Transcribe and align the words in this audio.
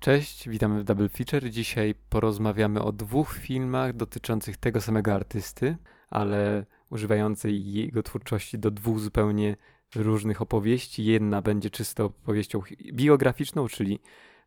Cześć, 0.00 0.48
witamy 0.48 0.80
w 0.80 0.84
Double 0.84 1.08
Feature. 1.08 1.50
Dzisiaj 1.50 1.94
porozmawiamy 2.08 2.82
o 2.82 2.92
dwóch 2.92 3.32
filmach 3.32 3.92
dotyczących 3.92 4.56
tego 4.56 4.80
samego 4.80 5.14
artysty, 5.14 5.76
ale 6.10 6.66
używającej 6.90 7.72
jego 7.72 8.02
twórczości 8.02 8.58
do 8.58 8.70
dwóch 8.70 9.00
zupełnie 9.00 9.56
różnych 9.94 10.42
opowieści. 10.42 11.04
Jedna 11.04 11.42
będzie 11.42 11.70
czysto 11.70 12.04
opowieścią 12.04 12.62
biograficzną, 12.92 13.68
czyli 13.68 14.00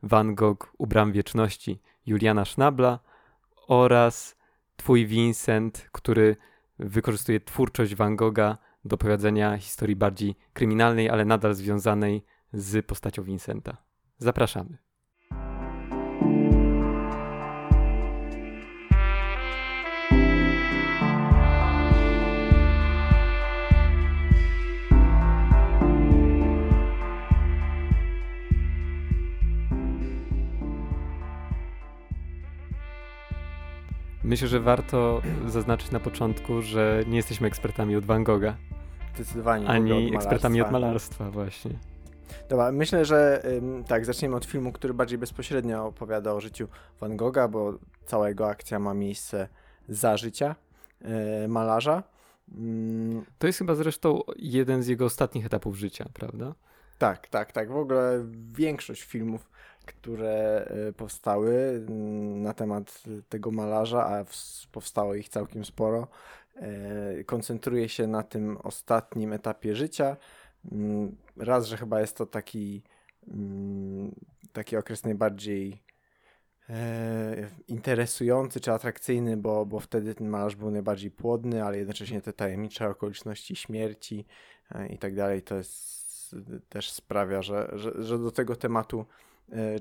Van 0.04 0.36
Gogh 0.36 0.74
u 0.78 0.88
bram 0.88 1.12
wieczności 1.12 1.82
Juliana 2.06 2.46
Schnabla 2.46 3.00
oraz 3.68 4.36
Twój 4.76 5.06
Vincent, 5.06 5.90
który 5.92 6.36
wykorzystuje 6.80 7.40
twórczość 7.40 7.96
Van 7.96 8.16
Gogha 8.16 8.58
do 8.86 8.94
opowiedzenia 8.96 9.58
historii 9.58 9.96
bardziej 9.96 10.36
kryminalnej, 10.54 11.10
ale 11.10 11.26
nadal 11.26 11.54
związanej 11.54 12.26
z 12.54 12.86
postacią 12.86 13.24
Vincenta. 13.24 13.78
Zapraszamy. 14.18 14.93
Myślę, 34.34 34.48
że 34.48 34.60
warto 34.60 35.22
zaznaczyć 35.48 35.92
na 35.92 36.00
początku, 36.00 36.62
że 36.62 37.04
nie 37.08 37.18
jesteśmy 37.18 37.48
ekspertami 37.48 37.96
od 37.96 38.06
Van 38.06 38.24
Gogha. 38.24 38.56
Zdecydowanie. 39.16 39.68
Ani 39.68 40.10
od 40.10 40.16
ekspertami 40.16 40.62
od 40.62 40.72
malarstwa, 40.72 41.32
właśnie. 41.32 41.72
Dobra, 42.50 42.72
myślę, 42.72 43.06
że 43.06 43.44
tak, 43.88 44.06
zaczniemy 44.06 44.36
od 44.36 44.46
filmu, 44.46 44.72
który 44.72 44.94
bardziej 44.94 45.18
bezpośrednio 45.18 45.86
opowiada 45.86 46.34
o 46.34 46.42
życiu 46.42 46.68
Van 47.00 47.18
Gogha, 47.18 47.48
bo 47.48 47.74
cała 48.06 48.30
jego 48.30 48.48
akcja 48.48 48.80
ma 48.80 48.94
miejsce 48.94 49.48
za 49.90 50.18
życia 50.18 50.56
yy, 51.02 51.48
malarza. 51.48 52.04
Mm. 52.56 53.26
To 53.38 53.48
jest 53.48 53.60
chyba 53.60 53.76
zresztą 53.76 54.22
jeden 54.38 54.84
z 54.84 54.88
jego 54.88 55.06
ostatnich 55.06 55.46
etapów 55.46 55.78
życia, 55.78 56.06
prawda? 56.14 56.56
Tak, 56.98 57.28
tak, 57.28 57.52
tak. 57.52 57.72
W 57.72 57.78
ogóle 57.78 58.26
większość 58.52 59.04
filmów 59.04 59.50
które 59.86 60.66
e, 60.66 60.94
powstały 60.94 61.84
mm, 61.88 62.42
na 62.42 62.54
temat 62.54 63.04
tego 63.30 63.52
malarza, 63.52 64.06
a 64.06 64.26
powstało 64.72 65.16
ich 65.16 65.30
całkiem 65.30 65.66
sporo. 65.66 66.08
E, 66.56 67.24
koncentruje 67.24 67.90
się 67.90 68.08
na 68.08 68.24
tym 68.24 68.58
ostatnim 68.58 69.34
etapie 69.34 69.76
życia. 69.76 70.18
Mm, 70.72 71.16
raz, 71.38 71.66
że 71.68 71.78
chyba 71.78 72.02
jest 72.02 72.18
to 72.18 72.26
taki, 72.26 72.84
mm, 73.28 74.16
taki 74.54 74.78
okres 74.78 75.04
najbardziej 75.04 75.84
e, 76.70 77.50
interesujący 77.68 78.60
czy 78.60 78.72
atrakcyjny, 78.72 79.38
bo, 79.38 79.66
bo 79.66 79.80
wtedy 79.80 80.16
ten 80.16 80.28
malarz 80.30 80.56
był 80.56 80.72
najbardziej 80.72 81.12
płodny, 81.12 81.64
ale 81.64 81.78
jednocześnie 81.78 82.22
te 82.22 82.34
tajemnicze 82.34 82.90
okoliczności 82.90 83.56
śmierci 83.56 84.26
i 84.90 84.98
tak 84.98 85.16
dalej, 85.16 85.42
to 85.42 85.56
jest 85.56 86.04
też 86.70 86.92
sprawia, 86.92 87.42
że, 87.42 87.70
że, 87.74 88.04
że 88.04 88.20
do 88.20 88.32
tego 88.32 88.56
tematu 88.56 89.06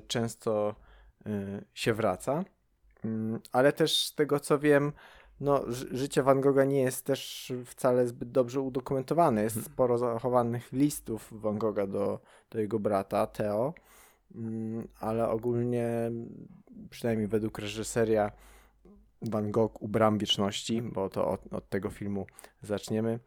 często 0.07 0.75
e, 1.25 1.29
się 1.73 1.93
wraca. 1.93 2.43
Mm, 3.05 3.39
ale 3.51 3.73
też 3.73 4.05
z 4.05 4.15
tego 4.15 4.39
co 4.39 4.59
wiem, 4.59 4.91
no, 5.39 5.63
życie 5.91 6.23
Van 6.23 6.41
Gogha 6.41 6.63
nie 6.63 6.81
jest 6.81 7.05
też 7.05 7.53
wcale 7.65 8.07
zbyt 8.07 8.31
dobrze 8.31 8.61
udokumentowane. 8.61 9.43
Jest 9.43 9.55
hmm. 9.55 9.73
sporo 9.73 9.97
zachowanych 9.97 10.71
listów 10.71 11.41
Van 11.41 11.57
Gogha 11.57 11.87
do, 11.87 12.19
do 12.49 12.59
jego 12.59 12.79
brata, 12.79 13.27
Theo, 13.27 13.73
mm, 14.35 14.87
ale 14.99 15.29
ogólnie, 15.29 16.11
przynajmniej 16.89 17.27
według 17.27 17.59
reżyseria, 17.59 18.31
Van 19.21 19.51
Gogh 19.51 19.81
u 19.81 19.87
bram 19.87 20.17
wieczności, 20.17 20.81
bo 20.81 21.09
to 21.09 21.27
od, 21.27 21.53
od 21.53 21.69
tego 21.69 21.89
filmu 21.89 22.25
zaczniemy. 22.61 23.19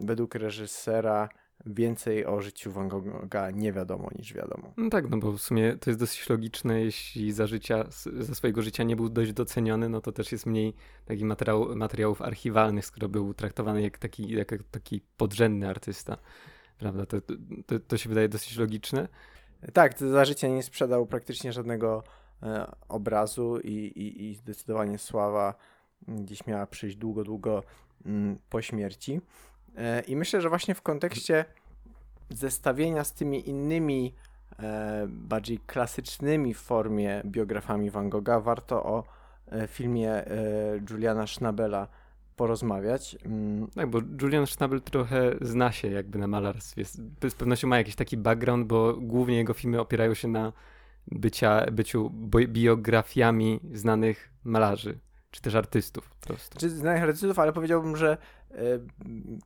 Według 0.00 0.34
reżysera 0.34 1.28
więcej 1.66 2.26
o 2.26 2.40
życiu 2.40 2.72
Van 2.72 2.88
Gogha 2.88 3.50
nie 3.50 3.72
wiadomo 3.72 4.08
niż 4.18 4.34
wiadomo. 4.34 4.72
No 4.76 4.90
tak, 4.90 5.10
no 5.10 5.16
bo 5.16 5.32
w 5.32 5.40
sumie 5.40 5.76
to 5.76 5.90
jest 5.90 6.00
dosyć 6.00 6.28
logiczne, 6.28 6.80
jeśli 6.80 7.32
za 7.32 7.46
życia, 7.46 7.84
za 8.18 8.34
swojego 8.34 8.62
życia 8.62 8.82
nie 8.82 8.96
był 8.96 9.08
dość 9.08 9.32
doceniony, 9.32 9.88
no 9.88 10.00
to 10.00 10.12
też 10.12 10.32
jest 10.32 10.46
mniej 10.46 10.74
takich 11.04 11.24
materiał, 11.24 11.76
materiałów 11.76 12.22
archiwalnych, 12.22 12.86
skoro 12.86 13.08
był 13.08 13.34
traktowany 13.34 13.82
jak 13.82 13.98
taki, 13.98 14.30
jak 14.30 14.54
taki 14.70 15.00
podrzędny 15.16 15.68
artysta. 15.68 16.16
Prawda? 16.78 17.06
To, 17.06 17.16
to, 17.66 17.80
to 17.80 17.96
się 17.96 18.08
wydaje 18.08 18.28
dosyć 18.28 18.56
logiczne. 18.56 19.08
Tak, 19.72 19.98
za 19.98 20.24
życia 20.24 20.48
nie 20.48 20.62
sprzedał 20.62 21.06
praktycznie 21.06 21.52
żadnego 21.52 22.02
e, 22.42 22.72
obrazu 22.88 23.58
i, 23.64 23.70
i, 23.70 24.30
i 24.30 24.34
zdecydowanie 24.34 24.98
sława 24.98 25.54
gdzieś 26.08 26.46
miała 26.46 26.66
przyjść 26.66 26.96
długo, 26.96 27.24
długo 27.24 27.62
mm, 28.06 28.38
po 28.50 28.62
śmierci. 28.62 29.20
E, 29.76 30.00
I 30.00 30.16
myślę, 30.16 30.40
że 30.40 30.48
właśnie 30.48 30.74
w 30.74 30.82
kontekście 30.82 31.44
zestawienia 32.30 33.04
z 33.04 33.12
tymi 33.12 33.48
innymi 33.48 34.14
e, 34.58 35.06
bardziej 35.08 35.58
klasycznymi 35.58 36.54
w 36.54 36.58
formie 36.58 37.22
biografami 37.24 37.90
Van 37.90 38.10
Gogha 38.10 38.40
warto 38.40 38.84
o 38.84 39.04
e, 39.52 39.68
filmie 39.68 40.24
Juliana 40.90 41.26
Schnabela 41.26 41.88
porozmawiać. 42.36 43.16
Mm. 43.24 43.68
Tak, 43.74 43.90
bo 43.90 44.00
Julian 44.22 44.46
Schnabel 44.46 44.80
trochę 44.80 45.34
zna 45.40 45.72
się 45.72 45.88
jakby 45.88 46.18
na 46.18 46.26
malarstwie. 46.26 46.84
Z 47.28 47.34
pewnością 47.38 47.68
ma 47.68 47.78
jakiś 47.78 47.94
taki 47.94 48.16
background, 48.16 48.66
bo 48.66 48.94
głównie 48.96 49.36
jego 49.36 49.54
filmy 49.54 49.80
opierają 49.80 50.14
się 50.14 50.28
na 50.28 50.52
bycia, 51.06 51.66
byciu 51.72 52.10
biografiami 52.48 53.60
znanych 53.72 54.30
malarzy 54.44 54.98
czy 55.32 55.42
też 55.42 55.54
artystów 55.54 56.10
po 56.10 56.26
prostu. 56.26 56.58
Czy 56.58 56.70
znanych 56.70 57.02
artystów, 57.02 57.38
ale 57.38 57.52
powiedziałbym, 57.52 57.96
że 57.96 58.16
e, 58.50 58.56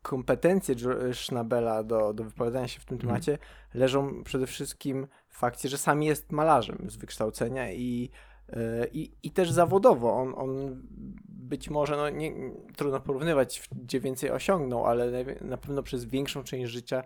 kompetencje 0.03 0.75
Schnabela 1.13 1.83
do, 1.83 2.15
do 2.15 2.25
wypowiadania 2.25 2.69
się 2.69 2.81
w 2.81 2.85
tym 2.85 2.95
mhm. 2.95 3.09
temacie 3.09 3.33
mm. 3.33 3.45
leżą 3.75 4.25
przede 4.25 4.47
wszystkim 4.47 5.07
w 5.29 5.39
fakcie, 5.39 5.69
że 5.69 5.79
sam 5.79 6.03
jest 6.03 6.33
malarzem 6.33 6.87
z 6.91 6.97
wykształcenia 6.97 7.73
i, 7.73 8.11
e, 8.49 8.87
i, 8.93 9.13
i 9.23 9.31
też 9.31 9.51
zawodowo. 9.51 10.13
On, 10.13 10.35
on 10.37 10.83
być 11.29 11.71
może, 11.71 11.97
no 11.97 12.11
nie, 12.11 12.33
trudno 12.77 13.01
porównywać, 13.01 13.69
gdzie 13.73 14.01
więcej 14.01 14.31
osiągnął, 14.31 14.87
ale 14.87 15.25
na 15.41 15.57
pewno 15.57 15.83
przez 15.83 16.05
większą 16.05 16.45
część 16.45 16.73
życia 16.73 17.03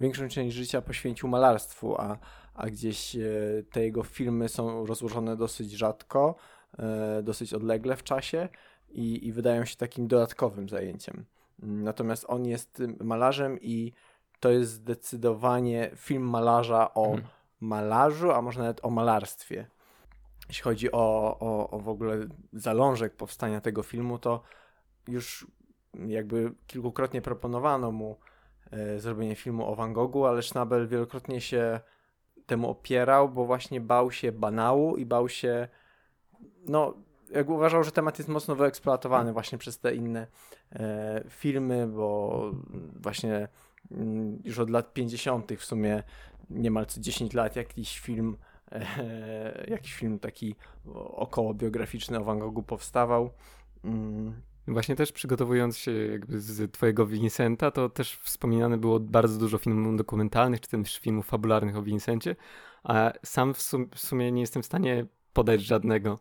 większą 0.00 0.28
część 0.28 0.56
życia 0.56 0.82
poświęcił 0.82 1.28
malarstwu, 1.28 2.00
a, 2.00 2.18
a 2.54 2.66
gdzieś 2.66 3.16
e, 3.16 3.20
te 3.72 3.82
jego 3.84 4.02
filmy 4.02 4.48
są 4.48 4.86
rozłożone 4.86 5.36
dosyć 5.36 5.72
rzadko 5.72 6.34
E, 6.34 6.59
dosyć 7.22 7.54
odlegle 7.54 7.96
w 7.96 8.02
czasie 8.02 8.48
i, 8.88 9.26
i 9.26 9.32
wydają 9.32 9.64
się 9.64 9.76
takim 9.76 10.08
dodatkowym 10.08 10.68
zajęciem. 10.68 11.24
Natomiast 11.58 12.24
on 12.28 12.46
jest 12.46 12.82
malarzem 13.00 13.58
i 13.60 13.92
to 14.40 14.50
jest 14.50 14.70
zdecydowanie 14.70 15.90
film 15.96 16.22
malarza 16.22 16.94
o 16.94 17.06
mhm. 17.06 17.28
malarzu, 17.60 18.30
a 18.30 18.42
może 18.42 18.60
nawet 18.60 18.84
o 18.84 18.90
malarstwie. 18.90 19.66
Jeśli 20.48 20.62
chodzi 20.62 20.92
o, 20.92 21.36
o, 21.40 21.70
o 21.70 21.78
w 21.78 21.88
ogóle 21.88 22.26
zalążek 22.52 23.16
powstania 23.16 23.60
tego 23.60 23.82
filmu, 23.82 24.18
to 24.18 24.42
już 25.08 25.46
jakby 26.06 26.52
kilkukrotnie 26.66 27.22
proponowano 27.22 27.92
mu 27.92 28.18
e, 28.70 29.00
zrobienie 29.00 29.34
filmu 29.34 29.66
o 29.66 29.74
Van 29.74 29.92
Goghu, 29.92 30.26
ale 30.26 30.42
Schnabel 30.42 30.88
wielokrotnie 30.88 31.40
się 31.40 31.80
temu 32.46 32.70
opierał, 32.70 33.28
bo 33.28 33.44
właśnie 33.44 33.80
bał 33.80 34.10
się 34.10 34.32
banału 34.32 34.96
i 34.96 35.06
bał 35.06 35.28
się 35.28 35.68
no, 36.66 36.94
jakby 37.30 37.52
uważał, 37.52 37.84
że 37.84 37.92
temat 37.92 38.18
jest 38.18 38.28
mocno 38.28 38.56
wyeksploatowany 38.56 39.32
właśnie 39.32 39.58
przez 39.58 39.78
te 39.78 39.94
inne 39.94 40.26
e, 40.72 41.24
filmy, 41.28 41.86
bo 41.86 42.40
właśnie 42.96 43.48
mm, 43.90 44.38
już 44.44 44.58
od 44.58 44.70
lat 44.70 44.92
50. 44.92 45.52
w 45.52 45.64
sumie 45.64 46.02
niemal 46.50 46.86
co 46.86 47.00
10 47.00 47.34
lat 47.34 47.56
jakiś 47.56 48.00
film, 48.00 48.36
e, 48.72 49.64
jakiś 49.76 49.94
film 49.94 50.18
taki 50.18 50.54
około 50.94 51.54
biograficzny 51.54 52.18
o 52.18 52.24
Van 52.24 52.38
Goghu 52.38 52.62
powstawał. 52.62 53.30
Mm. 53.84 54.34
Właśnie 54.68 54.96
też 54.96 55.12
przygotowując 55.12 55.78
się 55.78 55.92
jakby 55.92 56.40
z 56.40 56.72
twojego 56.72 57.06
Vincenta, 57.06 57.70
to 57.70 57.88
też 57.88 58.16
wspominane 58.16 58.78
było 58.78 59.00
bardzo 59.00 59.38
dużo 59.38 59.58
filmów 59.58 59.96
dokumentalnych, 59.96 60.60
czy 60.60 60.68
też 60.68 60.98
filmów 60.98 61.26
fabularnych 61.26 61.76
o 61.76 61.82
Vincencie, 61.82 62.36
a 62.82 63.12
sam 63.24 63.54
w, 63.54 63.60
sum 63.60 63.88
w 63.94 64.00
sumie 64.00 64.32
nie 64.32 64.40
jestem 64.40 64.62
w 64.62 64.66
stanie 64.66 65.06
podać 65.32 65.60
żadnego. 65.60 66.18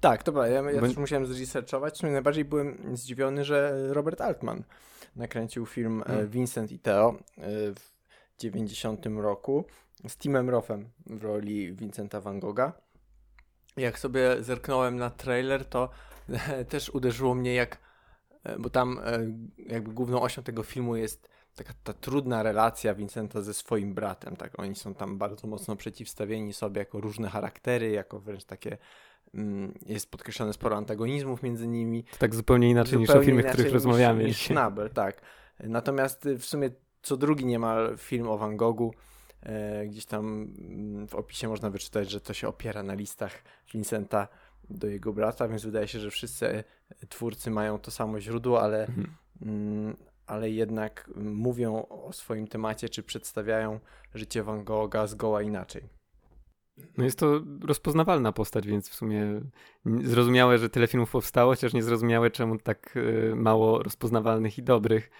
Tak, 0.00 0.22
to 0.22 0.32
prawda. 0.32 0.50
Ja, 0.50 0.70
ja 0.70 0.80
Bo... 0.80 0.86
też 0.86 0.96
musiałem 0.96 1.26
zresearchować. 1.26 2.02
Najbardziej 2.02 2.44
byłem 2.44 2.96
zdziwiony, 2.96 3.44
że 3.44 3.86
Robert 3.88 4.20
Altman 4.20 4.64
nakręcił 5.16 5.66
film 5.66 6.02
hmm. 6.06 6.28
Vincent 6.28 6.72
i 6.72 6.78
Theo 6.78 7.14
e, 7.38 7.42
w 7.74 7.92
90 8.38 9.06
roku 9.06 9.64
z 10.08 10.16
Timem 10.16 10.50
Rothem 10.50 10.90
w 11.06 11.22
roli 11.22 11.72
Vincenta 11.72 12.20
Van 12.20 12.40
Gogha. 12.40 12.72
Jak 13.76 13.98
sobie 13.98 14.42
zerknąłem 14.42 14.96
na 14.96 15.10
trailer, 15.10 15.64
to 15.64 15.88
też 16.68 16.90
uderzyło 16.90 17.34
mnie 17.34 17.54
jak, 17.54 17.78
bo 18.58 18.70
tam 18.70 19.00
jakby 19.58 19.92
główną 19.92 20.22
osią 20.22 20.42
tego 20.42 20.62
filmu 20.62 20.96
jest 20.96 21.28
taka 21.54 21.72
ta 21.84 21.92
trudna 21.92 22.42
relacja 22.42 22.94
Vincenta 22.94 23.42
ze 23.42 23.54
swoim 23.54 23.94
bratem, 23.94 24.36
tak, 24.36 24.58
oni 24.58 24.74
są 24.74 24.94
tam 24.94 25.18
bardzo 25.18 25.46
mocno 25.46 25.76
przeciwstawieni 25.76 26.52
sobie 26.52 26.78
jako 26.78 27.00
różne 27.00 27.28
charaktery, 27.28 27.90
jako 27.90 28.20
wręcz 28.20 28.44
takie 28.44 28.78
jest 29.86 30.10
podkreślone 30.10 30.52
sporo 30.52 30.76
antagonizmów 30.76 31.42
między 31.42 31.68
nimi. 31.68 32.04
To 32.04 32.18
tak 32.18 32.34
zupełnie 32.34 32.70
inaczej 32.70 32.98
zupełnie 32.98 33.02
niż 33.02 33.22
o 33.22 33.22
filmach, 33.22 33.52
których 33.52 33.72
rozmawiamy. 33.72 34.24
Niż, 34.24 34.28
niż 34.28 34.46
Schnabel, 34.46 34.90
tak. 34.90 35.20
Natomiast 35.60 36.28
w 36.38 36.44
sumie 36.44 36.70
co 37.02 37.16
drugi 37.16 37.46
niemal 37.46 37.96
film 37.98 38.28
o 38.28 38.38
Van 38.38 38.56
Goghu 38.56 38.92
E, 39.42 39.86
gdzieś 39.86 40.06
tam 40.06 40.54
mm, 40.58 41.08
w 41.08 41.14
opisie 41.14 41.48
można 41.48 41.70
wyczytać, 41.70 42.10
że 42.10 42.20
to 42.20 42.34
się 42.34 42.48
opiera 42.48 42.82
na 42.82 42.94
listach 42.94 43.42
Vincenta 43.72 44.28
do 44.70 44.86
jego 44.86 45.12
brata, 45.12 45.48
więc 45.48 45.64
wydaje 45.64 45.88
się, 45.88 46.00
że 46.00 46.10
wszyscy 46.10 46.64
twórcy 47.08 47.50
mają 47.50 47.78
to 47.78 47.90
samo 47.90 48.20
źródło, 48.20 48.62
ale, 48.62 48.86
mhm. 48.86 49.14
Mm, 49.42 49.96
ale 50.26 50.50
jednak 50.50 51.10
mówią 51.16 51.86
o 51.88 52.12
swoim 52.12 52.48
temacie, 52.48 52.88
czy 52.88 53.02
przedstawiają 53.02 53.80
życie 54.14 54.42
Van 54.42 54.64
Gogha 54.64 55.06
zgoła 55.06 55.42
inaczej. 55.42 55.82
No 56.98 57.04
jest 57.04 57.18
to 57.18 57.40
rozpoznawalna 57.64 58.32
postać, 58.32 58.66
więc 58.66 58.88
w 58.88 58.94
sumie 58.94 59.40
zrozumiałe, 59.84 60.58
że 60.58 60.70
tyle 60.70 60.86
filmów 60.86 61.10
powstało, 61.10 61.52
chociaż 61.52 61.72
niezrozumiałe, 61.72 62.30
czemu 62.30 62.58
tak 62.58 62.94
e, 62.96 63.34
mało 63.34 63.82
rozpoznawalnych 63.82 64.58
i 64.58 64.62
dobrych. 64.62 65.10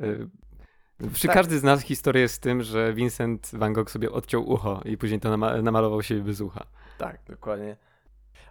E, 0.00 1.08
przy 1.12 1.26
tak. 1.26 1.36
każdy 1.36 1.58
z 1.58 1.62
nas 1.62 1.82
historię 1.82 2.28
z 2.28 2.40
tym, 2.40 2.62
że 2.62 2.94
Vincent 2.94 3.50
van 3.52 3.72
Gogh 3.72 3.90
sobie 3.90 4.12
odciął 4.12 4.50
ucho 4.50 4.80
i 4.84 4.96
później 4.96 5.20
to 5.20 5.30
nama 5.30 5.62
namalował 5.62 6.02
siebie 6.02 6.20
bez 6.20 6.40
ucha. 6.40 6.66
Tak, 6.98 7.20
dokładnie. 7.28 7.76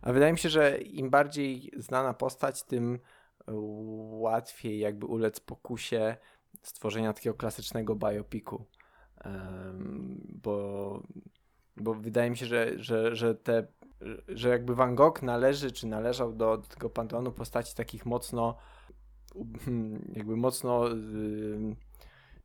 A 0.01 0.13
wydaje 0.13 0.31
mi 0.31 0.39
się, 0.39 0.49
że 0.49 0.77
im 0.77 1.09
bardziej 1.09 1.71
znana 1.77 2.13
postać, 2.13 2.63
tym 2.63 2.99
łatwiej 3.47 4.79
jakby 4.79 5.05
ulec 5.05 5.39
pokusie 5.39 6.17
stworzenia 6.61 7.13
takiego 7.13 7.35
klasycznego 7.35 7.95
biopiku. 7.95 8.65
Um, 9.25 10.21
bo, 10.43 11.03
bo 11.77 11.93
wydaje 11.93 12.29
mi 12.29 12.37
się, 12.37 12.45
że, 12.45 12.79
że, 12.79 13.15
że 13.15 13.35
te 13.35 13.67
że 14.27 14.49
jakby 14.49 14.75
Van 14.75 14.95
Gogh 14.95 15.21
należy, 15.21 15.71
czy 15.71 15.87
należał 15.87 16.33
do, 16.33 16.57
do 16.57 16.67
tego 16.67 16.89
panteonu 16.89 17.31
postaci 17.31 17.75
takich 17.75 18.05
mocno 18.05 18.57
jakby 20.15 20.37
mocno 20.37 20.87
yy, 20.87 21.75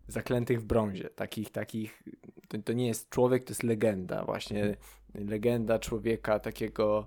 zaklętych 0.08 0.60
w 0.60 0.64
brązie. 0.64 1.10
Takich, 1.10 1.50
takich, 1.50 2.02
to, 2.48 2.58
to 2.58 2.72
nie 2.72 2.86
jest 2.86 3.08
człowiek, 3.08 3.44
to 3.44 3.50
jest 3.50 3.62
legenda. 3.62 4.24
Właśnie 4.24 4.76
legenda 5.14 5.78
człowieka 5.78 6.38
takiego 6.38 7.06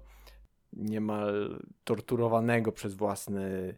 niemal 0.73 1.59
torturowanego 1.83 2.71
przez 2.71 2.93
własny 2.93 3.75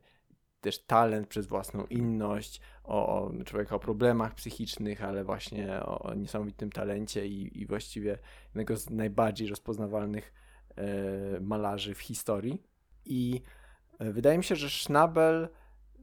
też 0.61 0.79
talent, 0.79 1.27
przez 1.27 1.47
własną 1.47 1.85
inność, 1.85 2.61
o, 2.87 3.31
człowieka 3.45 3.75
o 3.75 3.79
problemach 3.79 4.35
psychicznych, 4.35 5.03
ale 5.03 5.23
właśnie 5.23 5.79
o, 5.79 5.99
o 5.99 6.13
niesamowitym 6.13 6.71
talencie 6.71 7.27
i, 7.27 7.61
i 7.61 7.65
właściwie 7.65 8.17
jednego 8.45 8.77
z 8.77 8.89
najbardziej 8.89 9.47
rozpoznawalnych 9.47 10.33
e, 10.75 11.39
malarzy 11.39 11.95
w 11.95 11.99
historii. 11.99 12.63
I 13.05 13.41
e, 13.99 14.11
wydaje 14.11 14.37
mi 14.37 14.43
się, 14.43 14.55
że 14.55 14.69
Schnabel 14.69 15.49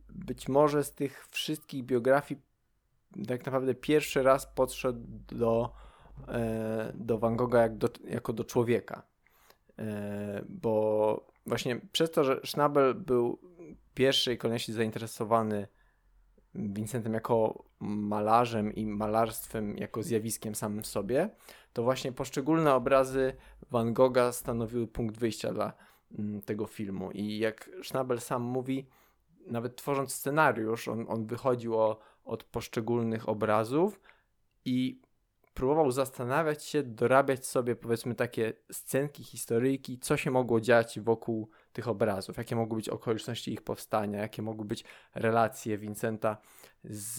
być 0.08 0.48
może 0.48 0.84
z 0.84 0.94
tych 0.94 1.26
wszystkich 1.30 1.84
biografii 1.84 2.40
tak 3.28 3.46
naprawdę 3.46 3.74
pierwszy 3.74 4.22
raz 4.22 4.46
podszedł 4.46 5.00
do, 5.28 5.72
e, 6.28 6.92
do 6.94 7.18
Van 7.18 7.36
Gogha 7.36 7.62
jak 7.62 7.76
do, 7.76 7.88
jako 8.04 8.32
do 8.32 8.44
człowieka. 8.44 9.02
E, 9.78 10.44
bo 10.48 11.32
właśnie 11.46 11.80
przez 11.92 12.10
to, 12.10 12.24
że 12.24 12.40
Schnabel 12.44 12.94
był 12.94 13.38
w 13.90 13.94
pierwszej 13.94 14.38
kolejności 14.38 14.72
zainteresowany 14.72 15.68
Vincentem 16.54 17.14
jako 17.14 17.64
malarzem 17.80 18.74
i 18.74 18.86
malarstwem 18.86 19.76
jako 19.78 20.02
zjawiskiem 20.02 20.54
samym 20.54 20.84
sobie, 20.84 21.30
to 21.72 21.82
właśnie 21.82 22.12
poszczególne 22.12 22.74
obrazy 22.74 23.32
Van 23.70 23.92
Gogha 23.92 24.32
stanowiły 24.32 24.86
punkt 24.86 25.18
wyjścia 25.18 25.52
dla 25.52 25.72
mm, 26.18 26.42
tego 26.42 26.66
filmu. 26.66 27.10
I 27.10 27.38
jak 27.38 27.70
Schnabel 27.82 28.20
sam 28.20 28.42
mówi, 28.42 28.86
nawet 29.46 29.76
tworząc 29.76 30.12
scenariusz, 30.12 30.88
on, 30.88 31.06
on 31.08 31.26
wychodził 31.26 31.78
o 31.78 31.98
od 32.24 32.44
poszczególnych 32.44 33.28
obrazów 33.28 34.00
i 34.64 35.00
próbował 35.54 35.90
zastanawiać 35.90 36.64
się, 36.64 36.82
dorabiać 36.82 37.46
sobie 37.46 37.76
powiedzmy 37.76 38.14
takie 38.14 38.52
scenki, 38.72 39.24
historyjki, 39.24 39.98
co 39.98 40.16
się 40.16 40.30
mogło 40.30 40.60
dziać 40.60 41.00
wokół 41.00 41.50
tych 41.72 41.88
obrazów, 41.88 42.36
jakie 42.36 42.56
mogły 42.56 42.76
być 42.76 42.88
okoliczności 42.88 43.52
ich 43.52 43.62
powstania, 43.62 44.18
jakie 44.18 44.42
mogły 44.42 44.64
być 44.64 44.84
relacje 45.14 45.78
Vincenta 45.78 46.36
z, 46.84 47.14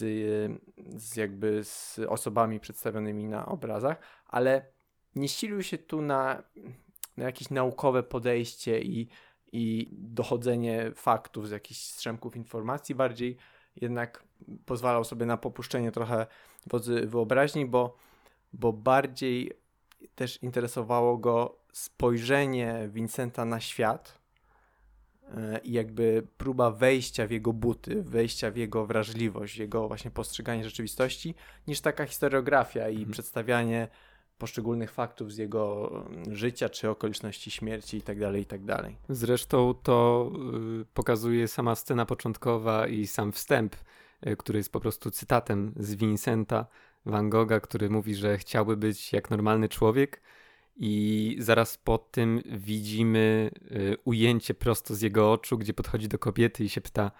z 0.96 1.16
jakby 1.16 1.64
z 1.64 1.98
osobami 2.08 2.60
przedstawionymi 2.60 3.28
na 3.28 3.46
obrazach, 3.46 3.98
ale 4.26 4.66
nie 5.14 5.28
ścilił 5.28 5.62
się 5.62 5.78
tu 5.78 6.02
na, 6.02 6.42
na 7.16 7.24
jakieś 7.24 7.50
naukowe 7.50 8.02
podejście 8.02 8.80
i, 8.80 9.08
i 9.52 9.88
dochodzenie 9.92 10.92
faktów 10.94 11.48
z 11.48 11.50
jakichś 11.50 11.80
strzępków 11.80 12.36
informacji, 12.36 12.94
bardziej 12.94 13.36
jednak 13.76 14.24
pozwalał 14.66 15.04
sobie 15.04 15.26
na 15.26 15.36
popuszczenie 15.36 15.92
trochę 15.92 16.26
wodzy 16.66 17.06
wyobraźni, 17.06 17.66
bo, 17.66 17.96
bo 18.54 18.72
bardziej 18.72 19.52
też 20.14 20.42
interesowało 20.42 21.18
go 21.18 21.58
spojrzenie 21.72 22.88
Vincenta 22.92 23.44
na 23.44 23.60
świat 23.60 24.18
e, 25.28 25.58
i 25.58 25.72
jakby 25.72 26.26
próba 26.36 26.70
wejścia 26.70 27.26
w 27.26 27.30
jego 27.30 27.52
buty, 27.52 28.02
wejścia 28.02 28.50
w 28.50 28.56
jego 28.56 28.86
wrażliwość, 28.86 29.56
jego 29.56 29.88
właśnie 29.88 30.10
postrzeganie 30.10 30.64
rzeczywistości, 30.64 31.34
niż 31.66 31.80
taka 31.80 32.06
historiografia 32.06 32.88
i 32.88 32.96
mhm. 32.96 33.12
przedstawianie 33.12 33.88
poszczególnych 34.38 34.92
faktów 34.92 35.32
z 35.32 35.36
jego 35.36 35.90
życia, 36.30 36.68
czy 36.68 36.90
okoliczności 36.90 37.50
śmierci 37.50 37.96
itd., 37.96 38.26
tak 38.26 38.36
itd. 38.36 38.76
Tak 38.76 38.92
Zresztą 39.08 39.74
to 39.82 40.30
y, 40.80 40.84
pokazuje 40.94 41.48
sama 41.48 41.74
scena 41.74 42.06
początkowa 42.06 42.86
i 42.86 43.06
sam 43.06 43.32
wstęp, 43.32 43.76
y, 44.26 44.36
który 44.36 44.58
jest 44.58 44.72
po 44.72 44.80
prostu 44.80 45.10
cytatem 45.10 45.74
z 45.76 45.94
Vincenta 45.94 46.66
Van 47.06 47.30
Gogha, 47.30 47.60
który 47.60 47.90
mówi, 47.90 48.14
że 48.14 48.38
chciałby 48.38 48.76
być 48.76 49.12
jak 49.12 49.30
normalny 49.30 49.68
człowiek 49.68 50.22
i 50.76 51.36
zaraz 51.38 51.78
po 51.78 51.98
tym 51.98 52.42
widzimy 52.46 53.50
y, 53.72 53.96
ujęcie 54.04 54.54
prosto 54.54 54.94
z 54.94 55.00
jego 55.00 55.32
oczu, 55.32 55.58
gdzie 55.58 55.74
podchodzi 55.74 56.08
do 56.08 56.18
kobiety 56.18 56.64
i 56.64 56.68
się 56.68 56.80
pyta, 56.80 57.10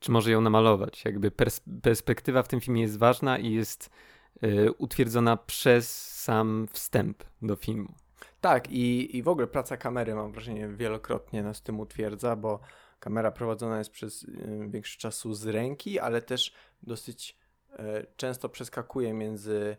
czy 0.00 0.10
może 0.10 0.30
ją 0.30 0.40
namalować. 0.40 1.04
Jakby 1.04 1.30
pers 1.30 1.60
perspektywa 1.82 2.42
w 2.42 2.48
tym 2.48 2.60
filmie 2.60 2.82
jest 2.82 2.98
ważna 2.98 3.38
i 3.38 3.52
jest 3.52 3.90
Y, 4.42 4.72
utwierdzona 4.72 5.36
przez 5.36 6.12
sam 6.22 6.68
wstęp 6.72 7.24
do 7.42 7.56
filmu. 7.56 7.94
Tak, 8.40 8.70
i, 8.70 9.16
i 9.16 9.22
w 9.22 9.28
ogóle 9.28 9.46
praca 9.46 9.76
kamery, 9.76 10.14
mam 10.14 10.32
wrażenie, 10.32 10.68
wielokrotnie 10.68 11.42
nas 11.42 11.62
tym 11.62 11.80
utwierdza, 11.80 12.36
bo 12.36 12.60
kamera 13.00 13.30
prowadzona 13.30 13.78
jest 13.78 13.90
przez 13.90 14.22
y, 14.22 14.66
większość 14.68 14.98
czasu 14.98 15.34
z 15.34 15.46
ręki, 15.46 15.98
ale 15.98 16.22
też 16.22 16.54
dosyć 16.82 17.36
często 18.16 18.48
przeskakuje 18.48 19.12
między, 19.12 19.76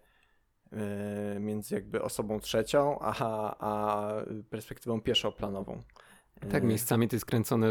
między 1.40 1.76
jakby 1.76 2.02
osobą 2.02 2.40
trzecią, 2.40 3.00
a, 3.00 3.56
a 3.60 4.12
perspektywą 4.50 5.02
pierwszoplanową. 5.02 5.82
Tak, 6.52 6.64
miejscami 6.64 7.08
to 7.08 7.16
jest 7.16 7.26
kręcone 7.26 7.68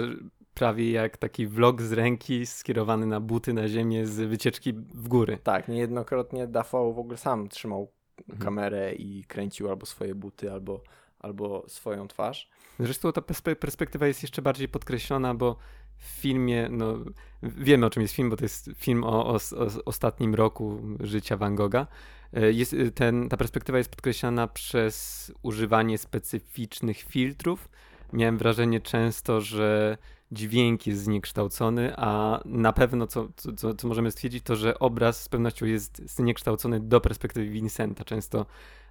prawie 0.55 0.91
jak 0.91 1.17
taki 1.17 1.47
vlog 1.47 1.83
z 1.83 1.93
ręki 1.93 2.47
skierowany 2.47 3.07
na 3.07 3.21
buty 3.21 3.53
na 3.53 3.69
ziemię 3.69 4.07
z 4.07 4.21
wycieczki 4.21 4.73
w 4.73 5.09
góry. 5.09 5.39
Tak, 5.43 5.69
niejednokrotnie 5.69 6.47
Dafoe 6.47 6.93
w 6.93 6.99
ogóle 6.99 7.17
sam 7.17 7.49
trzymał 7.49 7.93
mhm. 8.21 8.39
kamerę 8.39 8.95
i 8.95 9.25
kręcił 9.25 9.69
albo 9.69 9.87
swoje 9.87 10.15
buty, 10.15 10.53
albo, 10.53 10.83
albo 11.19 11.65
swoją 11.69 12.09
twarz. 12.09 12.51
Zresztą 12.79 13.13
ta 13.13 13.23
perspektywa 13.61 14.07
jest 14.07 14.23
jeszcze 14.23 14.43
bardziej 14.43 14.69
podkreślona, 14.69 15.35
bo 15.35 15.57
filmie, 16.07 16.69
no 16.71 16.95
wiemy 17.43 17.87
o 17.87 17.91
czym 17.91 18.03
jest 18.03 18.15
film, 18.15 18.31
bo 18.31 18.37
to 18.37 18.45
jest 18.45 18.71
film 18.77 19.05
o, 19.05 19.27
o, 19.27 19.35
o 19.35 19.39
ostatnim 19.85 20.35
roku 20.35 20.81
życia 21.01 21.37
Van 21.37 21.55
Gogha. 21.55 21.87
E, 22.33 22.53
jest, 22.53 22.77
ten, 22.95 23.29
ta 23.29 23.37
perspektywa 23.37 23.79
jest 23.79 23.91
podkreślana 23.91 24.47
przez 24.49 25.33
używanie 25.43 25.99
specyficznych 25.99 26.99
filtrów. 26.99 27.69
Miałem 28.13 28.39
wrażenie 28.39 28.81
często, 28.81 29.41
że 29.41 29.99
dźwięk 30.33 30.87
jest 30.87 31.03
zniekształcony, 31.03 31.93
a 31.97 32.41
na 32.45 32.73
pewno, 32.73 33.07
co, 33.07 33.29
co, 33.57 33.75
co 33.75 33.89
możemy 33.89 34.11
stwierdzić, 34.11 34.45
to 34.45 34.57
że 34.57 34.79
obraz 34.79 35.23
z 35.23 35.29
pewnością 35.29 35.67
jest 35.67 36.03
zniekształcony 36.11 36.81
do 36.81 37.01
perspektywy 37.01 37.49
Vincenta. 37.49 38.05
Często 38.05 38.47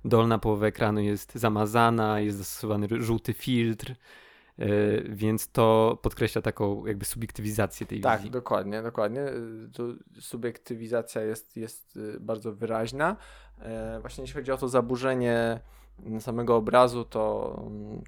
dolna 0.05 0.39
połowa 0.39 0.67
ekranu 0.67 0.99
jest 0.99 1.35
zamazana, 1.35 2.19
jest 2.19 2.37
zastosowany 2.37 2.87
żółty 2.91 3.33
filtr, 3.33 3.95
więc 5.09 5.51
to 5.51 5.97
podkreśla 6.01 6.41
taką 6.41 6.85
jakby 6.85 7.05
subiektywizację 7.05 7.87
tej 7.87 8.01
tak, 8.01 8.17
wizji. 8.17 8.31
Tak, 8.31 8.33
dokładnie, 8.41 8.81
dokładnie. 8.81 9.25
To 9.73 9.83
subiektywizacja 10.19 11.21
jest, 11.21 11.57
jest 11.57 11.97
y, 11.97 12.19
bardzo 12.19 12.53
wyraźna. 12.53 13.17
Właśnie 14.01 14.21
jeśli 14.21 14.35
chodzi 14.35 14.51
o 14.51 14.57
to 14.57 14.69
zaburzenie 14.69 15.59
samego 16.19 16.55
obrazu, 16.55 17.05
to, 17.05 17.55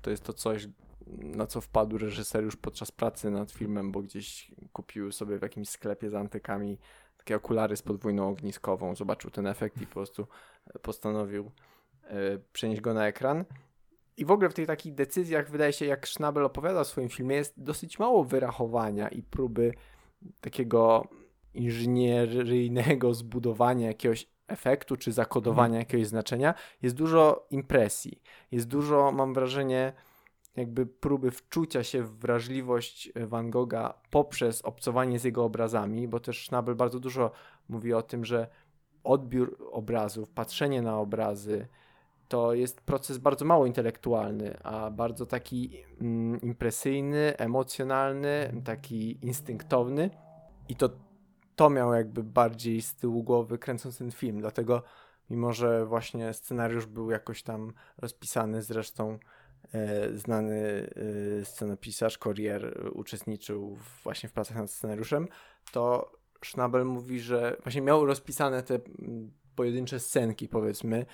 to 0.02 0.10
jest 0.10 0.24
to 0.24 0.34
coś, 0.34 0.68
na 1.08 1.48
co 1.48 1.62
wpadł 1.62 1.98
reżyser 1.98 2.44
już 2.44 2.56
podczas 2.56 2.92
pracy 2.92 3.32
nad 3.32 3.52
filmem, 3.52 3.92
bo 3.92 4.02
gdzieś 4.02 4.52
kupił 4.74 5.12
sobie 5.12 5.40
w 5.40 5.42
jakimś 5.42 5.70
sklepie 5.70 6.10
z 6.10 6.16
antykami 6.16 6.78
takie 7.18 7.36
okulary 7.36 7.76
z 7.76 7.82
podwójną 7.82 8.30
ogniskową, 8.30 8.96
zobaczył 8.96 9.32
ten 9.32 9.48
efekt 9.48 9.82
i 9.82 9.88
po 9.88 9.94
prostu 9.94 10.28
postanowił 10.82 11.52
e, 12.04 12.38
przenieść 12.54 12.82
go 12.82 12.94
na 12.94 13.08
ekran. 13.08 13.46
I 14.18 14.26
w 14.26 14.32
ogóle 14.32 14.50
w 14.50 14.54
tych 14.54 14.68
takich 14.68 14.94
decyzjach 14.94 15.50
wydaje 15.50 15.74
się, 15.74 15.86
jak 15.86 16.08
Schnabel 16.08 16.46
opowiada 16.46 16.84
w 16.84 16.88
swoim 16.88 17.10
filmie, 17.10 17.36
jest 17.36 17.64
dosyć 17.64 18.00
mało 18.00 18.24
wyrachowania 18.24 19.08
i 19.08 19.24
próby 19.24 19.74
takiego 20.42 21.08
inżynieryjnego 21.54 23.14
zbudowania 23.24 23.88
jakiegoś 23.88 24.28
efektu 24.48 24.98
czy 24.98 25.12
zakodowania 25.12 25.66
mhm. 25.66 25.80
jakiegoś 25.80 26.08
znaczenia. 26.08 26.54
Jest 26.82 26.96
dużo 26.96 27.48
impresji. 27.50 28.22
Jest 28.52 28.68
dużo, 28.68 29.12
mam 29.12 29.34
wrażenie, 29.34 29.94
jakby 30.56 30.86
próby 30.86 31.32
wczucia 31.32 31.84
się 31.84 32.04
w 32.04 32.20
wrażliwość 32.20 33.12
Van 33.16 33.50
Gogha 33.50 34.02
poprzez 34.10 34.62
obcowanie 34.62 35.20
z 35.20 35.24
jego 35.24 35.44
obrazami, 35.44 36.08
bo 36.08 36.20
też 36.20 36.46
Schnabel 36.46 36.76
bardzo 36.76 37.00
dużo 37.00 37.32
mówi 37.70 37.94
o 37.94 38.02
tym, 38.02 38.26
że 38.26 38.48
odbiór 39.04 39.58
obrazów, 39.72 40.30
patrzenie 40.30 40.82
na 40.82 41.00
obrazy, 41.00 41.68
to 42.28 42.54
jest 42.54 42.82
proces 42.82 43.18
bardzo 43.18 43.46
mało 43.46 43.66
intelektualny, 43.66 44.58
a 44.64 44.92
bardzo 44.92 45.26
taki 45.26 45.84
mm, 46.02 46.42
impresyjny, 46.42 47.38
emocjonalny, 47.38 48.62
taki 48.66 49.26
instynktowny. 49.26 50.10
I 50.70 50.76
to, 50.76 50.90
to 51.56 51.70
miało 51.70 51.96
jakby 51.96 52.24
bardziej 52.24 52.82
z 52.82 52.96
tyłu 52.96 53.24
głowy 53.24 53.58
kręcąc 53.58 53.98
ten 53.98 54.12
film. 54.12 54.40
Dlatego, 54.40 54.84
mimo 55.30 55.54
że 55.54 55.86
właśnie 55.86 56.34
scenariusz 56.34 56.86
był 56.86 57.12
jakoś 57.12 57.44
tam 57.44 57.74
rozpisany, 57.98 58.62
zresztą 58.62 59.20
e, 59.74 60.18
znany 60.18 60.90
e, 61.42 61.46
scenopisarz 61.46 62.18
Courier 62.18 62.92
uczestniczył 62.94 63.78
właśnie 64.04 64.30
w 64.30 64.34
pracach 64.34 64.58
nad 64.58 64.72
scenariuszem, 64.72 65.28
to 65.72 66.12
Schnabel 66.46 66.86
mówi, 66.86 67.20
że 67.20 67.58
właśnie 67.64 67.82
miał 67.82 68.06
rozpisane 68.06 68.64
te 68.64 68.76
mm, 68.76 69.32
pojedyncze 69.56 70.00
scenki, 70.00 70.48
powiedzmy, 70.48 71.06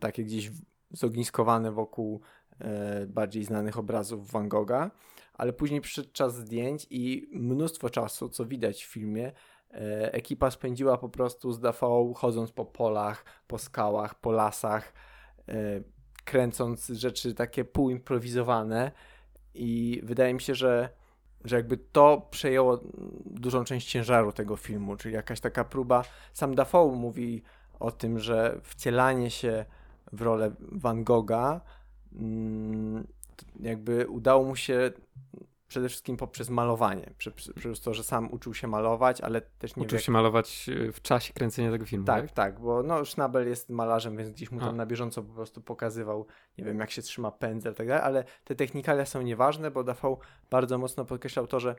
takie 0.00 0.24
gdzieś 0.24 0.50
zogniskowane 0.90 1.72
wokół 1.72 2.20
e, 2.58 3.06
bardziej 3.06 3.44
znanych 3.44 3.78
obrazów 3.78 4.30
Van 4.30 4.48
Gogha, 4.48 4.90
ale 5.34 5.52
później 5.52 5.80
przyszedł 5.80 6.08
czas 6.12 6.36
zdjęć 6.36 6.86
i 6.90 7.28
mnóstwo 7.32 7.90
czasu, 7.90 8.28
co 8.28 8.46
widać 8.46 8.84
w 8.84 8.92
filmie, 8.92 9.32
e, 9.70 10.12
ekipa 10.12 10.50
spędziła 10.50 10.98
po 10.98 11.08
prostu 11.08 11.52
z 11.52 11.60
Dafoe 11.60 12.12
chodząc 12.16 12.52
po 12.52 12.64
polach, 12.64 13.24
po 13.46 13.58
skałach, 13.58 14.14
po 14.14 14.32
lasach, 14.32 14.92
e, 15.48 15.54
kręcąc 16.24 16.86
rzeczy 16.86 17.34
takie 17.34 17.64
półimprowizowane 17.64 18.92
i 19.54 20.00
wydaje 20.04 20.34
mi 20.34 20.40
się, 20.40 20.54
że 20.54 21.02
że 21.44 21.56
jakby 21.56 21.76
to 21.76 22.28
przejęło 22.30 22.80
dużą 23.24 23.64
część 23.64 23.90
ciężaru 23.90 24.32
tego 24.32 24.56
filmu, 24.56 24.96
czyli 24.96 25.14
jakaś 25.14 25.40
taka 25.40 25.64
próba. 25.64 26.04
Sam 26.32 26.54
Dafoe 26.54 26.92
mówi 26.92 27.42
o 27.82 27.90
tym, 27.90 28.18
że 28.18 28.60
wcielanie 28.62 29.30
się 29.30 29.64
w 30.12 30.22
rolę 30.22 30.52
Van 30.58 31.04
Gogha 31.04 31.60
mm, 32.12 33.06
jakby 33.60 34.08
udało 34.08 34.44
mu 34.44 34.56
się 34.56 34.92
przede 35.68 35.88
wszystkim 35.88 36.16
poprzez 36.16 36.50
malowanie, 36.50 37.10
przez, 37.18 37.80
to, 37.80 37.94
że 37.94 38.04
sam 38.04 38.32
uczył 38.32 38.54
się 38.54 38.66
malować, 38.68 39.20
ale 39.20 39.40
też 39.40 39.76
nie 39.76 39.82
Uczył 39.82 39.98
się 39.98 40.12
malować 40.12 40.68
e, 40.88 40.92
w 40.92 41.02
czasie 41.02 41.32
kręcenia 41.32 41.70
tego 41.70 41.86
filmu, 41.86 42.06
tak? 42.06 42.22
Tak, 42.22 42.32
tak, 42.32 42.60
bo 42.60 42.82
no, 42.82 43.04
Schnabel 43.04 43.48
jest 43.48 43.70
malarzem, 43.70 44.16
więc 44.16 44.30
gdzieś 44.30 44.50
mu 44.50 44.60
tam 44.60 44.68
A. 44.68 44.72
na 44.72 44.86
bieżąco 44.86 45.22
po 45.22 45.32
prostu 45.32 45.60
pokazywał, 45.60 46.26
nie 46.58 46.64
wiem, 46.64 46.78
jak 46.78 46.90
się 46.90 47.02
trzyma 47.02 47.30
pędzel 47.30 47.72
i 47.72 47.76
tak 47.76 47.88
dalej, 47.88 48.04
ale 48.04 48.24
te 48.44 48.54
technikalia 48.54 49.06
są 49.06 49.22
nieważne, 49.22 49.70
bo 49.70 49.84
Dafoe 49.84 50.16
bardzo 50.50 50.78
mocno 50.78 51.04
podkreślał 51.04 51.46
to, 51.46 51.60
że 51.60 51.76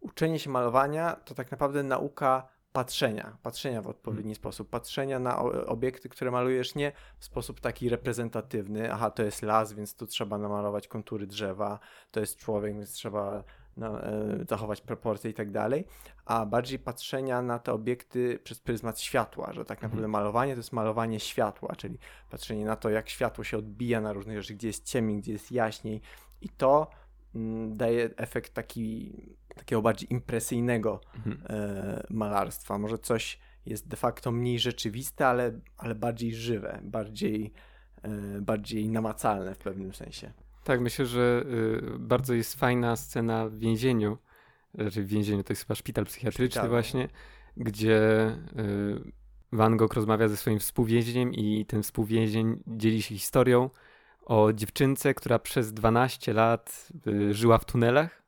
uczenie 0.00 0.38
się 0.38 0.50
malowania 0.50 1.16
to 1.24 1.34
tak 1.34 1.50
naprawdę 1.50 1.82
nauka 1.82 2.48
patrzenia, 2.72 3.36
patrzenia 3.42 3.82
w 3.82 3.86
odpowiedni 3.86 4.22
hmm. 4.22 4.34
sposób, 4.34 4.70
patrzenia 4.70 5.18
na 5.18 5.38
obiekty, 5.66 6.08
które 6.08 6.30
malujesz 6.30 6.74
nie 6.74 6.92
w 7.18 7.24
sposób 7.24 7.60
taki 7.60 7.88
reprezentatywny, 7.88 8.92
aha, 8.92 9.10
to 9.10 9.22
jest 9.22 9.42
las, 9.42 9.72
więc 9.72 9.94
tu 9.94 10.06
trzeba 10.06 10.38
namalować 10.38 10.88
kontury 10.88 11.26
drzewa, 11.26 11.78
to 12.10 12.20
jest 12.20 12.36
człowiek, 12.36 12.74
więc 12.74 12.92
trzeba 12.92 13.44
na, 13.76 14.00
e, 14.00 14.44
zachować 14.48 14.80
proporcje 14.80 15.30
i 15.30 15.34
tak 15.34 15.50
dalej, 15.50 15.84
a 16.24 16.46
bardziej 16.46 16.78
patrzenia 16.78 17.42
na 17.42 17.58
te 17.58 17.72
obiekty 17.72 18.38
przez 18.44 18.60
pryzmat 18.60 19.00
światła, 19.00 19.52
że 19.52 19.64
tak 19.64 19.82
naprawdę 19.82 20.02
hmm. 20.02 20.10
malowanie 20.10 20.52
to 20.52 20.58
jest 20.58 20.72
malowanie 20.72 21.20
światła, 21.20 21.76
czyli 21.76 21.98
patrzenie 22.30 22.64
na 22.64 22.76
to, 22.76 22.90
jak 22.90 23.08
światło 23.08 23.44
się 23.44 23.58
odbija 23.58 24.00
na 24.00 24.12
różnych 24.12 24.42
rzeczy, 24.42 24.54
gdzie 24.54 24.66
jest 24.66 24.84
ciemniej, 24.86 25.18
gdzie 25.18 25.32
jest 25.32 25.52
jaśniej 25.52 26.00
i 26.40 26.48
to 26.48 26.90
mm, 27.34 27.76
daje 27.76 28.10
efekt 28.16 28.54
taki 28.54 29.12
takiego 29.54 29.82
bardziej 29.82 30.12
impresyjnego 30.12 31.00
mhm. 31.16 31.42
e, 31.48 32.02
malarstwa. 32.10 32.78
Może 32.78 32.98
coś 32.98 33.38
jest 33.66 33.88
de 33.88 33.96
facto 33.96 34.32
mniej 34.32 34.58
rzeczywiste, 34.58 35.26
ale, 35.26 35.60
ale 35.78 35.94
bardziej 35.94 36.34
żywe, 36.34 36.80
bardziej, 36.82 37.52
e, 38.02 38.40
bardziej 38.40 38.88
namacalne 38.88 39.54
w 39.54 39.58
pewnym 39.58 39.94
sensie. 39.94 40.32
Tak, 40.64 40.80
myślę, 40.80 41.06
że 41.06 41.44
y, 41.94 41.98
bardzo 41.98 42.34
jest 42.34 42.54
fajna 42.54 42.96
scena 42.96 43.48
w 43.48 43.58
więzieniu, 43.58 44.18
znaczy 44.74 45.02
w 45.02 45.06
więzieniu 45.06 45.42
to 45.42 45.52
jest 45.52 45.62
chyba 45.62 45.74
szpital 45.74 46.04
psychiatryczny 46.04 46.50
szpital. 46.50 46.68
właśnie, 46.70 47.08
gdzie 47.56 48.28
y, 48.58 49.12
Van 49.52 49.76
Gogh 49.76 49.94
rozmawia 49.94 50.28
ze 50.28 50.36
swoim 50.36 50.58
współwięźniem 50.58 51.34
i 51.34 51.66
ten 51.66 51.82
współwięzień 51.82 52.62
dzieli 52.66 53.02
się 53.02 53.14
historią 53.14 53.70
o 54.24 54.52
dziewczynce, 54.52 55.14
która 55.14 55.38
przez 55.38 55.72
12 55.72 56.32
lat 56.32 56.88
y, 57.06 57.34
żyła 57.34 57.58
w 57.58 57.64
tunelach 57.64 58.21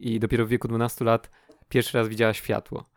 i 0.00 0.20
dopiero 0.20 0.46
w 0.46 0.48
wieku 0.48 0.68
12 0.68 1.04
lat 1.04 1.30
pierwszy 1.68 1.98
raz 1.98 2.08
widziała 2.08 2.34
światło. 2.34 2.90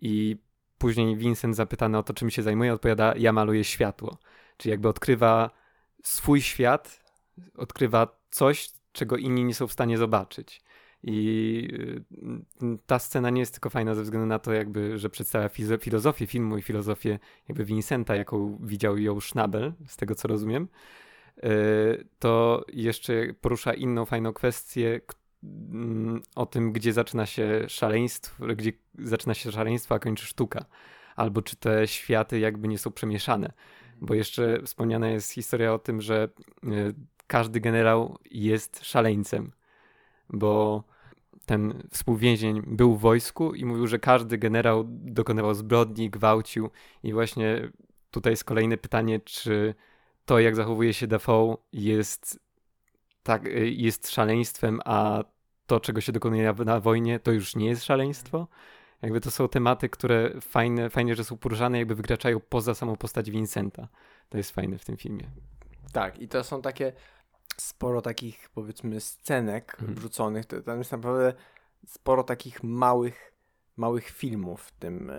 I 0.00 0.36
później 0.78 1.16
Vincent 1.16 1.56
zapytany 1.56 1.98
o 1.98 2.02
to, 2.02 2.14
czym 2.14 2.30
się 2.30 2.42
zajmuje, 2.42 2.72
odpowiada: 2.72 3.14
Ja 3.16 3.32
maluję 3.32 3.64
światło. 3.64 4.18
Czyli 4.56 4.70
jakby 4.70 4.88
odkrywa 4.88 5.50
swój 6.02 6.40
świat, 6.40 7.04
odkrywa 7.56 8.18
coś, 8.30 8.70
czego 8.92 9.16
inni 9.16 9.44
nie 9.44 9.54
są 9.54 9.66
w 9.66 9.72
stanie 9.72 9.98
zobaczyć. 9.98 10.62
I 11.02 11.68
y, 12.62 12.78
ta 12.86 12.98
scena 12.98 13.30
nie 13.30 13.40
jest 13.40 13.52
tylko 13.52 13.70
fajna 13.70 13.94
ze 13.94 14.02
względu 14.02 14.26
na 14.26 14.38
to, 14.38 14.52
jakby, 14.52 14.98
że 14.98 15.10
przedstawia 15.10 15.48
filozofię 15.78 16.26
filmu 16.26 16.58
i 16.58 16.62
filozofię 16.62 17.18
jakby 17.48 17.64
Vincenta, 17.64 18.16
jaką 18.16 18.58
widział 18.62 18.98
ją 18.98 19.20
Schnabel, 19.20 19.72
z 19.86 19.96
tego 19.96 20.14
co 20.14 20.28
rozumiem. 20.28 20.68
Y, 21.44 22.08
to 22.18 22.64
jeszcze 22.72 23.34
porusza 23.40 23.74
inną 23.74 24.04
fajną 24.04 24.32
kwestię, 24.32 25.00
o 26.34 26.46
tym, 26.46 26.72
gdzie 26.72 26.92
zaczyna 26.92 27.26
się 27.26 27.64
szaleństwo, 27.68 28.46
gdzie 28.56 28.72
zaczyna 28.98 29.34
się 29.34 29.52
szaleństwo, 29.52 29.94
a 29.94 29.98
kończy 29.98 30.26
sztuka. 30.26 30.64
Albo 31.16 31.42
czy 31.42 31.56
te 31.56 31.88
światy 31.88 32.38
jakby 32.38 32.68
nie 32.68 32.78
są 32.78 32.90
przemieszane. 32.90 33.52
Bo 34.00 34.14
jeszcze 34.14 34.62
wspomniana 34.62 35.08
jest 35.08 35.32
historia 35.32 35.74
o 35.74 35.78
tym, 35.78 36.00
że 36.00 36.28
e, 36.64 36.68
każdy 37.26 37.60
generał 37.60 38.18
jest 38.30 38.84
szaleńcem. 38.84 39.52
Bo 40.30 40.84
ten 41.46 41.82
współwięzień 41.90 42.62
był 42.66 42.96
w 42.96 43.00
wojsku 43.00 43.54
i 43.54 43.64
mówił, 43.64 43.86
że 43.86 43.98
każdy 43.98 44.38
generał 44.38 44.84
dokonywał 44.88 45.54
zbrodni, 45.54 46.10
gwałcił. 46.10 46.70
I 47.02 47.12
właśnie 47.12 47.70
tutaj 48.10 48.32
jest 48.32 48.44
kolejne 48.44 48.76
pytanie, 48.76 49.20
czy 49.20 49.74
to, 50.24 50.40
jak 50.40 50.56
zachowuje 50.56 50.94
się 50.94 51.06
Defoe, 51.06 51.56
jest 51.72 52.40
tak, 53.22 53.46
y, 53.46 53.70
jest 53.70 54.10
szaleństwem, 54.10 54.80
a 54.84 55.24
to, 55.72 55.80
czego 55.80 56.00
się 56.00 56.12
dokonuje 56.12 56.52
na, 56.52 56.64
na, 56.64 56.80
wojnie, 56.80 57.20
to 57.20 57.32
już 57.32 57.56
nie 57.56 57.66
jest 57.66 57.84
szaleństwo. 57.84 58.48
Jakby 59.02 59.20
to 59.20 59.30
są 59.30 59.48
tematy, 59.48 59.88
które 59.88 60.40
fajne, 60.40 60.90
fajnie, 60.90 61.14
że 61.14 61.24
są 61.24 61.36
poruszane, 61.36 61.78
jakby 61.78 61.94
wykraczają 61.94 62.40
poza 62.40 62.74
samą 62.74 62.96
postać 62.96 63.30
Vincenta. 63.30 63.88
To 64.28 64.38
jest 64.38 64.50
fajne 64.50 64.78
w 64.78 64.84
tym 64.84 64.96
filmie. 64.96 65.30
Tak, 65.92 66.18
i 66.18 66.28
to 66.28 66.44
są 66.44 66.62
takie 66.62 66.92
sporo 67.56 68.02
takich, 68.02 68.50
powiedzmy, 68.54 69.00
scenek 69.00 69.76
mhm. 69.80 69.94
wrzuconych. 69.94 70.46
Tam 70.46 70.78
jest 70.78 70.92
naprawdę 70.92 71.34
sporo 71.86 72.24
takich 72.24 72.62
małych, 72.62 73.32
małych 73.76 74.08
filmów 74.08 74.62
w 74.62 74.72
tym. 74.72 75.10
E, 75.10 75.14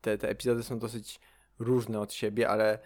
te, 0.00 0.18
te 0.18 0.28
epizody 0.28 0.62
są 0.62 0.78
dosyć 0.78 1.20
różne 1.58 2.00
od 2.00 2.12
siebie, 2.12 2.48
ale, 2.48 2.78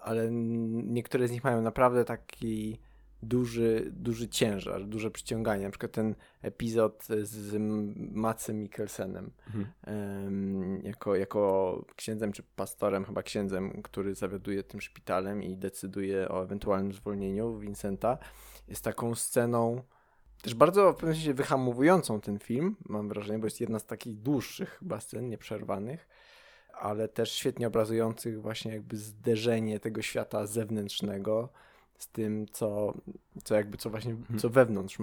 ale 0.00 0.28
niektóre 0.30 1.28
z 1.28 1.30
nich 1.30 1.44
mają 1.44 1.62
naprawdę 1.62 2.04
taki 2.04 2.78
duży, 3.22 3.92
duży 3.96 4.28
ciężar, 4.28 4.84
duże 4.84 5.10
przyciąganie. 5.10 5.64
Na 5.64 5.70
przykład 5.70 5.92
ten 5.92 6.14
epizod 6.42 7.06
z 7.22 7.54
Macem 8.12 8.60
Mikkelsenem 8.60 9.30
mhm. 9.46 10.82
jako, 10.84 11.16
jako 11.16 11.84
księdzem 11.96 12.32
czy 12.32 12.42
pastorem, 12.42 13.04
chyba 13.04 13.22
księdzem, 13.22 13.82
który 13.82 14.14
zawiaduje 14.14 14.62
tym 14.62 14.80
szpitalem 14.80 15.42
i 15.42 15.56
decyduje 15.56 16.28
o 16.28 16.42
ewentualnym 16.42 16.92
zwolnieniu 16.92 17.58
Vincenta, 17.58 18.18
jest 18.68 18.84
taką 18.84 19.14
sceną 19.14 19.82
też 20.42 20.54
bardzo 20.54 20.92
w 20.92 20.96
pewnym 20.96 21.14
sensie 21.14 21.34
wyhamowującą 21.34 22.20
ten 22.20 22.38
film, 22.38 22.76
mam 22.88 23.08
wrażenie, 23.08 23.38
bo 23.38 23.46
jest 23.46 23.60
jedna 23.60 23.78
z 23.78 23.86
takich 23.86 24.18
dłuższych 24.18 24.70
chyba 24.78 25.00
scen, 25.00 25.28
nieprzerwanych, 25.28 26.08
ale 26.72 27.08
też 27.08 27.32
świetnie 27.32 27.66
obrazujących 27.66 28.42
właśnie 28.42 28.72
jakby 28.72 28.96
zderzenie 28.96 29.80
tego 29.80 30.02
świata 30.02 30.46
zewnętrznego 30.46 31.48
z 32.02 32.08
tym, 32.08 32.46
co, 32.52 32.94
co 33.44 33.54
jakby, 33.54 33.78
co 33.78 33.90
właśnie, 33.90 34.12
mhm. 34.12 34.38
co 34.38 34.50
wewnątrz 34.50 34.98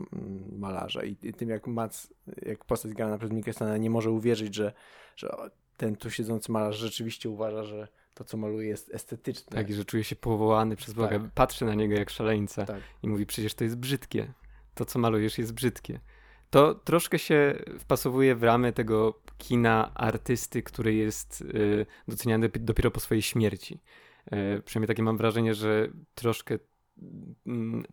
malarza 0.51 1.03
i, 1.03 1.15
i 1.23 1.33
tym, 1.33 1.49
jak 1.49 1.67
Mac, 1.67 2.07
jak 2.41 2.65
postać 2.65 2.93
grana 2.93 3.17
przez 3.17 3.31
Mikkelsena 3.31 3.77
nie 3.77 3.89
może 3.89 4.11
uwierzyć, 4.11 4.55
że, 4.55 4.73
że 5.15 5.29
ten 5.77 5.95
tu 5.95 6.11
siedzący 6.11 6.51
malarz 6.51 6.77
rzeczywiście 6.77 7.29
uważa, 7.29 7.63
że 7.63 7.87
to, 8.13 8.23
co 8.23 8.37
maluje, 8.37 8.67
jest 8.67 8.93
estetyczne. 8.93 9.57
Tak, 9.57 9.69
i 9.69 9.73
że 9.73 9.85
czuje 9.85 10.03
się 10.03 10.15
powołany 10.15 10.75
przez 10.75 10.93
Boga. 10.93 11.09
Tak. 11.09 11.31
Patrzy 11.35 11.65
na 11.65 11.73
niego 11.73 11.95
jak 11.95 12.09
szaleńca 12.09 12.65
Tak. 12.65 12.81
i 13.03 13.07
mówi, 13.07 13.25
przecież 13.25 13.53
to 13.53 13.63
jest 13.63 13.77
brzydkie. 13.77 14.33
To, 14.75 14.85
co 14.85 14.99
malujesz, 14.99 15.37
jest 15.37 15.53
brzydkie. 15.53 15.99
To 16.49 16.75
troszkę 16.75 17.19
się 17.19 17.63
wpasowuje 17.79 18.35
w 18.35 18.43
ramy 18.43 18.73
tego 18.73 19.19
kina 19.37 19.93
artysty, 19.93 20.63
który 20.63 20.93
jest 20.93 21.41
y, 21.41 21.85
doceniany 22.07 22.49
dopi- 22.49 22.59
dopiero 22.59 22.91
po 22.91 22.99
swojej 22.99 23.21
śmierci. 23.21 23.79
Y, 24.33 24.61
przynajmniej 24.65 24.87
takie 24.87 25.03
mam 25.03 25.17
wrażenie, 25.17 25.53
że 25.53 25.87
troszkę 26.15 26.53
mm, 26.55 26.68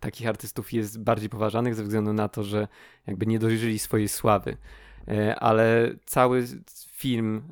takich 0.01 0.29
artystów 0.29 0.73
jest 0.73 1.03
bardziej 1.03 1.29
poważanych 1.29 1.75
ze 1.75 1.83
względu 1.83 2.13
na 2.13 2.29
to, 2.29 2.43
że 2.43 2.69
jakby 3.07 3.27
nie 3.27 3.39
dożyli 3.39 3.79
swojej 3.79 4.09
sławy. 4.09 4.57
Y, 5.09 5.35
ale 5.35 5.95
cały 6.05 6.45
film 6.91 7.43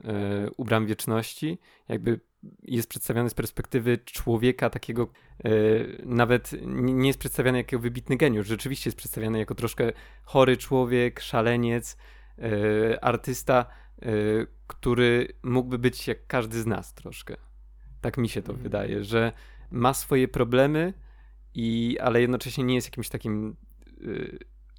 y, 0.46 0.50
U 0.56 0.64
Bram 0.64 0.86
Wieczności 0.86 1.58
jakby 1.88 2.20
jest 2.62 2.88
przedstawiony 2.88 3.30
z 3.30 3.34
perspektywy 3.34 3.98
człowieka 3.98 4.70
takiego, 4.70 5.08
e, 5.44 5.50
nawet 6.04 6.50
nie 6.62 7.06
jest 7.06 7.18
przedstawiany 7.18 7.58
jako 7.58 7.78
wybitny 7.78 8.16
geniusz, 8.16 8.46
rzeczywiście 8.46 8.88
jest 8.88 8.98
przedstawiany 8.98 9.38
jako 9.38 9.54
troszkę 9.54 9.92
chory 10.24 10.56
człowiek, 10.56 11.20
szaleniec, 11.20 11.96
e, 12.38 13.04
artysta, 13.04 13.66
e, 14.02 14.06
który 14.66 15.28
mógłby 15.42 15.78
być 15.78 16.08
jak 16.08 16.26
każdy 16.26 16.60
z 16.60 16.66
nas 16.66 16.94
troszkę. 16.94 17.36
Tak 18.00 18.18
mi 18.18 18.28
się 18.28 18.42
to 18.42 18.52
Mhm. 18.52 18.62
wydaje, 18.62 19.04
że 19.04 19.32
ma 19.70 19.94
swoje 19.94 20.28
problemy, 20.28 20.92
i, 21.54 21.98
ale 22.00 22.20
jednocześnie 22.20 22.64
nie 22.64 22.74
jest 22.74 22.86
jakimś 22.86 23.08
takim. 23.08 23.56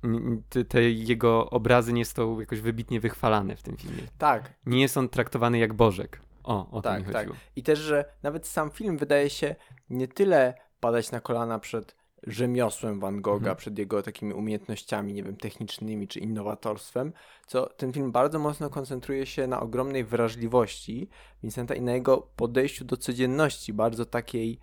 n- 0.03 0.41
Te, 0.49 0.65
te 0.65 0.81
jego 0.83 1.49
obrazy 1.49 1.93
nie 1.93 2.05
są 2.05 2.39
jakoś 2.39 2.59
wybitnie 2.61 2.99
wychwalane 2.99 3.55
w 3.55 3.61
tym 3.63 3.77
filmie. 3.77 4.01
Tak, 4.17 4.53
Nie 4.65 4.81
jest 4.81 4.97
on 4.97 5.09
traktowany 5.09 5.57
jak 5.57 5.73
Bożek. 5.73 6.21
O, 6.43 6.69
o 6.71 6.75
to 6.75 6.81
Tak, 6.81 7.11
tak. 7.11 7.27
I 7.55 7.63
też, 7.63 7.79
że 7.79 8.05
nawet 8.23 8.47
sam 8.47 8.71
film 8.71 8.97
wydaje 8.97 9.29
się 9.29 9.55
nie 9.89 10.07
tyle 10.07 10.53
padać 10.79 11.11
na 11.11 11.19
kolana 11.19 11.59
przed 11.59 11.95
rzemiosłem 12.27 12.99
Van 12.99 13.21
Gogha, 13.21 13.37
Mhm. 13.37 13.57
przed 13.57 13.77
jego 13.79 14.03
takimi 14.03 14.33
umiejętnościami, 14.33 15.13
nie 15.13 15.23
wiem, 15.23 15.35
technicznymi 15.35 16.07
czy 16.07 16.19
innowatorstwem, 16.19 17.13
co 17.47 17.65
ten 17.65 17.93
film 17.93 18.11
bardzo 18.11 18.39
mocno 18.39 18.69
koncentruje 18.69 19.25
się 19.25 19.47
na 19.47 19.59
ogromnej 19.59 20.03
wrażliwości 20.03 21.09
Vincenta 21.43 21.75
i 21.75 21.81
na 21.81 21.93
jego 21.93 22.17
podejściu 22.35 22.85
do 22.85 22.97
codzienności, 22.97 23.73
bardzo 23.73 24.05
takiej, 24.05 24.59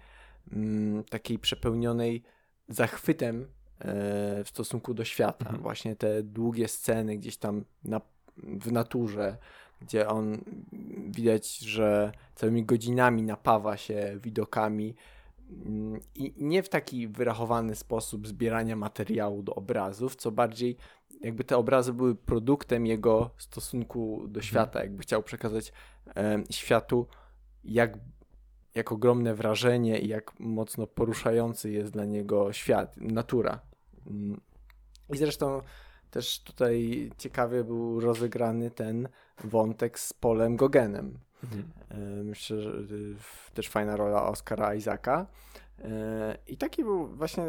mm, 0.52 1.04
takiej 1.04 1.38
przepełnionej 1.38 2.22
zachwytem 2.68 3.42
e, 3.42 4.44
w 4.44 4.48
stosunku 4.48 4.94
do 4.94 5.04
świata. 5.04 5.44
Mhm. 5.44 5.62
Właśnie 5.62 5.96
te 5.96 6.22
długie 6.22 6.68
sceny 6.68 7.16
gdzieś 7.16 7.36
tam 7.36 7.64
na, 7.84 8.00
w 8.36 8.72
naturze, 8.72 9.36
gdzie 9.80 10.08
on 10.08 10.44
widać, 11.06 11.58
że 11.58 12.12
całymi 12.34 12.64
godzinami 12.64 13.22
napawa 13.22 13.76
się 13.76 14.18
widokami 14.22 14.94
mm, 15.50 16.00
i 16.14 16.34
nie 16.36 16.62
w 16.62 16.68
taki 16.68 17.08
wyrachowany 17.08 17.74
sposób 17.74 18.28
zbierania 18.28 18.76
materiału 18.76 19.42
do 19.42 19.54
obrazów, 19.54 20.16
co 20.16 20.30
bardziej 20.30 20.76
jakby 21.20 21.44
te 21.44 21.56
obrazy 21.56 21.92
były 21.92 22.14
produktem 22.14 22.86
jego 22.86 23.30
stosunku 23.38 24.24
do 24.28 24.42
świata, 24.42 24.82
jakby 24.82 25.02
chciał 25.02 25.22
przekazać 25.22 25.72
em, 26.14 26.44
światu, 26.50 27.06
jak, 27.64 27.98
jak 28.74 28.92
ogromne 28.92 29.34
wrażenie 29.34 29.98
i 29.98 30.08
jak 30.08 30.40
mocno 30.40 30.86
poruszający 30.86 31.70
jest 31.70 31.92
dla 31.92 32.04
niego 32.04 32.52
świat, 32.52 32.96
natura. 32.96 33.60
Mm. 34.06 34.40
I 35.14 35.16
zresztą 35.16 35.62
też 36.10 36.40
tutaj 36.40 37.10
ciekawie 37.18 37.64
był 37.64 38.00
rozegrany 38.00 38.70
ten 38.70 39.08
wątek 39.44 39.98
z 39.98 40.12
Polem 40.12 40.56
Gogenem. 40.56 41.18
Mhm. 41.44 41.64
E, 41.90 42.22
Myślę, 42.24 42.60
że 42.60 42.70
y, 42.70 43.14
też 43.54 43.68
fajna 43.68 43.96
rola 43.96 44.26
Oscara 44.28 44.74
Isaaca. 44.74 45.26
E, 45.78 46.38
I 46.46 46.56
taki 46.56 46.84
był 46.84 47.06
właśnie. 47.06 47.44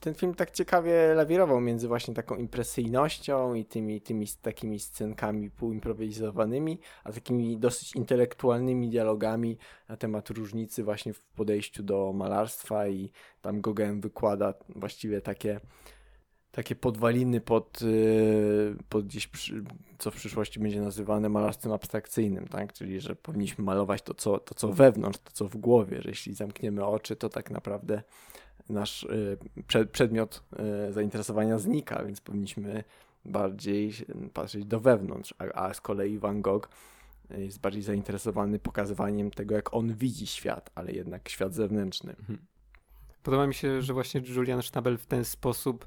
Ten 0.00 0.14
film 0.14 0.34
tak 0.34 0.50
ciekawie 0.50 1.14
lawirował 1.14 1.60
między 1.60 1.88
właśnie 1.88 2.14
taką 2.14 2.36
impresyjnością 2.36 3.54
i 3.54 3.64
tymi, 3.64 4.00
tymi 4.00 4.26
takimi 4.42 4.78
scenkami 4.78 5.50
półimprowizowanymi, 5.50 6.78
a 7.04 7.12
takimi 7.12 7.58
dosyć 7.58 7.96
intelektualnymi 7.96 8.88
dialogami 8.88 9.58
na 9.88 9.96
temat 9.96 10.30
różnicy 10.30 10.84
właśnie 10.84 11.12
w 11.12 11.20
podejściu 11.20 11.82
do 11.82 12.12
malarstwa 12.12 12.88
i 12.88 13.10
tam 13.42 13.60
Gauguin 13.60 14.00
wykłada 14.00 14.54
właściwie 14.68 15.20
takie 15.20 15.60
takie 16.56 16.74
podwaliny 16.74 17.40
pod, 17.40 17.82
y, 17.82 18.76
pod 18.88 19.06
gdzieś, 19.06 19.30
co 19.98 20.10
w 20.10 20.14
przyszłości 20.14 20.60
będzie 20.60 20.80
nazywane 20.80 21.28
malarstwem 21.28 21.72
abstrakcyjnym, 21.72 22.48
tak? 22.48 22.72
Czyli, 22.72 23.00
że 23.00 23.16
powinniśmy 23.16 23.64
malować 23.64 24.02
to 24.02 24.14
co, 24.14 24.38
to, 24.38 24.54
co 24.54 24.68
wewnątrz, 24.72 25.18
to, 25.18 25.30
co 25.32 25.48
w 25.48 25.56
głowie, 25.56 26.02
że 26.02 26.08
jeśli 26.08 26.34
zamkniemy 26.34 26.84
oczy, 26.84 27.16
to 27.16 27.28
tak 27.28 27.50
naprawdę 27.50 28.02
nasz 28.68 29.02
y, 29.02 29.38
przed, 29.66 29.90
przedmiot 29.90 30.42
y, 30.88 30.92
zainteresowania 30.92 31.58
znika, 31.58 32.04
więc 32.04 32.20
powinniśmy 32.20 32.84
bardziej 33.24 33.92
patrzeć 34.32 34.64
do 34.64 34.80
wewnątrz, 34.80 35.34
a, 35.54 35.74
z 35.74 35.80
kolei 35.80 36.18
Van 36.18 36.42
Gogh 36.42 36.68
jest 37.30 37.60
bardziej 37.60 37.82
zainteresowany 37.82 38.58
pokazywaniem 38.58 39.30
tego, 39.30 39.54
jak 39.54 39.74
on 39.74 39.94
widzi 39.94 40.26
świat, 40.26 40.70
ale 40.74 40.92
jednak 40.92 41.28
świat 41.28 41.54
zewnętrzny. 41.54 42.16
Podoba 43.22 43.46
mi 43.46 43.54
się, 43.54 43.82
że 43.82 43.92
właśnie 43.92 44.20
Julian 44.36 44.62
Schnabel 44.62 44.98
w 44.98 45.06
ten 45.06 45.24
sposób 45.24 45.86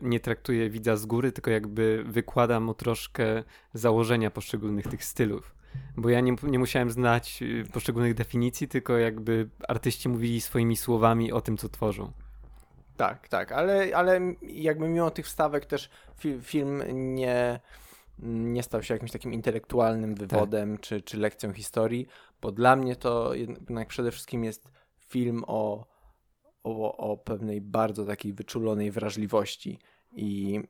nie 0.00 0.20
traktuje 0.20 0.70
widza 0.70 0.96
z 0.96 1.06
góry, 1.06 1.32
tylko 1.32 1.50
jakby 1.50 2.04
wykłada 2.06 2.60
mu 2.60 2.74
troszkę 2.74 3.44
założenia 3.74 4.30
poszczególnych 4.30 4.86
tych 4.86 5.04
stylów. 5.04 5.55
Bo 5.96 6.08
ja 6.08 6.20
nie, 6.20 6.36
nie 6.42 6.58
musiałem 6.58 6.90
znać 6.90 7.40
yy, 7.40 7.64
poszczególnych 7.64 8.14
definicji, 8.14 8.68
tylko 8.68 8.98
jakby 8.98 9.48
artyści 9.68 10.08
mówili 10.08 10.40
swoimi 10.40 10.76
słowami 10.76 11.32
o 11.32 11.40
tym, 11.40 11.56
co 11.56 11.68
tworzą. 11.68 12.12
Tak, 12.96 13.28
tak, 13.28 13.52
ale, 13.52 13.96
ale 13.96 14.20
jakby 14.42 14.88
mimo 14.88 15.10
tych 15.10 15.26
wstawek 15.26 15.66
też 15.66 15.90
fi, 16.18 16.38
film 16.42 16.82
nie, 17.14 17.60
nie 18.18 18.62
stał 18.62 18.82
się 18.82 18.94
jakimś 18.94 19.10
takim 19.10 19.32
intelektualnym 19.32 20.14
wywodem 20.14 20.78
czy, 20.78 21.02
czy 21.02 21.16
lekcją 21.16 21.52
historii, 21.52 22.06
bo 22.42 22.52
dla 22.52 22.76
mnie 22.76 22.96
to 22.96 23.34
jednak 23.34 23.88
przede 23.88 24.10
wszystkim 24.10 24.44
jest 24.44 24.68
film 24.98 25.44
o, 25.46 25.86
o, 26.64 26.96
o 26.96 27.16
pewnej 27.16 27.60
bardzo 27.60 28.04
takiej 28.04 28.32
wyczulonej 28.32 28.90
wrażliwości 28.90 29.78
i, 30.12 30.60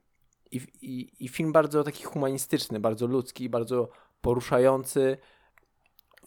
i, 0.50 0.60
i, 0.82 1.24
i 1.24 1.28
film 1.28 1.52
bardzo 1.52 1.84
taki 1.84 2.04
humanistyczny, 2.04 2.80
bardzo 2.80 3.06
ludzki, 3.06 3.48
bardzo 3.48 3.88
poruszający, 4.26 5.18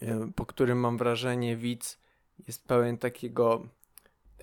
y, 0.02 0.08
po 0.36 0.46
którym 0.46 0.80
mam 0.80 0.98
wrażenie 0.98 1.58
widz 1.58 2.00
jest 2.48 2.68
pełen 2.68 2.98
takiego 2.98 3.68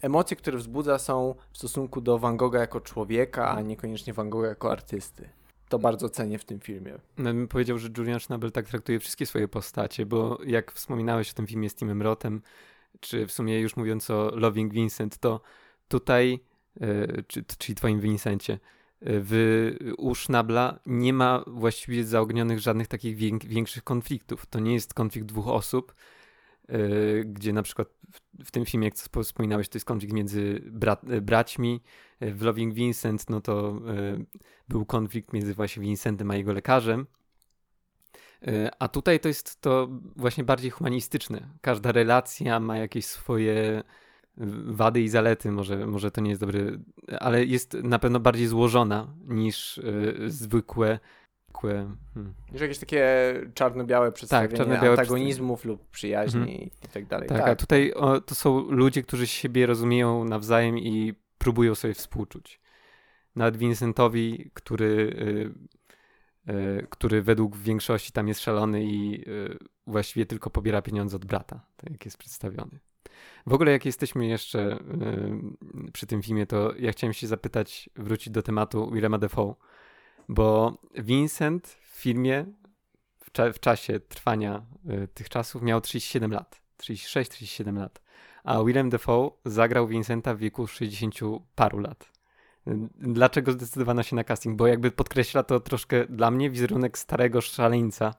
emocje, 0.03 0.37
które 0.37 0.59
wzbudza 0.59 0.99
są 0.99 1.35
w 1.53 1.59
stosunku 1.59 2.01
do 2.01 2.19
Van 2.19 2.37
Gogha 2.37 2.59
jako 2.59 2.81
człowieka, 2.81 3.49
a 3.49 3.61
niekoniecznie 3.61 4.13
Van 4.13 4.31
Gogha 4.31 4.49
jako 4.49 4.73
artysty. 4.73 5.29
To 5.69 5.79
bardzo 5.79 6.09
cenię 6.09 6.39
w 6.39 6.45
tym 6.45 6.61
filmie. 6.61 6.95
No, 7.19 7.25
bym 7.25 7.49
powiedział, 7.49 7.79
że 7.79 7.89
Julian 7.99 8.21
Schnabel 8.21 8.53
tak 8.53 8.69
traktuje 8.69 9.01
wszystkie 9.01 9.27
swoje 9.27 9.49
postacie, 9.49 10.07
bo 10.07 10.39
jak 10.47 10.73
wspominałeś 10.73 11.31
o 11.31 11.35
tym 11.35 11.47
filmie 11.47 11.71
z 11.71 11.75
Timem 11.75 12.03
Rotem, 12.03 12.43
czy 13.01 13.27
w 13.27 13.33
sumie 13.33 13.61
już 13.61 13.77
mówiąc 13.77 14.11
o 14.11 14.31
Loving 14.35 14.73
Vincent, 14.73 15.19
to 15.19 15.41
tutaj, 15.89 16.41
e, 16.81 17.23
czy, 17.23 17.45
czyli 17.59 17.77
twoim 17.77 18.01
Vincencie, 18.01 18.53
e, 18.55 18.76
w, 19.01 19.95
u 19.99 20.15
Schnabla 20.15 20.79
nie 20.87 21.13
ma 21.13 21.45
właściwie 21.47 22.05
zaognionych 22.05 22.59
żadnych 22.59 22.89
takich 22.89 23.17
większych 23.47 23.85
konfliktów. 23.85 24.47
To 24.47 24.61
nie 24.61 24.75
jest 24.75 24.95
konflikt 24.95 25.27
dwóch 25.27 25.49
osób, 25.49 25.95
e, 26.69 26.79
gdzie 27.25 27.53
na 27.53 27.63
przykład 27.63 27.89
w, 28.13 28.45
w 28.45 28.51
tym 28.51 28.65
filmie, 28.65 28.87
jak 28.87 28.95
spo- 28.95 29.25
wspominałeś, 29.25 29.69
to 29.69 29.77
jest 29.77 29.87
konflikt 29.87 30.15
między 30.15 30.63
brat, 30.67 31.05
e, 31.11 31.21
braćmi. 31.21 31.83
E, 32.21 32.33
W 32.33 32.43
Loving 32.43 32.75
Vincent, 32.75 33.31
no 33.31 33.41
to 33.41 33.69
e, 33.69 34.25
był 34.69 34.87
konflikt 34.87 35.33
między 35.33 35.55
właśnie 35.55 35.83
Vincentem 35.83 36.31
a 36.31 36.37
jego 36.37 36.53
lekarzem. 36.53 37.07
A 38.79 38.89
tutaj 38.89 39.21
to 39.21 39.29
jest 39.29 39.61
to 39.61 39.89
właśnie 40.17 40.45
bardziej 40.45 40.71
humanistyczne. 40.71 41.49
Każda 41.61 41.93
relacja 41.93 42.61
ma 42.61 42.77
jakieś 42.77 43.07
swoje 43.07 43.83
wady 44.67 45.01
i 45.01 45.09
zalety, 45.09 45.53
może, 45.53 45.87
może 45.87 46.11
to 46.11 46.21
nie 46.21 46.31
jest 46.31 46.43
dobry, 46.43 46.79
ale 47.21 47.45
jest 47.45 47.75
na 47.75 47.99
pewno 47.99 48.21
bardziej 48.21 48.47
złożona 48.47 49.15
niż 49.27 49.79
y, 49.79 50.15
zwykłe. 50.27 50.99
zwykłe 51.47 51.97
hmm. 52.15 52.35
Już 52.53 52.61
jakieś 52.61 52.79
takie 52.79 53.35
czarno-białe 53.55 54.13
przedstawienie 54.13 54.57
czarno-białe 54.57 54.91
antagonizmów 54.91 55.65
lub 55.65 55.91
przyjaźni 55.91 56.67
i 56.85 56.89
tak 56.89 57.07
dalej. 57.07 57.29
Tak, 57.29 57.39
Tak, 57.39 57.49
a 57.49 57.57
tutaj 57.57 57.93
o, 57.93 58.21
to 58.21 58.35
są 58.35 58.71
ludzie, 58.71 59.03
którzy 59.03 59.27
siebie 59.27 59.67
rozumieją 59.67 60.25
nawzajem 60.25 60.79
i 60.79 61.15
próbują 61.39 61.75
sobie 61.75 61.95
współczuć. 61.95 62.61
Nawet 63.37 63.57
Vincentowi, 63.57 64.51
który, 64.55 65.17
y, 66.49 66.53
y, 66.53 66.87
który 66.91 67.23
według 67.23 67.57
większości 67.57 68.13
tam 68.13 68.29
jest 68.29 68.41
szalony 68.41 68.85
i 68.85 69.25
właściwie 69.87 70.27
tylko 70.27 70.51
pobiera 70.51 70.83
pieniądze 70.83 71.17
od 71.17 71.25
brata, 71.25 71.61
tak 71.77 71.91
jak 71.91 72.05
jest 72.05 72.19
przedstawiony. 72.19 72.79
W 73.47 73.53
ogóle 73.53 73.73
jak 73.73 73.85
jesteśmy 73.85 74.27
jeszcze 74.27 74.79
y, 75.87 75.93
przy 75.93 76.07
tym 76.07 76.23
filmie, 76.23 76.47
to 76.47 76.75
ja 76.79 76.93
chciałem 76.93 77.15
się 77.15 77.27
zapytać, 77.27 77.91
wrócić 77.97 78.33
do 78.33 78.43
tematu 78.43 78.91
Willema 78.91 79.19
Dafoe, 79.19 79.55
bo 80.29 80.79
Vincent 80.95 81.69
w 81.69 81.97
filmie 82.01 82.45
w, 83.25 83.33
cza 83.33 83.53
w 83.53 83.61
czasie 83.61 84.01
trwania 84.01 84.63
y, 84.91 85.09
tych 85.09 85.29
czasów 85.29 85.63
miał 85.63 85.81
37 85.81 86.33
lat. 86.33 86.61
36-37 86.83 87.77
lat. 87.79 88.01
A 88.45 88.65
Willem 88.65 88.91
Dafoe 88.91 89.31
zagrał 89.45 89.87
Vincenta 89.87 90.35
w 90.35 90.39
wieku 90.39 90.67
60 90.67 91.15
paru 91.55 91.79
lat. 91.79 92.13
Dlaczego 92.99 93.53
zdecydowano 93.53 94.03
się 94.03 94.17
na 94.17 94.25
casting? 94.25 94.57
Bo 94.57 94.67
jakby 94.67 94.91
podkreśla 94.91 95.43
to 95.43 95.61
troszkę 95.61 96.07
dla 96.07 96.31
mnie 96.31 96.51
wizerunek 96.51 96.99
starego 96.99 97.41
szaleńca. 97.41 98.15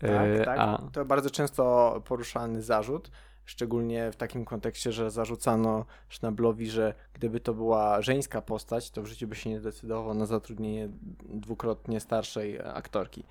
Tak, 0.00 0.10
E, 0.10 0.44
tak. 0.44 0.58
A, 0.58 0.82
To 0.92 1.04
bardzo 1.04 1.30
często 1.30 2.02
poruszany 2.04 2.62
zarzut, 2.62 3.10
szczególnie 3.46 4.12
w 4.12 4.16
takim 4.16 4.44
kontekście, 4.44 4.92
że 4.92 5.10
zarzucano 5.10 5.84
Schnablowi, 6.08 6.70
że 6.70 6.94
gdyby 7.14 7.40
to 7.40 7.54
była 7.54 8.02
żeńska 8.02 8.42
postać, 8.42 8.90
to 8.90 9.02
w 9.02 9.06
życiu 9.06 9.26
by 9.26 9.36
się 9.36 9.50
nie 9.50 9.60
decydował 9.60 10.14
na 10.14 10.26
zatrudnienie 10.26 10.88
dwukrotnie 11.28 12.00
starszej 12.00 12.60
aktorki. 12.60 13.24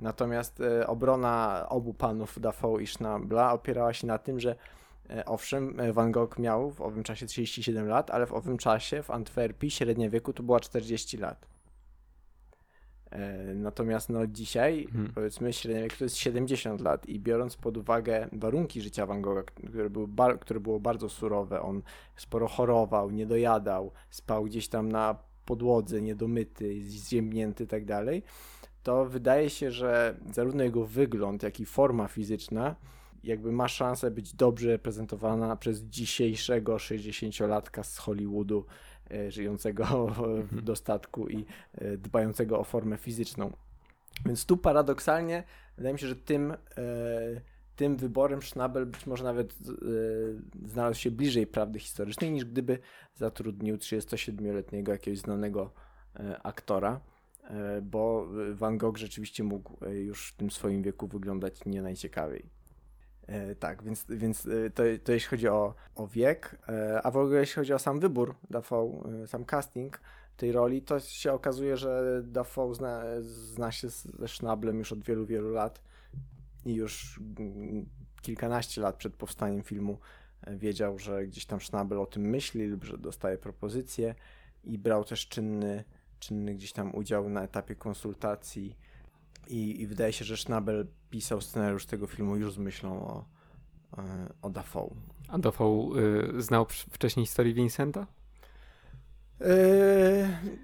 Natomiast 0.00 0.60
e, 0.60 0.86
obrona 0.86 1.66
obu 1.68 1.94
panów 1.94 2.40
Dafoe 2.40 2.82
i 2.82 2.86
Schnabla 2.86 3.52
opierała 3.52 3.92
się 3.92 4.06
na 4.06 4.18
tym, 4.18 4.40
że 4.40 4.56
e, 5.10 5.24
owszem, 5.24 5.80
e, 5.80 5.92
Van 5.92 6.12
Gogh 6.12 6.38
miał 6.38 6.70
w 6.70 6.80
owym 6.80 7.02
czasie 7.02 7.26
37 7.26 7.88
lat, 7.88 8.10
ale 8.10 8.26
w 8.26 8.32
owym 8.32 8.58
czasie 8.58 9.02
w 9.02 9.10
Antwerpii 9.10 9.70
średnia 9.70 10.10
wieku 10.10 10.32
to 10.32 10.42
była 10.42 10.60
40 10.60 11.16
lat. 11.16 11.49
E, 13.10 13.54
Natomiast 13.54 14.08
no 14.08 14.26
dzisiaj, 14.26 14.84
Mhm. 14.88 15.12
powiedzmy, 15.14 15.52
średnia 15.52 15.82
wieku 15.82 15.96
to 15.98 16.04
jest 16.04 16.16
70 16.16 16.80
lat 16.80 17.06
i 17.08 17.20
biorąc 17.20 17.56
pod 17.56 17.76
uwagę 17.76 18.28
warunki 18.32 18.80
życia 18.80 19.06
Van 19.06 19.22
Gogha, 19.22 19.42
które, 19.42 19.90
były 19.90 20.08
bar- 20.08 20.40
które 20.40 20.60
było 20.60 20.80
bardzo 20.80 21.08
surowe, 21.08 21.62
on 21.62 21.82
sporo 22.16 22.48
chorował, 22.48 23.10
nie 23.10 23.26
dojadał, 23.26 23.90
spał 24.10 24.44
gdzieś 24.44 24.68
tam 24.68 24.92
na 24.92 25.16
podłodze, 25.46 26.00
niedomyty, 26.02 26.84
zziębnięty 26.84 27.64
i 27.64 27.66
tak 27.66 27.84
dalej, 27.84 28.22
to 28.82 29.04
wydaje 29.04 29.50
się, 29.50 29.70
że 29.70 30.16
zarówno 30.32 30.64
jego 30.64 30.84
wygląd, 30.86 31.42
jak 31.42 31.60
i 31.60 31.64
forma 31.66 32.08
fizyczna 32.08 32.76
jakby 33.24 33.52
ma 33.52 33.68
szansę 33.68 34.10
być 34.10 34.34
dobrze 34.34 34.68
reprezentowana 34.68 35.56
przez 35.56 35.80
dzisiejszego 35.82 36.76
60-latka 36.76 37.82
z 37.84 37.98
Hollywoodu, 37.98 38.64
żyjącego 39.28 40.06
w 40.52 40.62
dostatku 40.62 41.28
i 41.28 41.46
e, 41.74 41.96
dbającego 41.96 42.60
o 42.60 42.64
formę 42.64 42.96
fizyczną. 42.96 43.52
Więc 44.26 44.46
tu 44.46 44.56
paradoksalnie 44.56 45.44
wydaje 45.76 45.92
mi 45.92 45.98
się, 46.00 46.06
że 46.06 46.16
tym, 46.16 46.50
e, 46.50 46.56
tym 47.76 47.96
wyborem 47.96 48.42
Schnabel 48.42 48.86
być 48.86 49.06
może 49.06 49.24
nawet 49.24 49.52
e, 49.52 50.68
znalazł 50.68 51.00
się 51.00 51.10
bliżej 51.10 51.46
prawdy 51.46 51.78
historycznej, 51.78 52.32
niż 52.32 52.44
gdyby 52.44 52.78
zatrudnił 53.14 53.76
37-letniego 53.76 54.92
jakiegoś 54.92 55.18
znanego 55.18 55.72
e, 56.16 56.42
aktora, 56.42 57.00
e, 57.44 57.82
bo 57.82 58.28
Van 58.52 58.78
Gogh 58.78 58.98
rzeczywiście 58.98 59.44
mógł 59.44 59.84
e, 59.84 59.94
już 59.94 60.28
w 60.28 60.36
tym 60.36 60.50
swoim 60.50 60.82
wieku 60.82 61.08
wyglądać 61.08 61.64
nie 61.66 61.82
najciekawiej. 61.82 62.59
E, 63.30 63.54
tak, 63.54 63.82
więc, 63.82 64.06
więc 64.08 64.46
e, 64.46 64.70
to, 64.70 64.82
to 65.04 65.12
jeśli 65.12 65.28
chodzi 65.28 65.48
o, 65.48 65.74
o 65.94 66.06
wiek, 66.06 66.58
e, 66.68 67.02
a 67.02 67.10
w 67.10 67.16
ogóle 67.16 67.40
jeśli 67.40 67.54
chodzi 67.54 67.74
o 67.74 67.78
sam 67.78 68.00
wybór 68.00 68.34
Dafoe, 68.50 69.02
sam 69.26 69.44
casting 69.44 70.00
tej 70.36 70.52
roli, 70.52 70.82
to 70.82 71.00
się 71.00 71.32
okazuje, 71.32 71.76
że 71.76 72.22
Dafoe 72.24 72.74
zna, 72.74 73.02
zna 73.20 73.72
się 73.72 73.88
ze 73.88 74.28
Schnablem 74.28 74.78
już 74.78 74.92
od 74.92 75.04
wielu, 75.04 75.26
wielu 75.26 75.50
lat 75.50 75.82
i 76.64 76.74
już 76.74 77.20
mm, 77.38 77.86
kilkanaście 78.22 78.80
lat 78.80 78.96
przed 78.96 79.16
powstaniem 79.16 79.62
filmu 79.62 79.98
wiedział, 80.46 80.98
że 80.98 81.26
gdzieś 81.26 81.46
tam 81.46 81.60
Schnabel 81.60 82.00
o 82.00 82.06
tym 82.06 82.22
myśli 82.22 82.66
lub 82.66 82.84
że 82.84 82.98
dostaje 82.98 83.38
propozycje 83.38 84.14
i 84.64 84.78
brał 84.78 85.04
też 85.04 85.28
czynny, 85.28 85.84
czynny 86.18 86.54
gdzieś 86.54 86.72
tam 86.72 86.94
udział 86.94 87.28
na 87.28 87.42
etapie 87.42 87.74
konsultacji 87.74 88.76
i, 89.50 89.82
i 89.82 89.86
wydaje 89.86 90.12
się, 90.12 90.24
że 90.24 90.36
Schnabel 90.36 90.86
pisał 91.10 91.40
scenariusz 91.40 91.86
tego 91.86 92.06
filmu 92.06 92.36
już 92.36 92.54
z 92.54 92.58
myślą 92.58 92.90
o, 93.06 93.24
e, 93.98 94.02
o 94.42 94.50
Dafoe. 94.50 94.90
a 95.28 95.38
Dafoe 95.38 95.90
y, 96.38 96.42
znał 96.42 96.66
wcześniej 96.90 97.26
historię 97.26 97.54
Vincenta? 97.54 98.06
Yy, 99.40 99.46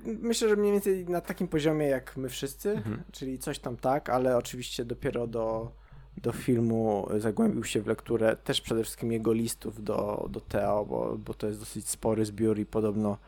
myślę, 0.04 0.48
że 0.48 0.56
mniej 0.56 0.72
więcej 0.72 1.04
na 1.06 1.20
takim 1.20 1.48
poziomie 1.48 1.86
jak 1.86 2.16
my 2.16 2.28
wszyscy, 2.28 2.70
Mhm. 2.70 3.02
czyli 3.12 3.38
coś 3.38 3.58
tam 3.58 3.76
tak, 3.76 4.10
ale 4.10 4.36
oczywiście 4.36 4.84
dopiero 4.84 5.26
do, 5.26 5.72
do 6.16 6.32
filmu 6.32 7.08
zagłębił 7.18 7.64
się 7.64 7.82
w 7.82 7.86
lekturę 7.86 8.36
też 8.36 8.60
przede 8.60 8.82
wszystkim 8.82 9.12
jego 9.12 9.32
listów 9.32 9.84
do, 9.84 10.26
do 10.30 10.40
Teo, 10.40 10.84
bo, 10.84 11.18
bo 11.18 11.34
to 11.34 11.46
jest 11.46 11.58
dosyć 11.60 11.88
spory 11.88 12.24
zbiór 12.24 12.58
i 12.58 12.66
podobno 12.66 13.18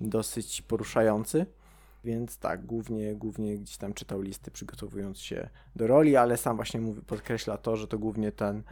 dosyć 0.00 0.62
poruszający. 0.62 1.46
Więc 2.06 2.38
tak, 2.38 2.66
głównie, 2.66 3.14
głównie 3.14 3.58
gdzieś 3.58 3.76
tam 3.76 3.94
czytał 3.94 4.20
listy 4.20 4.50
przygotowując 4.50 5.18
się 5.18 5.48
do 5.76 5.86
roli, 5.86 6.16
ale 6.16 6.36
sam 6.36 6.56
właśnie 6.56 6.80
mówi, 6.80 7.02
podkreśla 7.02 7.58
to, 7.58 7.76
że 7.76 7.88
to 7.88 7.98
głównie 7.98 8.32
ten, 8.32 8.62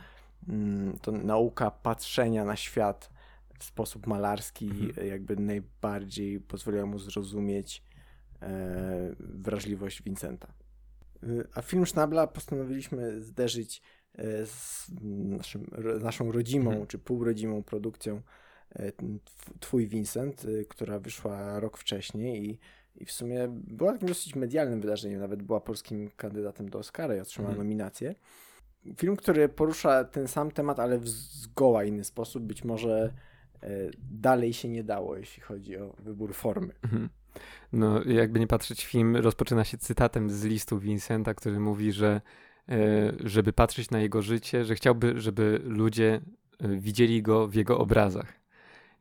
mm, 0.48 0.98
to 1.02 1.12
nauka 1.12 1.70
patrzenia 1.70 2.44
na 2.44 2.56
świat 2.56 3.10
w 3.58 3.64
sposób 3.64 4.06
malarski 4.06 4.66
Mhm. 4.70 5.06
jakby 5.08 5.36
najbardziej 5.36 6.40
pozwoliła 6.40 6.86
mu 6.86 6.98
zrozumieć 6.98 7.82
e, 8.42 9.14
wrażliwość 9.18 10.02
Vincenta. 10.02 10.48
Y, 11.22 11.44
A 11.54 11.62
film 11.62 11.86
Schnabla 11.86 12.26
postanowiliśmy 12.26 13.20
zderzyć 13.22 13.82
e, 14.14 14.46
z 14.46 14.90
naszym, 15.38 15.66
naszą 16.00 16.32
rodzimą 16.32 16.70
Mhm. 16.70 16.86
czy 16.86 16.98
półrodzimą 16.98 17.62
produkcją 17.62 18.22
e, 18.76 18.92
Twój 19.60 19.86
Vincent, 19.86 20.46
która 20.68 20.98
wyszła 20.98 21.60
rok 21.60 21.78
wcześniej 21.78 22.50
i, 22.50 22.58
i 22.96 23.04
w 23.04 23.12
sumie 23.12 23.46
była 23.50 23.92
takim 23.92 24.08
dosyć 24.08 24.34
medialnym 24.34 24.80
wydarzeniem, 24.80 25.20
nawet 25.20 25.42
była 25.42 25.60
polskim 25.60 26.10
kandydatem 26.16 26.68
do 26.68 26.78
Oscara 26.78 27.16
i 27.16 27.20
otrzymała 27.20 27.50
Mhm. 27.52 27.66
nominację. 27.68 28.14
Film, 28.96 29.16
który 29.16 29.48
porusza 29.48 30.04
ten 30.04 30.28
sam 30.28 30.50
temat, 30.50 30.80
ale 30.80 30.98
w 30.98 31.08
zgoła 31.08 31.84
inny 31.84 32.04
sposób, 32.04 32.42
być 32.42 32.64
może 32.64 33.12
e, 33.62 33.68
dalej 34.10 34.52
się 34.52 34.68
nie 34.68 34.84
dało, 34.84 35.16
jeśli 35.16 35.42
chodzi 35.42 35.76
o 35.76 35.94
wybór 35.98 36.34
formy. 36.34 36.72
Mhm. 36.82 37.08
No, 37.72 38.04
jakby 38.04 38.40
nie 38.40 38.46
patrzeć, 38.46 38.84
film 38.86 39.16
rozpoczyna 39.16 39.64
się 39.64 39.78
cytatem 39.78 40.30
z 40.30 40.44
listu 40.44 40.78
Vincenta, 40.78 41.34
który 41.34 41.60
mówi, 41.60 41.92
że 41.92 42.20
e, 42.68 43.12
żeby 43.24 43.52
patrzeć 43.52 43.90
na 43.90 44.00
jego 44.00 44.22
życie, 44.22 44.64
że 44.64 44.74
chciałby, 44.74 45.20
żeby 45.20 45.60
ludzie 45.64 46.20
e, 46.58 46.68
widzieli 46.68 47.22
go 47.22 47.48
w 47.48 47.54
jego 47.54 47.78
obrazach. 47.78 48.32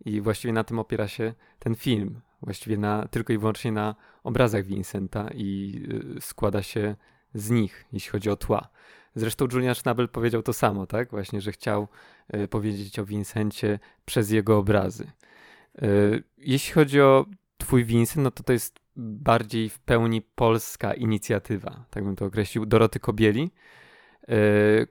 I 0.06 0.22
właściwie 0.22 0.54
na 0.54 0.64
tym 0.64 0.80
opiera 0.80 1.08
się 1.08 1.34
ten 1.60 1.76
film. 1.76 2.22
Właściwie 2.44 2.78
na, 2.78 3.08
tylko 3.08 3.34
i 3.34 3.38
wyłącznie 3.38 3.72
na 3.72 3.96
obrazach 4.24 4.66
Vincenta 4.66 5.30
i 5.34 5.82
e, 6.18 6.22
składa 6.22 6.64
się 6.64 6.96
z 7.34 7.50
nich, 7.50 7.86
jeśli 7.94 8.12
chodzi 8.12 8.30
o 8.30 8.36
tła. 8.36 8.70
Zresztą 9.16 9.48
Julian 9.52 9.76
Schnabel 9.76 10.10
powiedział 10.10 10.44
to 10.44 10.54
samo, 10.54 10.88
tak? 10.88 11.12
Właśnie, 11.12 11.42
że 11.42 11.52
chciał 11.52 11.88
e, 12.28 12.48
powiedzieć 12.48 13.00
o 13.00 13.06
Vincencie 13.06 13.80
przez 14.06 14.32
jego 14.32 14.58
obrazy. 14.58 15.12
E, 15.76 15.88
Jeśli 16.38 16.74
chodzi 16.74 17.02
o 17.02 17.26
Twój 17.58 17.86
Vincent, 17.86 18.24
no 18.24 18.32
to 18.32 18.44
to 18.44 18.54
jest 18.54 18.80
bardziej 18.96 19.70
w 19.70 19.80
pełni 19.80 20.22
polska 20.22 20.94
inicjatywa, 20.94 21.86
tak 21.90 22.04
bym 22.04 22.16
to 22.16 22.26
określił, 22.26 22.66
Doroty 22.66 23.00
Kobieli, 23.00 23.52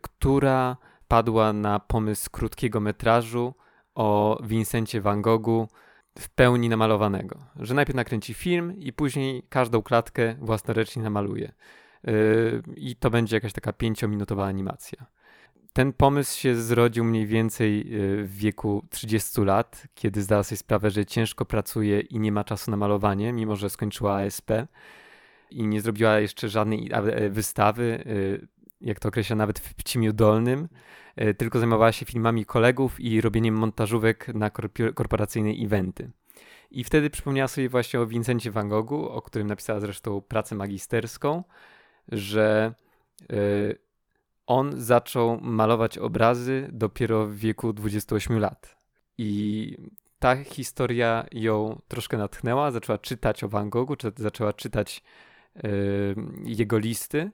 która 0.00 0.76
padła 1.08 1.52
na 1.52 1.80
pomysł 1.80 2.30
krótkiego 2.30 2.80
metrażu 2.80 3.54
o 3.94 4.38
Vincencie 4.44 5.00
Van 5.00 5.22
Goghu 5.22 5.68
w 6.18 6.28
pełni 6.28 6.68
namalowanego. 6.68 7.38
Że 7.56 7.74
najpierw 7.74 7.96
nakręci 7.96 8.34
film 8.34 8.78
i 8.78 8.92
później 8.92 9.42
każdą 9.48 9.82
klatkę 9.82 10.34
własnoręcznie 10.40 11.02
namaluje. 11.02 11.52
E, 12.04 12.12
I 12.76 12.96
to 12.96 13.10
będzie 13.10 13.36
jakaś 13.36 13.52
taka 13.52 13.72
pięciominutowa 13.72 14.46
animacja. 14.46 15.06
Ten 15.72 15.92
pomysł 15.92 16.40
się 16.40 16.56
zrodził 16.56 17.04
mniej 17.04 17.26
więcej 17.26 17.80
e, 17.80 17.84
w 18.24 18.36
wieku 18.36 18.84
30 18.90 19.40
lat, 19.40 19.86
kiedy 19.94 20.22
zdała 20.22 20.42
sobie 20.42 20.56
sprawę, 20.56 20.90
że 20.90 21.06
ciężko 21.06 21.44
pracuje 21.44 22.00
i 22.00 22.18
nie 22.18 22.32
ma 22.32 22.44
czasu 22.44 22.70
na 22.70 22.76
malowanie, 22.76 23.32
mimo 23.32 23.56
że 23.56 23.70
skończyła 23.70 24.16
ASP 24.16 24.50
i 25.50 25.66
nie 25.66 25.80
zrobiła 25.80 26.18
jeszcze 26.18 26.48
żadnej 26.48 26.90
e, 26.92 27.30
wystawy, 27.30 28.04
e, 28.06 28.61
jak 28.82 29.00
to 29.00 29.08
określa 29.08 29.36
nawet 29.36 29.58
w 29.58 29.74
Pcimiu 29.74 30.12
Dolnym, 30.12 30.68
e, 31.16 31.34
tylko 31.34 31.58
zajmowała 31.58 31.92
się 31.92 32.06
filmami 32.06 32.44
kolegów 32.44 33.00
i 33.00 33.20
robieniem 33.20 33.54
montażówek 33.54 34.28
na 34.34 34.50
korporacyjne 34.94 35.50
eventy. 35.50 36.10
I 36.70 36.84
wtedy 36.84 37.10
przypomniała 37.10 37.48
sobie 37.48 37.68
właśnie 37.68 38.00
o 38.00 38.06
Vincencie 38.06 38.50
Van 38.50 38.68
Goghu, 38.68 39.08
o 39.08 39.22
którym 39.22 39.48
napisała 39.48 39.80
zresztą 39.80 40.20
pracę 40.20 40.54
magisterską, 40.54 41.44
że 42.08 42.74
e, 43.32 43.36
on 44.46 44.72
zaczął 44.80 45.40
malować 45.40 45.98
obrazy 45.98 46.68
dopiero 46.72 47.26
w 47.26 47.36
wieku 47.36 47.72
28 47.72 48.38
lat. 48.38 48.76
I 49.18 49.76
ta 50.18 50.44
historia 50.44 51.26
ją 51.32 51.80
troszkę 51.88 52.18
natchnęła, 52.18 52.70
zaczęła 52.70 52.98
czytać 52.98 53.44
o 53.44 53.48
Van 53.48 53.70
Goghu, 53.70 53.94
zaczęła 54.16 54.52
czytać 54.52 55.02
e, 55.56 55.60
jego 56.44 56.78
listy 56.78 57.30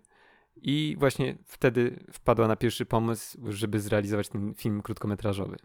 i 0.63 0.97
właśnie 0.99 1.39
wtedy 1.45 2.05
wpadła 2.13 2.49
na 2.49 2.57
pierwszy 2.57 2.87
pomysł, 2.87 3.39
żeby 3.53 3.81
zrealizować 3.81 4.29
ten 4.29 4.55
film 4.55 4.83
krótkometrażowy. 4.83 5.57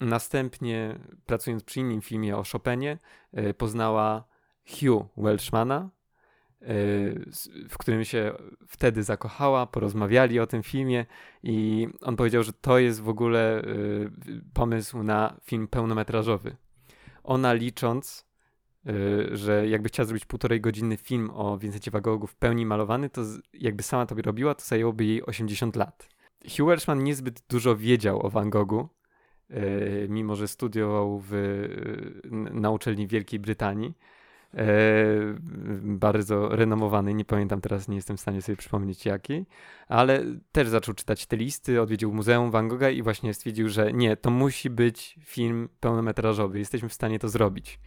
Następnie, 0.00 0.98
pracując 1.26 1.64
przy 1.64 1.80
innym 1.80 2.02
filmie 2.02 2.36
o 2.36 2.44
Chopinie, 2.52 2.98
e, 3.32 3.54
poznała 3.54 4.24
Hugh 4.66 5.08
Welshmana, 5.16 5.90
w 7.68 7.78
którym 7.78 8.04
się 8.04 8.32
wtedy 8.68 9.02
zakochała, 9.02 9.66
porozmawiali 9.66 10.40
o 10.40 10.46
tym 10.46 10.62
filmie 10.62 11.06
i 11.42 11.88
on 12.00 12.16
powiedział, 12.16 12.42
że 12.42 12.52
to 12.52 12.78
jest 12.78 13.00
w 13.00 13.08
ogóle 13.08 13.62
pomysł 14.54 15.02
na 15.02 15.36
film 15.44 15.68
pełnometrażowy. 15.68 16.56
Ona 17.24 17.52
licząc, 17.52 18.26
że 19.32 19.68
jakby 19.68 19.88
chciała 19.88 20.06
zrobić 20.06 20.24
półtorej 20.24 20.60
godziny 20.60 20.96
film 20.96 21.30
o 21.34 21.58
Vincencie 21.58 21.90
Van 21.90 22.02
Goghu 22.02 22.26
w 22.26 22.36
pełni 22.36 22.66
malowany, 22.66 23.10
to 23.10 23.22
jakby 23.54 23.82
sama 23.82 24.06
to 24.06 24.14
robiła, 24.22 24.54
to 24.54 24.64
zajęłoby 24.64 25.04
jej 25.04 25.26
80 25.26 25.76
lat. 25.76 26.08
Hugh 26.56 26.66
Welshman 26.68 27.04
niezbyt 27.04 27.42
dużo 27.48 27.76
wiedział 27.76 28.26
o 28.26 28.30
Van 28.30 28.50
Goghu, 28.50 28.88
mimo 30.08 30.36
że 30.36 30.48
studiował 30.48 31.22
w, 31.28 31.32
na 32.52 32.70
uczelni 32.70 33.06
Wielkiej 33.06 33.40
Brytanii 33.40 33.94
e, 34.54 34.64
bardzo 35.82 36.48
renomowany, 36.48 37.14
nie 37.14 37.24
pamiętam 37.24 37.60
teraz, 37.60 37.88
nie 37.88 37.96
jestem 37.96 38.16
w 38.16 38.20
stanie 38.20 38.42
sobie 38.42 38.56
przypomnieć 38.56 39.06
jaki, 39.06 39.46
ale 39.88 40.24
też 40.52 40.68
zaczął 40.68 40.94
czytać 40.94 41.26
te 41.26 41.36
listy, 41.36 41.80
odwiedził 41.80 42.14
Muzeum 42.14 42.50
Van 42.50 42.68
Gogha 42.68 42.90
i 42.90 43.02
właśnie 43.02 43.34
stwierdził, 43.34 43.68
że 43.68 43.92
nie, 43.92 44.16
to 44.16 44.30
musi 44.30 44.70
być 44.70 45.18
film 45.24 45.68
pełnometrażowy, 45.80 46.58
jesteśmy 46.58 46.88
w 46.88 46.94
stanie 46.94 47.18
to 47.18 47.28
zrobić. 47.28 47.78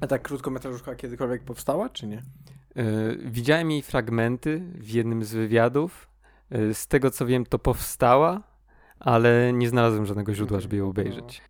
A 0.00 0.06
ta 0.06 0.18
krótkometrażówka 0.18 0.94
kiedykolwiek 0.94 1.44
powstała, 1.44 1.88
czy 1.88 2.06
nie? 2.06 2.22
E, 2.76 2.82
widziałem 3.16 3.70
jej 3.70 3.82
fragmenty 3.82 4.62
w 4.74 4.90
jednym 4.90 5.24
z 5.24 5.34
wywiadów. 5.34 6.08
E, 6.50 6.74
z 6.74 6.86
tego 6.86 7.10
co 7.10 7.26
wiem, 7.26 7.46
to 7.46 7.58
powstała, 7.58 8.42
ale 8.98 9.52
nie 9.52 9.68
znalazłem 9.68 10.06
żadnego 10.06 10.34
źródła, 10.34 10.60
żeby 10.60 10.76
ją 10.76 10.88
obejrzeć 10.88 11.42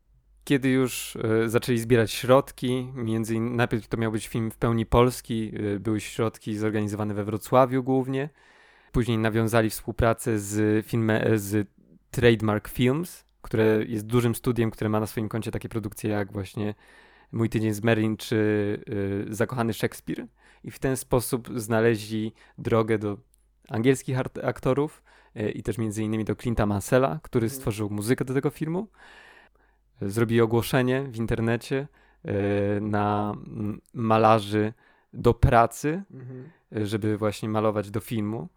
kiedy 0.45 0.69
już 0.69 1.17
e, 1.17 1.49
zaczęli 1.49 1.79
zbierać 1.79 2.13
środki, 2.13 2.93
między 2.95 3.35
innymi, 3.35 3.57
najpierw 3.57 3.89
to 3.89 3.97
miał 3.97 4.13
być 4.13 4.29
film 4.29 4.51
w 4.51 4.57
pełni 4.57 4.87
polski, 4.87 5.53
były 5.81 6.01
środki 6.01 6.57
zorganizowane 6.57 7.15
we 7.15 7.25
Wrocławiu 7.25 7.83
głównie, 7.83 8.29
później 8.93 9.19
nawiązali 9.19 9.71
współpracę 9.71 10.39
z, 10.39 10.87
filmem, 10.87 11.39
z 11.39 11.69
Trademark 12.11 12.69
Films, 12.69 13.25
które 13.43 13.85
jest 13.85 14.07
dużym 14.07 14.35
studiem, 14.35 14.71
które 14.71 14.91
ma 14.91 15.01
na 15.01 15.07
swoim 15.07 15.29
koncie 15.29 15.51
takie 15.51 15.69
produkcje 15.69 16.11
jak 16.11 16.33
właśnie 16.33 16.75
Mój 17.33 17.49
tydzień 17.49 17.73
z 17.73 17.83
Merlin 17.83 18.17
czy 18.17 18.37
y, 19.31 19.35
Zakochany 19.35 19.73
Szekspir 19.73 20.27
i 20.65 20.71
w 20.71 20.79
ten 20.79 20.97
sposób 20.97 21.49
znaleźli 21.61 22.33
drogę 22.59 22.99
do 22.99 23.19
angielskich 23.69 24.17
aktorów 24.43 25.03
y, 25.37 25.51
i 25.51 25.63
też 25.63 25.79
między 25.79 26.03
innymi 26.03 26.25
do 26.25 26.35
Clint'a 26.35 26.67
Mansella, 26.67 27.21
który 27.23 27.45
mhm. 27.45 27.59
stworzył 27.59 27.91
muzykę 27.91 28.25
do 28.25 28.35
tego 28.35 28.51
filmu 28.51 28.89
zrobili 30.03 30.41
ogłoszenie 30.41 31.03
w 31.03 31.17
internecie 31.17 31.89
e, 32.25 32.81
na 32.81 33.35
malarzy 33.95 34.73
do 35.13 35.35
pracy, 35.35 36.03
mhm. 36.11 36.51
żeby 36.73 37.17
właśnie 37.17 37.49
malować 37.49 37.91
do 37.91 38.01
filmu. 38.01 38.49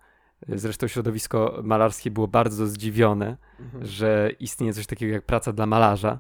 Zresztą 0.48 0.88
środowisko 0.88 1.62
malarskie 1.64 2.12
było 2.12 2.28
bardzo 2.28 2.68
zdziwione, 2.68 3.38
mhm. 3.60 3.86
że 3.86 4.32
istnieje 4.40 4.74
coś 4.74 4.88
takiego 4.88 5.14
jak 5.14 5.26
praca 5.26 5.54
dla 5.54 5.66
malarza. 5.66 6.20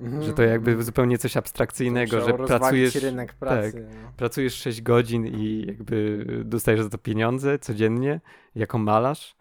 Mhm. 0.00 0.22
Że 0.22 0.32
to 0.32 0.42
jakby 0.42 0.82
zupełnie 0.82 1.18
coś 1.18 1.36
abstrakcyjnego, 1.36 2.20
że 2.20 2.34
pracujesz, 2.34 2.94
rynek 2.94 3.34
pracy. 3.34 3.72
Tak, 3.72 3.82
no. 3.82 4.12
pracujesz 4.16 4.54
6 4.54 4.82
godzin 4.82 5.26
i 5.26 5.64
jakby 5.66 6.26
dostajesz 6.44 6.82
za 6.82 6.88
to 6.88 6.98
pieniądze 6.98 7.58
codziennie 7.58 8.20
jako 8.54 8.78
malarz. 8.78 9.36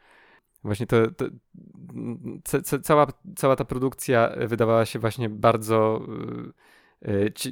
Właśnie 0.63 0.87
to, 0.87 1.11
to 1.11 1.25
ca, 2.43 2.79
cała, 2.79 3.07
cała 3.35 3.55
ta 3.55 3.65
produkcja 3.65 4.35
wydawała 4.47 4.85
się 4.85 4.99
właśnie 4.99 5.29
bardzo 5.29 6.01
y, 6.47 6.51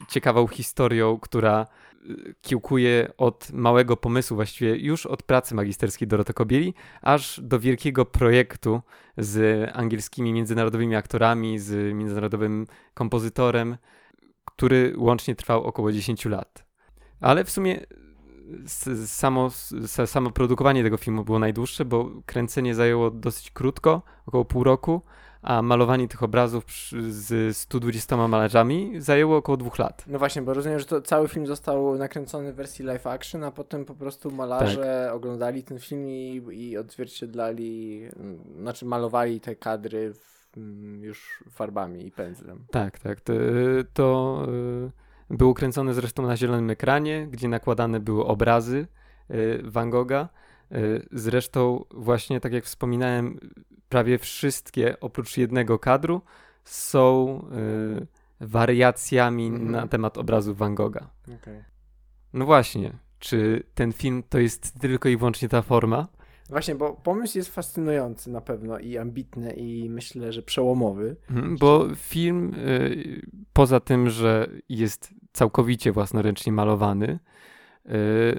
ciekawą 0.07 0.47
historią, 0.47 1.19
która 1.19 1.67
y, 2.09 2.35
kiełkuje 2.41 3.11
od 3.17 3.51
małego 3.53 3.97
pomysłu, 3.97 4.35
właściwie 4.35 4.75
już 4.75 5.05
od 5.05 5.23
pracy 5.23 5.55
magisterskiej 5.55 6.07
Doroty 6.07 6.33
Kobieli, 6.33 6.73
aż 7.01 7.39
do 7.43 7.59
wielkiego 7.59 8.05
projektu 8.05 8.81
z 9.17 9.69
angielskimi 9.73 10.33
międzynarodowymi 10.33 10.95
aktorami, 10.95 11.59
z 11.59 11.95
międzynarodowym 11.95 12.67
kompozytorem, 12.93 13.77
który 14.45 14.93
łącznie 14.97 15.35
trwał 15.35 15.63
około 15.63 15.91
10 15.91 16.25
lat. 16.25 16.65
Ale 17.19 17.43
w 17.43 17.49
sumie 17.49 17.85
samo, 19.05 19.49
samo 20.05 20.31
produkowanie 20.31 20.83
tego 20.83 20.97
filmu 20.97 21.23
było 21.23 21.39
najdłuższe, 21.39 21.85
bo 21.85 22.11
kręcenie 22.25 22.75
zajęło 22.75 23.11
dosyć 23.11 23.51
krótko, 23.51 24.01
około 24.25 24.45
pół 24.45 24.63
roku, 24.63 25.01
a 25.41 25.61
malowanie 25.61 26.07
tych 26.07 26.23
obrazów 26.23 26.65
z 27.09 27.57
120 27.57 28.27
malarzami 28.27 28.93
zajęło 28.97 29.37
około 29.37 29.57
dwóch 29.57 29.79
lat. 29.79 30.03
No 30.07 30.19
właśnie, 30.19 30.41
bo 30.41 30.53
rozumiem, 30.53 30.79
że 30.79 30.85
to 30.85 31.01
cały 31.01 31.27
film 31.27 31.47
został 31.47 31.97
nakręcony 31.97 32.53
w 32.53 32.55
wersji 32.55 32.85
live 32.85 33.07
action, 33.07 33.43
a 33.43 33.51
potem 33.51 33.85
po 33.85 33.93
prostu 33.93 34.31
malarze 34.31 35.05
tak. 35.07 35.15
oglądali 35.15 35.63
ten 35.63 35.79
film 35.79 36.09
i, 36.09 36.41
i 36.51 36.77
odzwierciedlali, 36.77 38.01
znaczy 38.59 38.85
malowali 38.85 39.39
te 39.39 39.55
kadry 39.55 40.13
w, 40.13 40.57
już 41.01 41.43
farbami 41.49 42.05
i 42.07 42.11
pędzlem. 42.11 42.65
Tak, 42.71 42.99
tak. 42.99 43.21
To, 43.21 43.33
to 43.93 44.37
był 45.29 45.53
kręcony 45.53 45.93
zresztą 45.93 46.23
na 46.23 46.37
zielonym 46.37 46.69
ekranie, 46.69 47.27
gdzie 47.31 47.47
nakładane 47.47 47.99
były 47.99 48.25
obrazy 48.25 48.87
y, 49.31 49.61
Van 49.63 49.89
Gogha. 49.89 50.29
Y, 50.75 51.07
zresztą, 51.11 51.85
właśnie 51.91 52.39
tak 52.39 52.53
jak 52.53 52.65
wspominałem, 52.65 53.39
prawie 53.89 54.17
wszystkie 54.17 54.99
oprócz 54.99 55.37
jednego 55.37 55.79
kadru 55.79 56.21
są 56.63 57.39
y, 58.01 58.07
wariacjami 58.47 59.47
mhm. 59.47 59.71
na 59.71 59.87
temat 59.87 60.17
obrazu 60.17 60.55
Van 60.55 60.75
Gogha. 60.75 61.09
Okay. 61.41 61.63
No 62.33 62.45
właśnie, 62.45 62.93
czy 63.19 63.63
ten 63.75 63.93
film 63.93 64.23
to 64.29 64.39
jest 64.39 64.79
tylko 64.79 65.09
i 65.09 65.17
wyłącznie 65.17 65.49
ta 65.49 65.61
forma? 65.61 66.07
Właśnie, 66.49 66.75
bo 66.75 66.93
pomysł 66.93 67.37
jest 67.37 67.53
fascynujący 67.53 68.31
na 68.31 68.41
pewno 68.41 68.79
i 68.79 68.97
ambitny 68.97 69.53
i 69.53 69.89
myślę, 69.89 70.33
że 70.33 70.41
przełomowy. 70.41 71.15
Mhm, 71.29 71.57
bo 71.57 71.87
film 71.95 72.53
y, 72.53 73.21
poza 73.53 73.79
tym, 73.79 74.09
że 74.09 74.49
jest 74.69 75.13
całkowicie 75.33 75.91
własnoręcznie 75.91 76.51
malowany, 76.51 77.19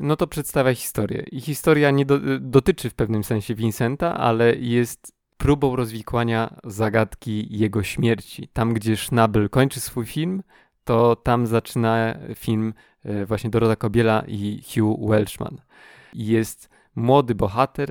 no 0.00 0.16
to 0.16 0.26
przedstawia 0.26 0.74
historię. 0.74 1.24
I 1.32 1.40
historia 1.40 1.90
nie 1.90 2.06
do, 2.06 2.18
dotyczy 2.40 2.90
w 2.90 2.94
pewnym 2.94 3.24
sensie 3.24 3.54
Vincenta, 3.54 4.14
ale 4.14 4.56
jest 4.56 5.12
próbą 5.36 5.76
rozwikłania 5.76 6.60
zagadki 6.64 7.58
jego 7.58 7.82
śmierci. 7.82 8.48
Tam, 8.52 8.74
gdzie 8.74 8.96
Schnabel 8.96 9.50
kończy 9.50 9.80
swój 9.80 10.06
film, 10.06 10.42
to 10.84 11.16
tam 11.16 11.46
zaczyna 11.46 12.14
film 12.34 12.74
y, 13.06 13.26
właśnie 13.26 13.50
Dorota 13.50 13.76
Kobiela 13.76 14.24
i 14.28 14.62
Hugh 14.74 15.10
Welshman. 15.10 15.60
Jest 16.14 16.70
młody 16.94 17.34
bohater, 17.34 17.90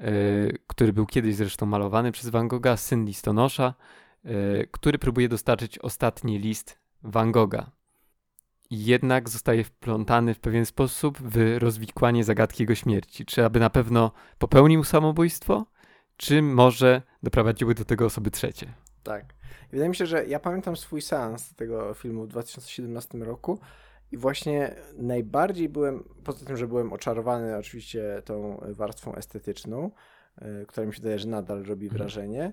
y, 0.00 0.58
który 0.66 0.92
był 0.92 1.06
kiedyś 1.06 1.34
zresztą 1.34 1.66
malowany 1.66 2.12
przez 2.12 2.30
Van 2.30 2.48
Gogha, 2.48 2.76
syn 2.76 3.04
listonosza, 3.04 3.74
który 4.70 4.98
próbuje 4.98 5.28
dostarczyć 5.28 5.78
ostatni 5.78 6.38
list 6.38 6.78
Van 7.02 7.32
Gogha 7.32 7.77
jednak 8.70 9.28
zostaje 9.28 9.64
wplątany 9.64 10.34
w 10.34 10.40
pewien 10.40 10.66
sposób 10.66 11.18
w 11.20 11.56
rozwikłanie 11.58 12.24
zagadki 12.24 12.62
jego 12.62 12.74
śmierci. 12.74 13.24
Czy 13.24 13.44
aby 13.44 13.60
na 13.60 13.70
pewno 13.70 14.12
popełnił 14.38 14.84
samobójstwo, 14.84 15.66
czy 16.16 16.42
może 16.42 17.02
doprowadziły 17.22 17.74
do 17.74 17.84
tego 17.84 18.06
osoby 18.06 18.30
trzecie. 18.30 18.74
Tak. 19.02 19.34
Wydaje 19.70 19.88
mi 19.88 19.96
się, 19.96 20.06
że 20.06 20.26
ja 20.26 20.40
pamiętam 20.40 20.76
swój 20.76 21.02
seans 21.02 21.54
tego 21.54 21.94
filmu 21.94 22.24
w 22.24 22.28
2017 22.28 23.18
roku 23.18 23.58
i 24.12 24.16
właśnie 24.16 24.74
najbardziej 24.98 25.68
byłem, 25.68 26.04
poza 26.24 26.46
tym, 26.46 26.56
że 26.56 26.68
byłem 26.68 26.92
oczarowany 26.92 27.56
oczywiście 27.56 28.22
tą 28.24 28.60
warstwą 28.68 29.14
estetyczną, 29.14 29.90
yy, 30.40 30.66
która 30.66 30.86
mi 30.86 30.94
się 30.94 31.00
wydaje, 31.00 31.18
że 31.18 31.28
nadal 31.28 31.64
robi 31.64 31.86
mhm. 31.86 31.98
wrażenie, 31.98 32.52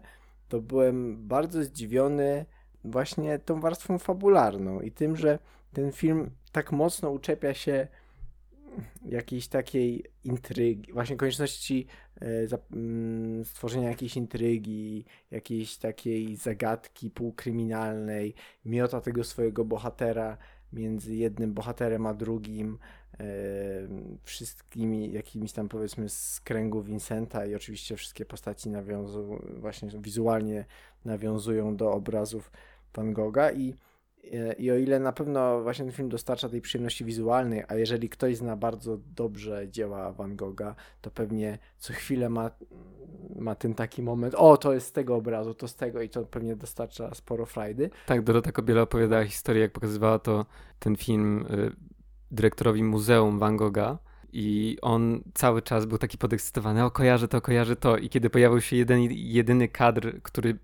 to 0.49 0.61
byłem 0.61 1.27
bardzo 1.27 1.63
zdziwiony 1.63 2.45
właśnie 2.83 3.39
tą 3.39 3.59
warstwą 3.59 3.97
fabularną 3.97 4.81
i 4.81 4.91
tym, 4.91 5.17
że 5.17 5.39
ten 5.75 5.91
film 5.91 6.29
tak 6.51 6.71
mocno 6.71 7.09
uczepia 7.09 7.53
się 7.53 7.87
jakiejś 9.05 9.47
takiej 9.47 10.05
intrygi, 10.23 10.93
właśnie 10.93 11.17
konieczności 11.17 11.87
e, 12.21 12.47
mm, 12.71 13.45
stworzenia 13.45 13.89
jakiejś 13.89 14.17
intrygi, 14.17 15.05
jakiejś 15.31 15.77
takiej 15.77 16.35
zagadki 16.35 17.09
półkryminalnej, 17.11 18.33
miota 18.65 19.01
tego 19.01 19.23
swojego 19.23 19.65
bohatera 19.65 20.37
między 20.73 21.15
jednym 21.15 21.53
bohaterem 21.53 22.05
a 22.05 22.13
drugim, 22.13 22.77
e, 23.19 23.25
wszystkimi 24.23 25.11
jakimiś 25.11 25.51
tam 25.51 25.69
powiedzmy 25.69 26.09
z 26.09 26.41
kręgu 26.43 26.83
Vincenta 26.83 27.45
i 27.45 27.55
oczywiście 27.55 27.95
wszystkie 27.95 28.25
postaci 28.25 28.69
nawiązują, 28.69 29.39
właśnie 29.57 29.89
wizualnie 29.99 30.65
nawiązują 31.05 31.75
do 31.75 31.91
obrazów 31.91 32.51
Van 32.93 33.13
Gogha 33.13 33.51
i 33.51 33.75
I 34.57 34.71
o 34.71 34.75
ile 34.75 34.99
na 34.99 35.11
pewno 35.11 35.61
właśnie 35.61 35.85
ten 35.85 35.93
film 35.93 36.09
dostarcza 36.09 36.49
tej 36.49 36.61
przyjemności 36.61 37.05
wizualnej, 37.05 37.63
a 37.67 37.75
jeżeli 37.75 38.09
ktoś 38.09 38.37
zna 38.37 38.55
bardzo 38.55 38.97
dobrze 39.15 39.69
dzieła 39.69 40.11
Van 40.11 40.35
Gogha, 40.35 40.75
to 41.01 41.11
pewnie 41.11 41.57
co 41.77 41.93
chwilę 41.93 42.29
ma, 42.29 42.51
ma 43.35 43.55
ten 43.55 43.73
taki 43.73 44.01
moment, 44.01 44.35
o 44.35 44.57
to 44.57 44.73
jest 44.73 44.87
z 44.87 44.91
tego 44.91 45.15
obrazu, 45.15 45.53
to 45.53 45.67
z 45.67 45.75
tego 45.75 46.01
i 46.01 46.09
to 46.09 46.25
pewnie 46.25 46.55
dostarcza 46.55 47.15
sporo 47.15 47.45
frajdy. 47.45 47.89
Tak, 48.05 48.21
Dorota 48.21 48.51
Kobiela 48.51 48.81
opowiadała 48.81 49.23
historię, 49.23 49.61
jak 49.61 49.71
pokazywała 49.71 50.19
to 50.19 50.45
ten 50.79 50.95
film 50.95 51.45
y, 51.51 51.71
dyrektorowi 52.31 52.83
Muzeum 52.83 53.39
Van 53.39 53.57
Gogha 53.57 53.97
i 54.33 54.77
on 54.81 55.21
cały 55.33 55.61
czas 55.61 55.85
był 55.85 55.97
taki 55.97 56.17
podekscytowany, 56.17 56.85
o 56.85 56.91
kojarzę 56.91 57.27
to, 57.27 57.41
kojarzę 57.41 57.75
to 57.75 57.97
i 57.97 58.09
kiedy 58.09 58.29
pojawił 58.29 58.61
się 58.61 58.75
jeden, 58.75 59.01
jedyny 59.11 59.67
kadr, 59.67 60.21
który 60.21 60.57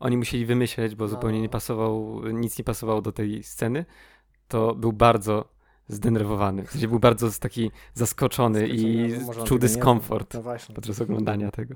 oni 0.00 0.16
musieli 0.16 0.46
wymyśleć, 0.46 0.94
bo 0.94 1.04
No. 1.04 1.08
zupełnie 1.08 1.40
nie 1.40 1.48
pasował, 1.48 2.20
nic 2.32 2.58
nie 2.58 2.64
pasowało 2.64 3.02
do 3.02 3.12
tej 3.12 3.42
sceny, 3.42 3.84
to 4.48 4.74
był 4.74 4.92
bardzo 4.92 5.48
zdenerwowany. 5.88 6.64
W 6.66 6.70
sensie 6.70 6.88
był 6.88 6.98
bardzo 6.98 7.28
taki 7.40 7.70
zaskoczony 7.94 8.68
i 8.68 9.00
Zaskoczony, 9.10 9.26
może 9.26 9.40
on 9.40 9.46
czuł 9.46 9.58
dyskomfort 9.58 10.34
No 10.34 10.42
podczas 10.74 11.00
oglądania 11.00 11.50
tego. 11.50 11.74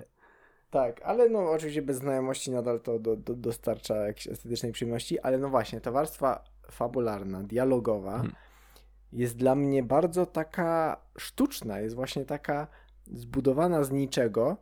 Tak, 0.71 1.03
ale 1.05 1.29
no 1.29 1.51
oczywiście 1.51 1.83
bez 1.83 1.97
znajomości 1.97 2.51
nadal 2.51 2.81
to 2.81 2.99
do, 2.99 3.17
do, 3.17 3.35
dostarcza 3.35 3.97
jakiejś 3.97 4.27
estetycznej 4.29 4.73
przyjemności, 4.73 5.21
ale 5.21 5.39
no 5.39 5.49
właśnie, 5.49 5.81
ta 5.81 5.91
warstwa 5.91 6.45
fabularna, 6.71 7.43
dialogowa 7.43 8.15
Mhm. 8.15 8.33
jest 9.13 9.37
dla 9.37 9.55
mnie 9.55 9.83
bardzo 9.83 10.27
taka 10.27 11.01
sztuczna, 11.19 11.81
jest 11.81 11.95
właśnie 11.95 12.25
taka 12.25 12.67
zbudowana 13.07 13.85
z 13.85 13.91
niczego 13.91 14.57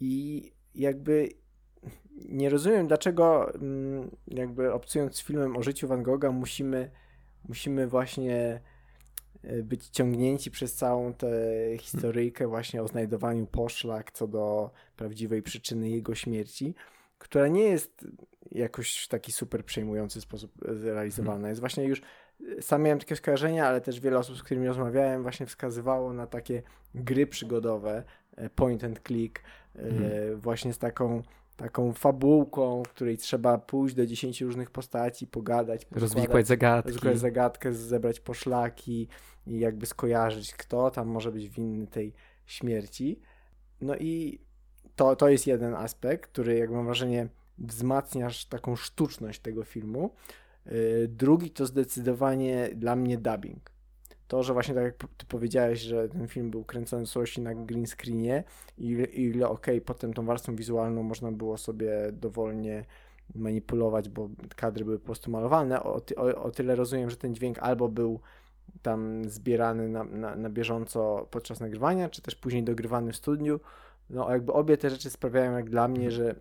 i 0.00 0.52
jakby 0.74 1.28
nie 2.24 2.50
rozumiem, 2.50 2.86
dlaczego 2.86 3.54
mm, 3.54 4.10
jakby 4.28 4.72
obcując 4.72 5.16
z 5.16 5.22
filmem 5.22 5.56
o 5.56 5.62
życiu 5.62 5.88
Van 5.88 6.02
Gogha 6.02 6.30
musimy, 6.30 6.90
musimy 7.48 7.86
właśnie 7.86 8.60
e, 9.42 9.62
być 9.62 9.88
ciągnięci 9.88 10.50
przez 10.50 10.74
całą 10.74 11.14
tę 11.14 11.28
historyjkę 11.78 12.46
właśnie 12.46 12.82
o 12.82 12.88
znajdowaniu 12.88 13.46
poszlak 13.46 14.12
co 14.12 14.28
do 14.28 14.70
prawdziwej 14.96 15.42
przyczyny 15.42 15.88
jego 15.90 16.14
śmierci, 16.14 16.74
która 17.18 17.48
nie 17.48 17.64
jest 17.64 18.06
jakoś 18.52 19.04
w 19.04 19.08
taki 19.08 19.32
super 19.32 19.64
przejmujący 19.64 20.20
sposób 20.20 20.52
zrealizowana. 20.68 21.48
Jest 21.48 21.60
właśnie 21.60 21.84
już, 21.84 22.02
sam 22.60 22.82
miałem 22.82 22.98
takie 22.98 23.16
skojarzenia, 23.16 23.66
ale 23.66 23.80
też 23.80 24.00
wiele 24.00 24.18
osób, 24.18 24.36
z 24.36 24.42
którymi 24.42 24.66
rozmawiałem, 24.66 25.22
właśnie 25.22 25.46
wskazywało 25.46 26.12
na 26.12 26.26
takie 26.26 26.62
gry 26.94 27.26
przygodowe, 27.26 28.04
e, 28.36 28.50
point 28.50 28.84
and 28.84 29.00
click, 29.06 29.38
e, 29.38 29.78
Mhm. 29.78 30.40
właśnie 30.40 30.72
z 30.72 30.78
taką 30.78 31.22
taką 31.56 31.92
fabułką, 31.92 32.82
w 32.82 32.88
której 32.88 33.18
trzeba 33.18 33.58
pójść 33.58 33.94
do 33.94 34.06
10 34.06 34.40
różnych 34.40 34.70
postaci, 34.70 35.26
pogadać, 35.26 35.86
Rozwikłać 35.90 36.46
zagadki. 36.46 36.92
rozwiązać 36.92 37.18
zagadkę, 37.20 37.72
zebrać 37.72 38.20
poszlaki 38.20 39.08
i 39.46 39.58
jakby 39.58 39.86
skojarzyć, 39.86 40.54
kto 40.54 40.90
tam 40.90 41.08
może 41.08 41.32
być 41.32 41.48
winny 41.48 41.86
tej 41.86 42.12
śmierci. 42.46 43.20
No 43.80 43.96
i 43.96 44.40
to, 44.96 45.16
to 45.16 45.28
jest 45.28 45.46
jeden 45.46 45.74
aspekt, 45.74 46.30
który, 46.30 46.56
jak 46.58 46.70
mam 46.70 46.84
wrażenie, 46.84 47.28
wzmacniasz 47.58 48.44
taką 48.44 48.76
sztuczność 48.76 49.40
tego 49.40 49.64
filmu. 49.64 50.14
Yy, 50.66 51.08
Drugi 51.08 51.50
to 51.50 51.66
zdecydowanie 51.66 52.70
dla 52.74 52.96
mnie 52.96 53.18
dubbing. 53.18 53.75
To, 54.28 54.42
że 54.42 54.52
właśnie 54.52 54.74
tak 54.74 54.84
jak 54.84 54.96
ty 55.16 55.26
powiedziałeś, 55.26 55.80
że 55.80 56.08
ten 56.08 56.28
film 56.28 56.50
był 56.50 56.64
kręcony 56.64 57.06
w 57.06 57.10
całości 57.10 57.40
na 57.40 57.54
green 57.54 57.86
screenie 57.86 58.44
i 58.78 58.86
ile, 58.88 59.04
ile 59.04 59.48
okej, 59.48 59.80
potem 59.80 60.14
tą 60.14 60.26
warstwą 60.26 60.56
wizualną 60.56 61.02
można 61.02 61.32
było 61.32 61.58
sobie 61.58 61.90
dowolnie 62.12 62.84
manipulować, 63.34 64.08
bo 64.08 64.28
kadry 64.56 64.84
były 64.84 64.98
po 64.98 65.06
prostu 65.06 65.30
malowane. 65.30 65.82
O, 65.82 66.00
ty, 66.00 66.16
o, 66.16 66.42
o 66.42 66.50
tyle 66.50 66.74
rozumiem, 66.74 67.10
że 67.10 67.16
ten 67.16 67.34
dźwięk 67.34 67.58
albo 67.58 67.88
był 67.88 68.20
tam 68.82 69.28
zbierany 69.28 69.88
na, 69.88 70.04
na, 70.04 70.36
na 70.36 70.50
bieżąco 70.50 71.28
podczas 71.30 71.60
nagrywania, 71.60 72.08
czy 72.08 72.22
też 72.22 72.34
później 72.34 72.62
dogrywany 72.64 73.12
w 73.12 73.16
studiu. 73.16 73.60
No 74.10 74.30
jakby 74.30 74.52
obie 74.52 74.76
te 74.76 74.90
rzeczy 74.90 75.10
sprawiają 75.10 75.52
jak 75.52 75.70
dla 75.70 75.88
mnie, 75.88 76.10
że 76.10 76.34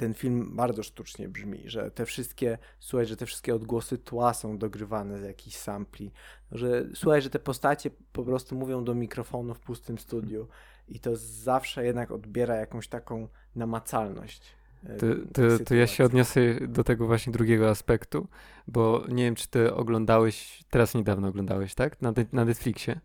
ten 0.00 0.14
film 0.14 0.56
bardzo 0.56 0.82
sztucznie 0.82 1.28
brzmi, 1.28 1.62
że 1.66 1.90
te 1.90 2.06
wszystkie, 2.06 2.58
słuchaj, 2.78 3.06
że 3.06 3.16
te 3.16 3.26
wszystkie 3.26 3.54
odgłosy 3.54 3.98
tła 3.98 4.34
są 4.34 4.58
dogrywane 4.58 5.18
z 5.18 5.22
jakichś 5.22 5.56
sampli, 5.56 6.12
że 6.52 6.84
słuchaj, 6.94 7.22
że 7.22 7.30
te 7.30 7.38
postacie 7.38 7.90
po 8.12 8.24
prostu 8.24 8.56
mówią 8.56 8.84
do 8.84 8.94
mikrofonu 8.94 9.54
w 9.54 9.60
pustym 9.60 9.98
studiu 9.98 10.48
i 10.88 11.00
to 11.00 11.16
zawsze 11.16 11.84
jednak 11.84 12.10
odbiera 12.10 12.56
jakąś 12.56 12.88
taką 12.88 13.28
namacalność. 13.56 14.42
e, 14.84 14.96
To, 14.96 15.06
to, 15.32 15.64
to 15.64 15.74
ja 15.74 15.86
się 15.86 16.04
odniosę 16.04 16.40
do 16.68 16.84
tego 16.84 17.06
właśnie 17.06 17.32
drugiego 17.32 17.70
aspektu, 17.70 18.28
bo 18.68 19.04
nie 19.08 19.24
wiem, 19.24 19.34
czy 19.34 19.48
ty 19.48 19.74
oglądałeś, 19.74 20.64
teraz 20.70 20.94
niedawno 20.94 21.28
oglądałeś, 21.28 21.74
tak? 21.74 22.02
Na, 22.02 22.12
na 22.32 22.44
Netflixie. 22.44 23.00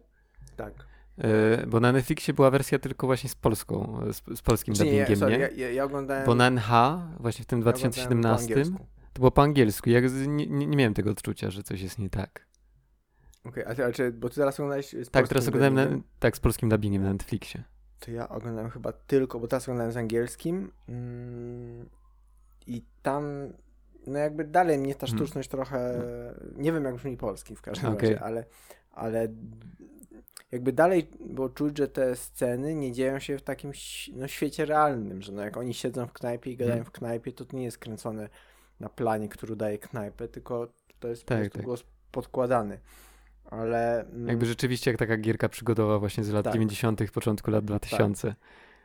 Tak. 0.55 0.94
E, 1.17 1.67
bo 1.67 1.80
na 1.80 1.91
Netflixie 1.91 2.34
była 2.34 2.51
wersja 2.51 2.80
tylko 2.80 3.08
właśnie 3.08 3.30
z 3.30 3.36
polską, 3.36 3.99
z, 4.12 4.39
z 4.39 4.41
polskim 4.41 4.73
Czy 4.73 4.84
nie, 4.84 4.93
ja, 4.93 5.06
dubbingiem, 5.06 5.19
sorry, 5.19 5.38
nie? 5.38 5.43
ja, 5.43 5.49
ja, 5.67 5.71
ja 5.71 5.84
oglądałem... 5.84 6.25
Bo 6.25 6.36
na 6.36 6.47
NH, 6.49 6.69
właśnie 7.19 7.43
w 7.43 7.47
tym 7.47 7.60
ja 7.60 7.62
oglądałem 7.62 7.91
po 7.91 7.95
2017, 7.95 8.54
angielsku. 8.54 8.86
to 9.13 9.19
było 9.19 9.32
po 9.32 9.41
angielsku. 9.41 9.89
Ja 9.89 9.99
nie, 10.28 10.47
nie, 10.47 10.67
nie 10.67 10.78
miałem 10.78 10.93
tego 10.93 11.12
odczucia, 11.12 11.51
że 11.51 11.63
coś 11.63 11.82
jest 11.82 11.99
nie 11.99 12.10
tak. 12.10 12.45
Okej, 13.45 13.65
a 13.65 13.91
ty, 13.91 14.12
bo 14.12 14.30
ty 14.30 14.36
teraz 14.36 14.60
oglądałeś 14.60 14.89
z 14.89 15.10
Tak, 15.10 15.28
teraz 15.28 15.47
oglądałem 15.47 15.75
na, 15.75 16.01
tak, 16.19 16.38
z 16.38 16.39
polskim 16.39 16.69
dubbingiem 16.69 17.04
na 17.04 17.13
Netflixie. 17.13 17.63
To 17.99 18.12
ja 18.12 18.30
oglądałem 18.30 18.71
chyba 18.71 18.91
tylko, 18.91 19.39
bo 19.39 19.47
teraz 19.47 19.63
oglądałem 19.63 19.91
z 19.91 19.97
angielskim 19.97 20.71
mm, 20.89 21.89
i 22.67 22.86
tam 23.01 23.23
no 24.08 24.19
jakby 24.19 24.43
dalej 24.43 24.78
mnie 24.78 24.95
ta 24.95 25.08
Hmm. 25.08 25.17
sztuczność 25.17 25.49
trochę, 25.49 26.01
nie 26.56 26.73
wiem 26.73 26.84
jak 26.84 26.95
brzmi 26.95 27.17
polski 27.17 27.56
w 27.56 27.62
każdym 27.62 27.93
Okej. 27.93 28.10
razie, 28.10 28.23
ale, 28.23 28.45
ale 28.91 29.28
jakby 30.51 30.73
dalej 30.73 31.10
było 31.19 31.49
czuć, 31.49 31.77
że 31.77 31.88
te 31.88 32.15
sceny 32.15 32.75
nie 32.75 32.91
dzieją 32.91 33.19
się 33.19 33.38
w 33.38 33.41
takim 33.41 33.71
no, 34.13 34.27
świecie 34.27 34.65
realnym, 34.65 35.21
że 35.21 35.31
no 35.31 35.41
jak 35.41 35.58
oni 35.58 35.73
siedzą 35.73 36.08
w 36.08 36.13
knajpie 36.13 36.51
i 36.51 36.58
gadają 36.58 36.75
Hmm. 36.75 36.86
w 36.86 36.91
knajpie, 36.91 37.31
to 37.34 37.45
to 37.45 37.58
nie 37.58 37.63
jest 37.63 37.77
kręcone 37.77 38.29
na 38.79 38.89
planie, 38.89 39.29
który 39.29 39.55
daje 39.55 39.77
knajpę, 39.77 40.27
tylko 40.27 40.67
to 40.99 41.08
jest 41.08 41.23
po 41.23 41.29
Tak, 41.29 41.39
prostu 41.39 41.58
tak. 41.58 41.65
głos 41.65 41.84
podkładany. 42.12 42.79
Ale 43.45 44.05
mm, 44.05 44.27
Jakby 44.27 44.45
rzeczywiście 44.45 44.91
jak 44.91 44.99
taka 44.99 45.17
gierka 45.17 45.49
przygodowa 45.49 45.99
właśnie 45.99 46.23
z 46.23 46.29
lat 46.29 46.43
Tak. 46.43 46.53
90., 46.53 47.12
początku 47.12 47.51
lat 47.51 47.65
2000. 47.65 48.36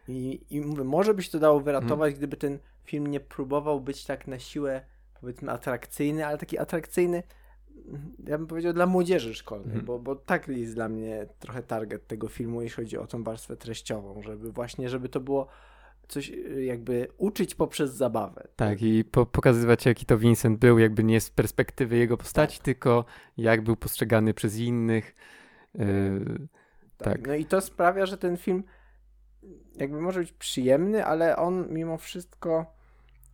I, 0.09 0.41
I 0.51 0.61
mówię, 0.61 0.85
może 0.85 1.15
by 1.15 1.23
się 1.23 1.31
to 1.31 1.39
dało 1.39 1.59
Mhm. 1.59 1.65
wyratować, 1.65 2.15
gdyby 2.15 2.37
ten 2.37 2.59
film 2.85 3.07
nie 3.07 3.21
próbował 3.21 3.81
być 3.81 4.05
tak 4.05 4.27
na 4.27 4.39
siłę, 4.39 4.85
powiedzmy, 5.21 5.53
atrakcyjny, 5.53 6.27
ale 6.27 6.39
taki 6.39 6.59
atrakcyjny, 6.59 7.23
ja 8.27 8.39
bym 8.39 8.47
powiedział, 8.47 8.73
dla 8.73 8.87
młodzieży 8.87 9.35
szkolnej, 9.35 9.67
Mhm. 9.69 9.85
bo, 9.85 9.99
bo 9.99 10.17
tak 10.17 10.49
jest 10.49 10.75
dla 10.75 10.89
mnie 10.89 11.27
trochę 11.39 11.63
target 11.63 12.07
tego 12.07 12.29
filmu, 12.29 12.63
jeśli 12.63 12.85
chodzi 12.85 12.99
o 12.99 13.07
tą 13.07 13.25
warstwę 13.25 13.57
treściową, 13.57 14.23
żeby 14.23 14.53
właśnie, 14.53 14.89
żeby 14.89 15.09
to 15.09 15.21
było 15.21 15.47
coś 16.09 16.31
y, 16.31 16.65
jakby 16.65 17.09
uczyć 17.19 17.55
poprzez 17.55 17.95
zabawę. 17.95 18.49
Tak, 18.57 18.83
i 18.83 19.05
po, 19.05 19.27
pokazywać 19.27 19.87
jaki 19.87 20.07
to 20.07 20.19
Vincent 20.19 20.59
był, 20.59 20.79
jakby 20.79 21.05
nie 21.05 21.21
z 21.21 21.31
perspektywy 21.31 21.97
jego 21.97 22.17
postaci, 22.17 22.59
Tak. 22.59 22.65
tylko 22.65 23.05
jak 23.37 23.63
był 23.63 23.77
postrzegany 23.77 24.35
przez 24.35 24.59
innych. 24.59 25.15
Yy, 25.75 26.49
tak. 26.97 27.27
No 27.27 27.35
i 27.35 27.45
to 27.45 27.61
sprawia, 27.61 28.07
że 28.07 28.19
ten 28.19 28.37
film 28.37 28.65
jakby 29.77 30.01
może 30.01 30.21
być 30.21 30.33
przyjemny, 30.33 31.05
ale 31.07 31.37
on 31.37 31.67
mimo 31.71 31.99
wszystko 31.99 32.67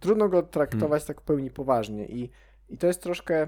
trudno 0.00 0.28
go 0.28 0.42
traktować 0.42 1.04
tak 1.04 1.20
w 1.20 1.24
pełni 1.24 1.50
poważnie 1.50 2.06
i, 2.06 2.30
i 2.68 2.78
to 2.78 2.86
jest 2.86 3.02
troszkę 3.02 3.46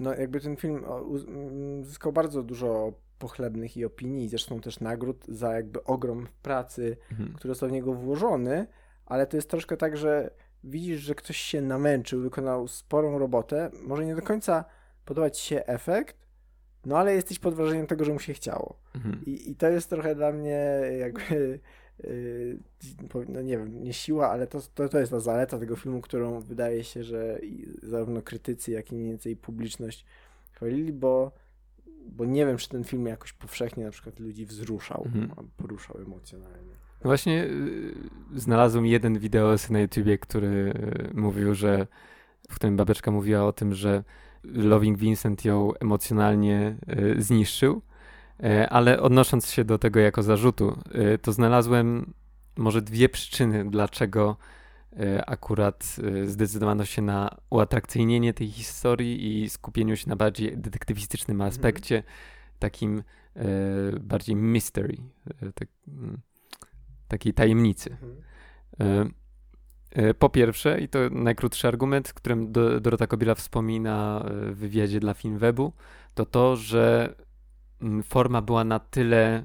no 0.00 0.14
jakby 0.14 0.40
ten 0.40 0.56
film 0.56 0.84
mm, 1.28 1.84
zyskał 1.84 2.12
bardzo 2.12 2.42
dużo 2.42 2.92
pochlebnych 3.18 3.76
i 3.76 3.84
opinii, 3.84 4.28
zresztą 4.28 4.60
też 4.60 4.80
nagród 4.80 5.24
za 5.28 5.52
jakby 5.52 5.84
ogrom 5.84 6.28
pracy, 6.42 6.96
mhm. 7.10 7.32
który 7.32 7.54
został 7.54 7.68
w 7.68 7.72
niego 7.72 7.94
włożony, 7.94 8.66
ale 9.06 9.26
to 9.26 9.36
jest 9.36 9.50
troszkę 9.50 9.76
tak, 9.76 9.96
że 9.96 10.30
widzisz, 10.64 11.00
że 11.00 11.14
ktoś 11.14 11.36
się 11.36 11.60
namęczył, 11.60 12.20
wykonał 12.20 12.68
sporą 12.68 13.18
robotę, 13.18 13.70
może 13.82 14.04
nie 14.04 14.14
do 14.14 14.22
końca 14.22 14.64
podobać 15.04 15.38
się 15.38 15.66
efekt, 15.66 16.16
no 16.86 16.98
ale 16.98 17.14
jesteś 17.14 17.38
pod 17.38 17.54
wrażeniem 17.54 17.86
tego, 17.86 18.04
że 18.04 18.12
mu 18.12 18.18
się 18.18 18.34
chciało. 18.34 18.78
Mhm. 18.94 19.24
I, 19.26 19.50
i 19.50 19.56
to 19.56 19.68
jest 19.68 19.90
trochę 19.90 20.14
dla 20.14 20.32
mnie 20.32 20.80
jakby, 20.98 21.60
no 23.28 23.42
nie 23.42 23.58
wiem, 23.58 23.84
nie 23.84 23.92
siła, 23.92 24.30
ale 24.30 24.46
to, 24.46 24.60
to, 24.74 24.88
to 24.88 24.98
jest 25.00 25.12
ta 25.12 25.20
zaleta 25.20 25.58
tego 25.58 25.76
filmu, 25.76 26.00
którą 26.00 26.40
wydaje 26.40 26.84
się, 26.84 27.04
że 27.04 27.38
zarówno 27.82 28.22
krytycy, 28.22 28.70
jak 28.70 28.92
i 28.92 28.94
mniej 28.94 29.08
więcej 29.08 29.36
publiczność 29.36 30.04
chwalili, 30.52 30.92
bo, 30.92 31.32
bo 32.06 32.24
nie 32.24 32.46
wiem, 32.46 32.56
czy 32.56 32.68
ten 32.68 32.84
film 32.84 33.06
jakoś 33.06 33.32
powszechnie 33.32 33.84
na 33.84 33.90
przykład 33.90 34.20
ludzi 34.20 34.46
wzruszał, 34.46 35.02
Mhm. 35.06 35.50
poruszał 35.56 35.98
emocjonalnie. 36.00 36.72
Właśnie 37.02 37.34
yy, 37.34 37.94
znalazłem 38.40 38.86
jeden 38.86 39.18
wideo 39.18 39.56
na 39.70 39.80
YouTubie, 39.80 40.18
który 40.18 40.74
yy, 41.14 41.20
mówił, 41.20 41.54
że 41.54 41.86
w 42.50 42.54
którym 42.54 42.76
babeczka 42.76 43.10
mówiła 43.10 43.44
o 43.44 43.52
tym, 43.52 43.74
że 43.74 44.04
Loving 44.44 44.98
Vincent 44.98 45.44
ją 45.44 45.74
emocjonalnie 45.74 46.76
yy, 46.86 47.22
zniszczył, 47.22 47.74
Yy, 47.74 47.91
ale 48.70 49.00
odnosząc 49.00 49.50
się 49.50 49.64
do 49.64 49.78
tego 49.78 50.00
jako 50.00 50.22
zarzutu, 50.22 50.78
yy, 50.94 51.18
to 51.18 51.32
znalazłem 51.32 52.12
może 52.56 52.82
dwie 52.82 53.08
przyczyny, 53.08 53.70
dlaczego 53.70 54.36
yy, 54.92 55.24
akurat 55.26 55.96
zdecydowano 56.24 56.84
się 56.84 57.02
na 57.02 57.36
uatrakcyjnienie 57.50 58.34
tej 58.34 58.50
historii 58.50 59.42
i 59.44 59.50
skupieniu 59.50 59.96
się 59.96 60.08
na 60.08 60.16
bardziej 60.16 60.58
detektywistycznym 60.58 61.40
aspekcie, 61.40 62.02
takim 62.58 63.02
bardziej 64.00 64.36
mystery, 64.36 64.96
tak, 65.54 65.68
mm, 65.88 66.20
takiej 67.08 67.34
tajemnicy. 67.34 67.90
Mhm. 67.90 68.16
E, 68.80 70.08
e, 70.08 70.14
Po 70.14 70.28
pierwsze, 70.28 70.80
i 70.80 70.88
to 70.88 70.98
najkrótszy 71.10 71.68
argument, 71.68 72.12
którym 72.12 72.52
Do- 72.52 72.80
Dorota 72.80 73.06
Kobiela 73.06 73.34
wspomina 73.34 74.24
e, 74.24 74.52
w 74.52 74.58
wywiadzie 74.58 75.00
dla 75.00 75.14
Filmwebu, 75.14 75.72
to 76.14 76.26
to, 76.26 76.56
że 76.56 77.14
forma 78.04 78.42
była 78.42 78.64
na 78.64 78.78
tyle, 78.78 79.42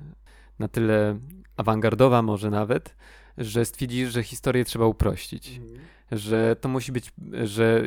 na 0.59 0.67
tyle 0.67 1.19
awangardowa 1.57 2.21
może 2.21 2.49
nawet, 2.49 2.95
że 3.38 3.65
stwierdzili, 3.65 4.11
że 4.11 4.23
historię 4.23 4.65
trzeba 4.65 4.85
uprościć. 4.85 5.57
Mhm. 5.57 5.88
Że 6.11 6.55
to 6.55 6.69
musi 6.69 6.91
być, 6.91 7.11
że 7.43 7.83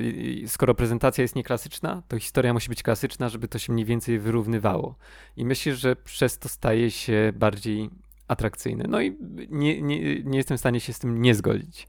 skoro 0.47 0.75
prezentacja 0.75 1.23
jest 1.23 1.37
nieklasyczna, 1.37 2.03
to 2.09 2.19
historia 2.19 2.53
musi 2.53 2.69
być 2.69 2.83
klasyczna, 2.83 3.29
żeby 3.29 3.49
to 3.49 3.59
się 3.59 3.73
mniej 3.73 3.87
więcej 3.87 4.19
wyrównywało. 4.19 4.95
I 5.37 5.45
myślę, 5.45 5.75
że 5.75 5.97
przez 5.97 6.39
to 6.39 6.49
staje 6.49 6.91
się 6.91 7.33
bardziej 7.37 7.91
atrakcyjny. 8.29 8.85
No 8.89 9.01
i 9.01 9.17
nie, 9.51 9.83
nie, 9.83 10.23
nie 10.23 10.39
jestem 10.39 10.57
w 10.57 10.61
stanie 10.61 10.81
się 10.81 10.93
z 10.93 10.99
tym 10.99 11.23
nie 11.23 11.35
zgodzić. 11.35 11.89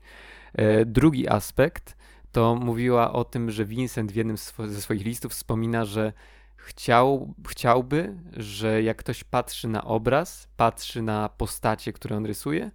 E, 0.54 0.86
drugi 0.86 1.30
aspekt 1.30 1.96
to 2.32 2.56
mówiła 2.56 3.14
o 3.14 3.24
tym, 3.24 3.52
że 3.52 3.66
Vincent 3.66 4.12
w 4.12 4.16
jednym 4.16 4.38
ze 4.68 4.82
swoich 4.82 5.06
listów 5.06 5.32
wspomina, 5.32 5.86
że 5.86 6.14
chciał, 6.62 7.34
chciałby, 7.50 8.18
że 8.38 8.84
jak 8.84 8.98
ktoś 8.98 9.24
patrzy 9.24 9.68
na 9.68 9.84
obraz, 9.84 10.48
patrzy 10.58 11.02
na 11.02 11.30
postacie, 11.30 11.94
które 11.94 12.18
on 12.18 12.26
rysuje, 12.26 12.72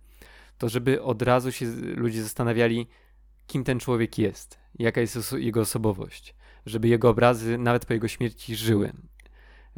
to 0.59 0.69
żeby 0.69 1.03
od 1.03 1.23
razu 1.23 1.53
się 1.53 1.67
ludzie 1.97 2.23
zastanawiali, 2.23 2.87
kim 3.47 3.65
ten 3.65 3.81
człowiek 3.81 4.19
jest, 4.19 4.59
jaka 4.79 5.01
jest 5.01 5.33
jego 5.33 5.61
osobowość, 5.61 6.35
żeby 6.67 6.89
jego 6.89 7.11
obrazy 7.11 7.59
nawet 7.59 7.87
po 7.87 7.93
jego 7.93 8.09
śmierci 8.09 8.57
żyły. 8.57 8.93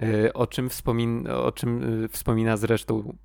E, 0.02 0.32
o 0.32 0.46
czym, 0.46 0.70
wspomin, 0.70 1.28
o 1.28 1.52
czym 1.52 2.04
e, 2.04 2.08
wspomina 2.08 2.56
zresztą 2.56 3.16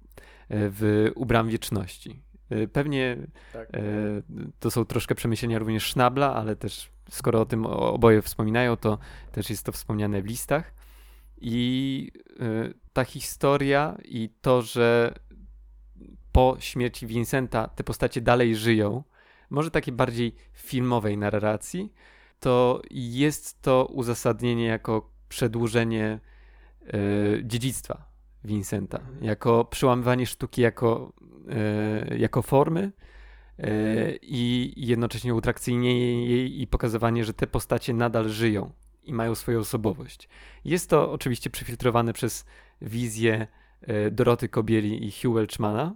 w 0.49 1.11
Ubram 1.15 1.49
Wieczności. 1.49 2.21
Y, 2.51 2.67
pewnie 2.67 3.17
tak. 3.53 3.69
E, 3.75 3.79
to 4.59 4.71
są 4.71 4.85
troszkę 4.85 5.15
przemyślenia 5.15 5.59
również 5.59 5.91
Schnabla, 5.91 6.35
ale 6.35 6.55
też 6.55 6.89
skoro 7.09 7.41
o 7.41 7.45
tym 7.45 7.65
oboje 7.65 8.21
wspominają, 8.21 8.77
to 8.77 8.97
też 9.31 9.49
jest 9.49 9.65
to 9.65 9.71
wspomniane 9.71 10.21
w 10.21 10.25
listach. 10.25 10.73
I 11.41 12.11
y, 12.41 12.73
ta 12.93 13.05
historia 13.05 13.97
i 14.05 14.29
to, 14.41 14.61
że 14.61 15.13
po 16.31 16.55
śmierci 16.59 17.07
Vincenta 17.07 17.67
te 17.67 17.83
postacie 17.83 18.21
dalej 18.21 18.55
żyją, 18.55 19.03
może 19.49 19.71
takiej 19.71 19.93
bardziej 19.93 20.35
filmowej 20.53 21.17
narracji, 21.17 21.93
to 22.39 22.81
jest 22.91 23.61
to 23.61 23.85
uzasadnienie 23.85 24.65
jako 24.65 25.09
przedłużenie 25.29 26.19
y, 26.93 27.41
dziedzictwa 27.45 28.12
Vincenta, 28.45 28.99
jako 29.21 29.65
przełamywanie 29.65 30.25
sztuki 30.25 30.61
jako, 30.61 31.13
e, 31.49 32.17
jako 32.17 32.41
formy 32.41 32.91
e, 33.59 33.71
i 34.21 34.73
jednocześnie 34.77 35.35
utrakcyjnienie 35.35 36.25
jej 36.25 36.61
i 36.61 36.67
pokazywanie, 36.67 37.25
że 37.25 37.33
te 37.33 37.47
postacie 37.47 37.93
nadal 37.93 38.29
żyją 38.29 38.71
i 39.03 39.13
mają 39.13 39.35
swoją 39.35 39.59
osobowość. 39.59 40.29
Jest 40.65 40.89
to 40.89 41.11
oczywiście 41.11 41.49
przefiltrowane 41.49 42.13
przez 42.13 42.45
wizję 42.81 43.47
e, 43.81 44.11
Doroty 44.11 44.49
Kobieli 44.49 45.07
i 45.07 45.11
Hugh 45.11 45.35
Welchmana, 45.35 45.95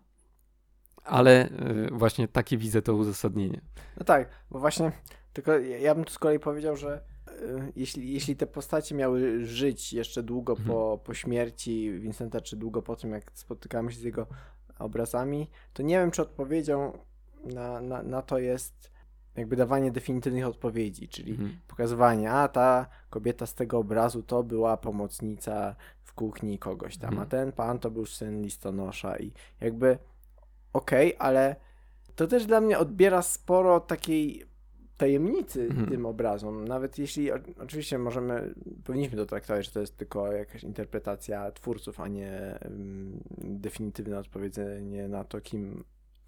ale 1.04 1.50
właśnie 1.92 2.28
takie 2.28 2.58
widzę 2.58 2.82
to 2.82 2.96
uzasadnienie. 2.96 3.62
No 3.98 4.04
tak, 4.04 4.30
bo 4.52 4.60
właśnie, 4.60 4.92
tylko 5.34 5.58
ja 5.60 5.96
bym 5.96 6.06
tu 6.06 6.14
z 6.14 6.20
kolei 6.20 6.40
powiedział, 6.40 6.78
że 6.78 7.02
jeśli, 7.76 8.14
jeśli 8.14 8.36
te 8.36 8.48
postacie 8.48 8.96
miały 8.96 9.46
żyć 9.46 9.94
jeszcze 9.94 10.24
długo 10.24 10.54
mhm. 10.54 10.70
po, 10.70 11.00
po 11.04 11.14
śmierci 11.14 12.00
Vincenta, 12.00 12.42
czy 12.42 12.56
długo 12.56 12.82
po 12.82 12.96
tym, 12.96 13.12
jak 13.12 13.32
spotykamy 13.34 13.92
się 13.92 14.00
z 14.00 14.04
jego 14.04 14.28
obrazami, 14.80 15.50
to 15.74 15.84
nie 15.84 16.00
wiem, 16.00 16.12
czy 16.12 16.22
odpowiedzią 16.22 16.98
na, 17.44 17.82
na, 17.82 18.04
na 18.04 18.22
to 18.22 18.40
jest 18.40 18.92
jakby 19.36 19.56
dawanie 19.56 19.92
definitywnych 19.92 20.48
odpowiedzi, 20.48 21.08
czyli 21.08 21.32
mhm. 21.32 21.58
pokazywanie, 21.68 22.32
a 22.32 22.48
ta 22.48 22.88
kobieta 23.10 23.46
z 23.46 23.54
tego 23.54 23.78
obrazu 23.78 24.24
to 24.24 24.44
była 24.44 24.78
pomocnica 24.78 25.76
w 26.04 26.14
kuchni 26.14 26.60
kogoś 26.60 26.98
tam, 26.98 27.10
mhm. 27.10 27.28
a 27.28 27.30
ten 27.30 27.52
pan 27.52 27.80
to 27.80 27.92
był 27.92 28.06
syn 28.06 28.42
listonosza 28.42 29.18
i 29.18 29.32
jakby 29.62 29.98
okej, 30.74 31.16
okay, 31.16 31.28
ale 31.28 31.56
to 32.16 32.28
też 32.28 32.46
dla 32.46 32.62
mnie 32.62 32.80
odbiera 32.80 33.22
sporo 33.22 33.80
takiej 33.80 34.46
tajemnicy 34.98 35.62
mhm. 35.62 35.90
tym 35.90 36.06
obrazom. 36.06 36.68
Nawet 36.68 37.00
jeśli 37.00 37.32
oczywiście 37.60 37.98
możemy, 37.98 38.54
powinniśmy 38.84 39.18
to 39.18 39.26
traktować, 39.26 39.66
że 39.66 39.72
to 39.72 39.80
jest 39.80 39.98
tylko 39.98 40.32
jakaś 40.32 40.64
interpretacja 40.64 41.52
twórców, 41.52 42.00
a 42.00 42.08
nie 42.08 42.60
definitywne 43.38 44.20
odpowiedzenie 44.20 45.08
na 45.08 45.24
to, 45.24 45.42
kim 45.42 45.84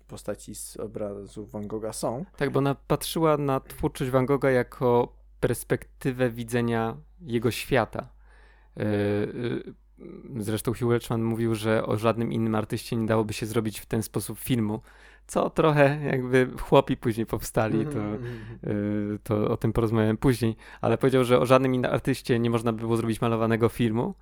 postaci 0.08 0.56
z 0.56 0.78
obrazów 0.78 1.52
Van 1.52 1.68
Gogha 1.68 1.94
są. 1.94 2.26
Tak, 2.38 2.50
bo 2.50 2.58
ona 2.58 2.76
patrzyła 2.76 3.38
na 3.38 3.60
twórczość 3.60 4.12
Van 4.12 4.26
Gogha 4.26 4.52
jako 4.52 5.16
perspektywę 5.40 6.30
widzenia 6.30 6.98
jego 7.22 7.52
świata. 7.52 8.10
E, 8.78 8.84
e, 8.84 8.88
zresztą 10.40 10.74
Hugh 10.74 10.90
Welchman 10.90 11.24
mówił, 11.24 11.56
że 11.56 11.86
o 11.86 11.98
żadnym 11.98 12.34
innym 12.34 12.56
artyście 12.56 12.96
nie 12.96 13.06
dałoby 13.06 13.34
się 13.34 13.46
zrobić 13.46 13.80
w 13.80 13.86
ten 13.86 14.04
sposób 14.04 14.40
filmu, 14.40 14.82
co 15.30 15.50
trochę 15.50 16.00
jakby 16.06 16.50
chłopi 16.62 16.98
później 16.98 17.26
powstali, 17.26 17.86
to, 17.86 18.00
yy, 18.70 19.20
to 19.24 19.48
o 19.48 19.58
tym 19.58 19.74
porozmawiałem 19.74 20.18
później, 20.18 20.56
ale 20.82 20.98
powiedział, 20.98 21.24
że 21.24 21.40
o 21.40 21.46
żadnym 21.46 21.76
innym 21.76 21.92
artyście 21.92 22.40
nie 22.40 22.50
można 22.50 22.74
by 22.74 22.80
było 22.80 22.98
zrobić 22.98 23.22
malowanego 23.22 23.70
filmu, 23.70 24.16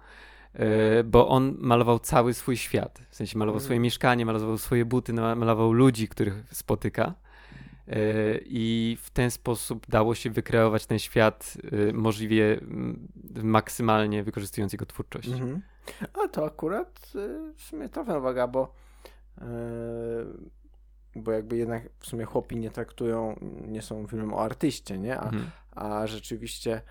yy, 0.53 0.59
bo 1.03 1.27
on 1.27 1.55
malował 1.59 1.99
cały 1.99 2.33
swój 2.33 2.57
świat, 2.57 3.01
w 3.09 3.15
sensie 3.15 3.37
malował 3.37 3.59
swoje 3.59 3.75
mhm. 3.75 3.83
mieszkanie, 3.83 4.25
malował 4.25 4.57
swoje 4.57 4.85
buty, 4.85 5.13
malował 5.13 5.73
ludzi, 5.73 6.07
których 6.07 6.43
spotyka. 6.51 7.13
Yy, 7.87 7.95
I 8.45 8.97
w 9.01 9.09
ten 9.09 9.31
sposób 9.31 9.87
dało 9.89 10.15
się 10.15 10.29
wykreować 10.29 10.85
ten 10.85 10.99
świat 10.99 11.57
możliwie 11.93 12.59
maksymalnie 13.43 14.23
wykorzystując 14.23 14.73
jego 14.73 14.85
twórczość. 14.85 15.29
Mhm. 15.29 15.61
A 16.13 16.27
to 16.27 16.45
akurat 16.45 17.11
w 17.55 17.63
sumie 17.63 17.89
trafna 17.89 18.17
uwaga, 18.17 18.47
bo 18.47 18.73
bo 21.17 21.31
jakby 21.31 21.57
jednak 21.57 21.89
w 21.99 22.07
sumie 22.07 22.25
chłopi 22.25 22.57
nie 22.57 22.71
traktują, 22.71 23.39
nie 23.67 23.81
są 23.81 24.07
filmem 24.07 24.33
o 24.33 24.43
artyście, 24.43 24.97
nie? 24.97 25.19
A, 25.19 25.25
mhm. 25.25 25.49
a 25.71 26.07
rzeczywiście 26.07 26.81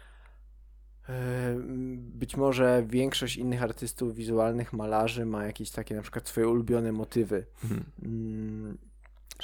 e, 1.09 1.57
być 1.99 2.37
może 2.37 2.85
większość 2.87 3.37
innych 3.37 3.63
artystów 3.63 4.15
wizualnych, 4.15 4.73
malarzy 4.73 5.27
ma 5.27 5.47
jakieś 5.47 5.71
takie 5.71 5.95
na 5.95 6.03
przykład 6.03 6.29
swoje 6.29 6.49
ulubione 6.49 6.93
motywy. 6.93 7.47
Mhm. 7.65 7.85
Mm, 8.03 8.79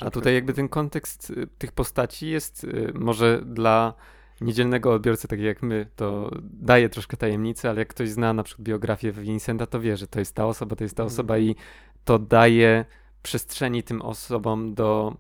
a 0.01 0.11
tutaj 0.11 0.35
jakby 0.35 0.53
ten 0.53 0.69
kontekst 0.69 1.31
y, 1.31 1.47
tych 1.59 1.73
postaci 1.73 2.31
jest 2.31 2.65
y, 2.65 2.93
może 2.95 3.43
dla 3.47 3.95
niedzielnego 4.41 4.93
odbiorcy, 4.93 5.29
tak 5.29 5.41
jak 5.41 5.63
my, 5.63 5.87
to 5.97 6.31
daje 6.43 6.89
troszkę 6.89 7.17
tajemnicy, 7.17 7.69
ale 7.69 7.79
jak 7.79 7.89
ktoś 7.89 8.09
zna 8.09 8.33
na 8.33 8.43
przykład 8.43 8.65
biografię 8.65 9.13
Vincenta, 9.13 9.67
to 9.67 9.81
wie, 9.81 9.97
że 9.97 10.07
to 10.07 10.19
jest 10.19 10.35
ta 10.35 10.47
osoba, 10.47 10.77
to 10.77 10.85
jest 10.85 10.97
ta 10.97 11.03
mhm. 11.03 11.15
osoba 11.15 11.39
i 11.39 11.57
to 12.05 12.19
daje 12.19 12.85
przestrzeni 13.23 13.83
tym 13.83 14.03
osobom 14.03 14.75
do 14.75 15.17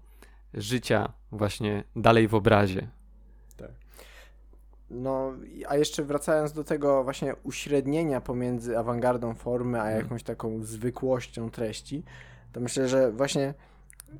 życia 0.55 1.13
właśnie 1.33 1.85
dalej 1.97 2.29
w 2.29 2.35
obrazie. 2.35 2.89
Tak. 3.57 3.71
No, 4.91 5.33
a 5.69 5.77
jeszcze 5.77 6.03
wracając 6.03 6.53
do 6.53 6.65
tego 6.65 7.05
właśnie 7.05 7.35
uśrednienia 7.43 8.21
pomiędzy 8.21 8.79
awangardą 8.79 9.35
formy, 9.35 9.81
a 9.81 9.85
mhm. 9.85 10.03
jakąś 10.03 10.23
taką 10.23 10.63
zwykłością 10.63 11.51
treści, 11.51 12.03
to 12.53 12.61
myślę, 12.61 12.89
że 12.89 13.13
właśnie 13.13 13.55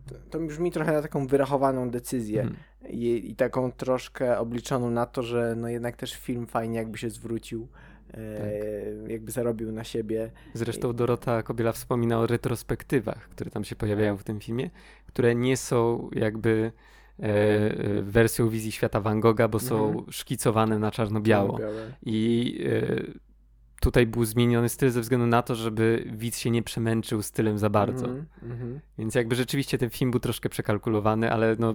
to, 0.07 0.15
to 0.31 0.39
brzmi 0.39 0.73
trochę 0.73 0.93
na 0.93 1.03
taką 1.03 1.27
wyrachowaną 1.27 1.91
decyzję 1.91 2.43
hmm. 2.43 2.57
I, 2.89 3.31
i, 3.31 3.37
taką 3.37 3.73
troszkę 3.73 4.39
obliczoną 4.39 4.91
na 4.91 5.07
to, 5.07 5.23
że 5.23 5.55
no 5.57 5.69
jednak 5.69 5.97
też 5.97 6.17
film 6.17 6.47
fajnie 6.47 6.79
jakby 6.79 6.99
się 6.99 7.11
zwrócił 7.11 7.69
tak. 8.13 9.11
jakby 9.11 9.33
zarobił 9.33 9.73
na 9.73 9.85
siebie. 9.85 10.31
Zresztą 10.55 10.93
Dorota 10.93 11.43
Kobiela 11.43 11.73
wspomina 11.73 12.19
o 12.19 12.27
retrospektywach, 12.27 13.29
które 13.29 13.51
tam 13.51 13.65
się 13.65 13.77
pojawiają 13.77 14.17
w 14.17 14.25
tym 14.25 14.41
filmie, 14.41 14.71
które 15.07 15.35
nie 15.35 15.57
są 15.57 16.11
jakby 16.13 16.73
e, 17.19 17.25
e 17.25 18.03
wersją 18.03 18.49
wizji 18.49 18.73
świata 18.73 19.01
Van 19.01 19.21
Gogha, 19.21 19.49
bo 19.49 19.59
są 19.59 19.89
mhm. 19.89 20.13
szkicowane 20.13 20.79
na 20.79 20.91
czarno-biało. 20.91 21.59
I 22.03 22.59
e, 22.67 23.33
tutaj 23.81 24.07
był 24.07 24.25
zmieniony 24.25 24.69
styl 24.69 24.91
ze 24.91 25.01
względu 25.01 25.27
na 25.27 25.43
to, 25.43 25.55
żeby 25.55 26.05
widz 26.13 26.39
się 26.39 26.51
nie 26.51 26.63
przemęczył 26.63 27.23
stylem 27.23 27.59
za 27.59 27.71
bardzo. 27.71 28.07
Mm 28.07 28.27
-hmm. 28.43 28.79
Więc 28.99 29.15
jakby 29.15 29.35
rzeczywiście 29.35 29.79
ten 29.79 29.91
film 29.91 30.11
był 30.11 30.21
troszkę 30.21 30.49
przekalkulowany, 30.49 31.33
ale 31.33 31.57
no, 31.59 31.75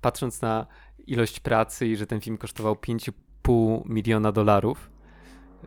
patrząc 0.00 0.42
na 0.42 0.66
ilość 1.06 1.40
pracy 1.40 1.86
i 1.86 1.96
że 1.96 2.06
ten 2.06 2.20
film 2.20 2.38
kosztował 2.38 2.74
5,5 2.74 3.82
miliona 3.84 4.32
dolarów, 4.32 4.91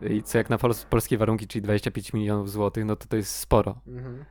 i 0.02 0.22
co 0.22 0.38
jak 0.38 0.50
na 0.50 0.58
polskie 0.90 1.18
warunki, 1.18 1.46
czyli 1.46 1.62
25 1.62 2.12
milionów 2.12 2.50
złotych, 2.50 2.84
no 2.84 2.96
to 2.96 3.06
to 3.06 3.16
jest 3.16 3.34
sporo. 3.34 3.80
Mhm. 3.86 4.24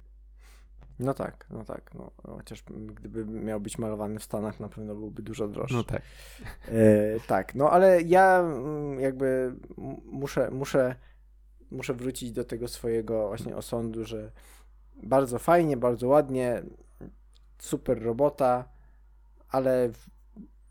No 0.99 1.13
tak, 1.13 1.45
no 1.49 1.63
tak. 1.63 1.93
No, 1.93 2.11
chociaż 2.37 2.63
gdyby 2.69 3.25
miał 3.25 3.59
być 3.59 3.77
malowany 3.77 4.19
w 4.19 4.23
Stanach, 4.23 4.59
na 4.59 4.69
pewno 4.69 4.95
byłby 4.95 5.21
dużo 5.21 5.47
droższy. 5.47 5.75
No 5.75 5.83
tak. 5.83 6.01
E, 6.67 7.19
tak, 7.27 7.55
no 7.55 7.71
ale 7.71 8.01
ja 8.01 8.39
mm, 8.39 8.99
jakby 8.99 9.55
muszę, 10.05 10.51
muszę, 10.51 10.95
muszę 11.71 11.93
wrócić 11.93 12.31
do 12.31 12.43
tego 12.43 12.67
swojego 12.67 13.27
właśnie 13.27 13.55
osądu, 13.55 14.05
że 14.05 14.31
bardzo 15.03 15.39
fajnie, 15.39 15.77
bardzo 15.77 16.07
ładnie, 16.07 16.63
super 17.59 18.03
robota, 18.03 18.65
ale 19.49 19.89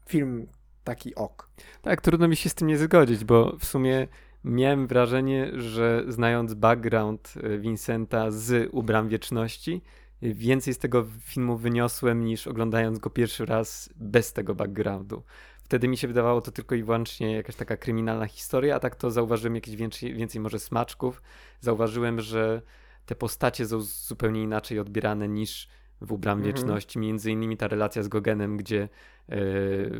film 0.07 0.47
taki 0.85 1.15
ok. 1.15 1.51
Tak, 1.83 2.01
trudno 2.01 2.29
mi 2.29 2.37
się 2.37 2.49
z 2.49 2.55
tym 2.55 2.69
nie 2.69 2.79
zgodzić, 2.79 3.25
bo 3.25 3.57
w 3.57 3.65
sumie 3.65 4.09
miałem 4.45 4.87
wrażenie, 4.87 5.51
że 5.55 6.05
znając 6.09 6.55
background 6.55 7.35
e, 7.43 7.59
Vincenta 7.59 8.31
z 8.31 8.69
Ubram 8.73 9.09
Wieczności, 9.09 9.83
więcej 10.23 10.75
z 10.75 10.79
tego 10.79 11.07
filmu 11.21 11.57
wyniosłem 11.57 12.25
niż 12.25 12.47
oglądając 12.47 12.99
go 12.99 13.11
pierwszy 13.11 13.47
raz 13.47 13.91
bez 13.97 14.33
tego 14.33 14.55
backgroundu. 14.55 15.23
Wtedy 15.63 15.89
mi 15.89 15.97
się 15.97 16.09
wydawało 16.09 16.41
to 16.41 16.53
tylko 16.53 16.75
i 16.75 16.83
wyłącznie 16.83 17.33
jakaś 17.33 17.57
taka 17.57 17.77
kryminalna 17.77 18.27
historia, 18.27 18.77
a 18.77 18.81
tak 18.81 18.97
to 18.97 19.11
zauważyłem 19.11 19.55
jakieś 19.55 19.77
więcej, 19.77 20.15
więcej 20.15 20.41
może 20.41 20.59
smaczków. 20.59 21.23
Zauważyłem, 21.61 22.21
że 22.21 22.63
te 23.07 23.15
postacie 23.15 23.67
są 23.67 23.81
zupełnie 23.81 24.43
inaczej 24.43 24.79
odbierane 24.79 25.29
niż 25.29 25.69
w 26.01 26.13
Ubram 26.13 26.39
mhm. 26.39 26.55
Wieczności. 26.55 26.99
Między 26.99 27.31
innymi 27.31 27.57
ta 27.57 27.69
relacja 27.69 28.03
z 28.03 28.09
Gogenem, 28.09 28.57
gdzie 28.57 28.83
e, 28.83 28.89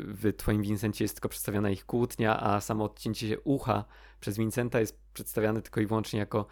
w 0.07 0.33
twoim 0.37 0.63
Vincencie 0.63 1.05
jest 1.05 1.15
tylko 1.15 1.29
przedstawiona 1.29 1.71
ich 1.71 1.87
kłótnia, 1.87 2.43
a 2.43 2.61
samo 2.61 2.85
odcięcie 2.85 3.29
się 3.29 3.41
ucha 3.41 3.85
przez 4.21 4.37
Vincenta 4.37 4.81
jest 4.81 5.01
przedstawiane 5.15 5.63
tylko 5.63 5.81
i 5.81 5.87
wyłącznie 5.87 6.19
jako 6.19 6.47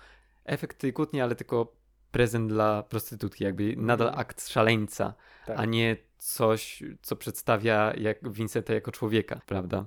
efekt 0.45 0.79
tej 0.79 0.93
kłótni, 0.93 1.21
ale 1.21 1.35
tylko 1.35 1.73
prezent 2.11 2.49
dla 2.49 2.83
prostytutki, 2.83 3.45
jakby 3.45 3.65
mhm. 3.65 3.87
nadal 3.87 4.13
akt 4.15 4.49
szaleńca, 4.49 5.15
tak. 5.47 5.59
a 5.59 5.65
nie 5.65 5.97
coś, 6.19 6.83
co 7.03 7.17
przedstawia 7.17 7.95
jak 7.97 8.33
Vincenta 8.33 8.75
jako 8.75 8.93
człowieka, 8.93 9.41
prawda? 9.47 9.87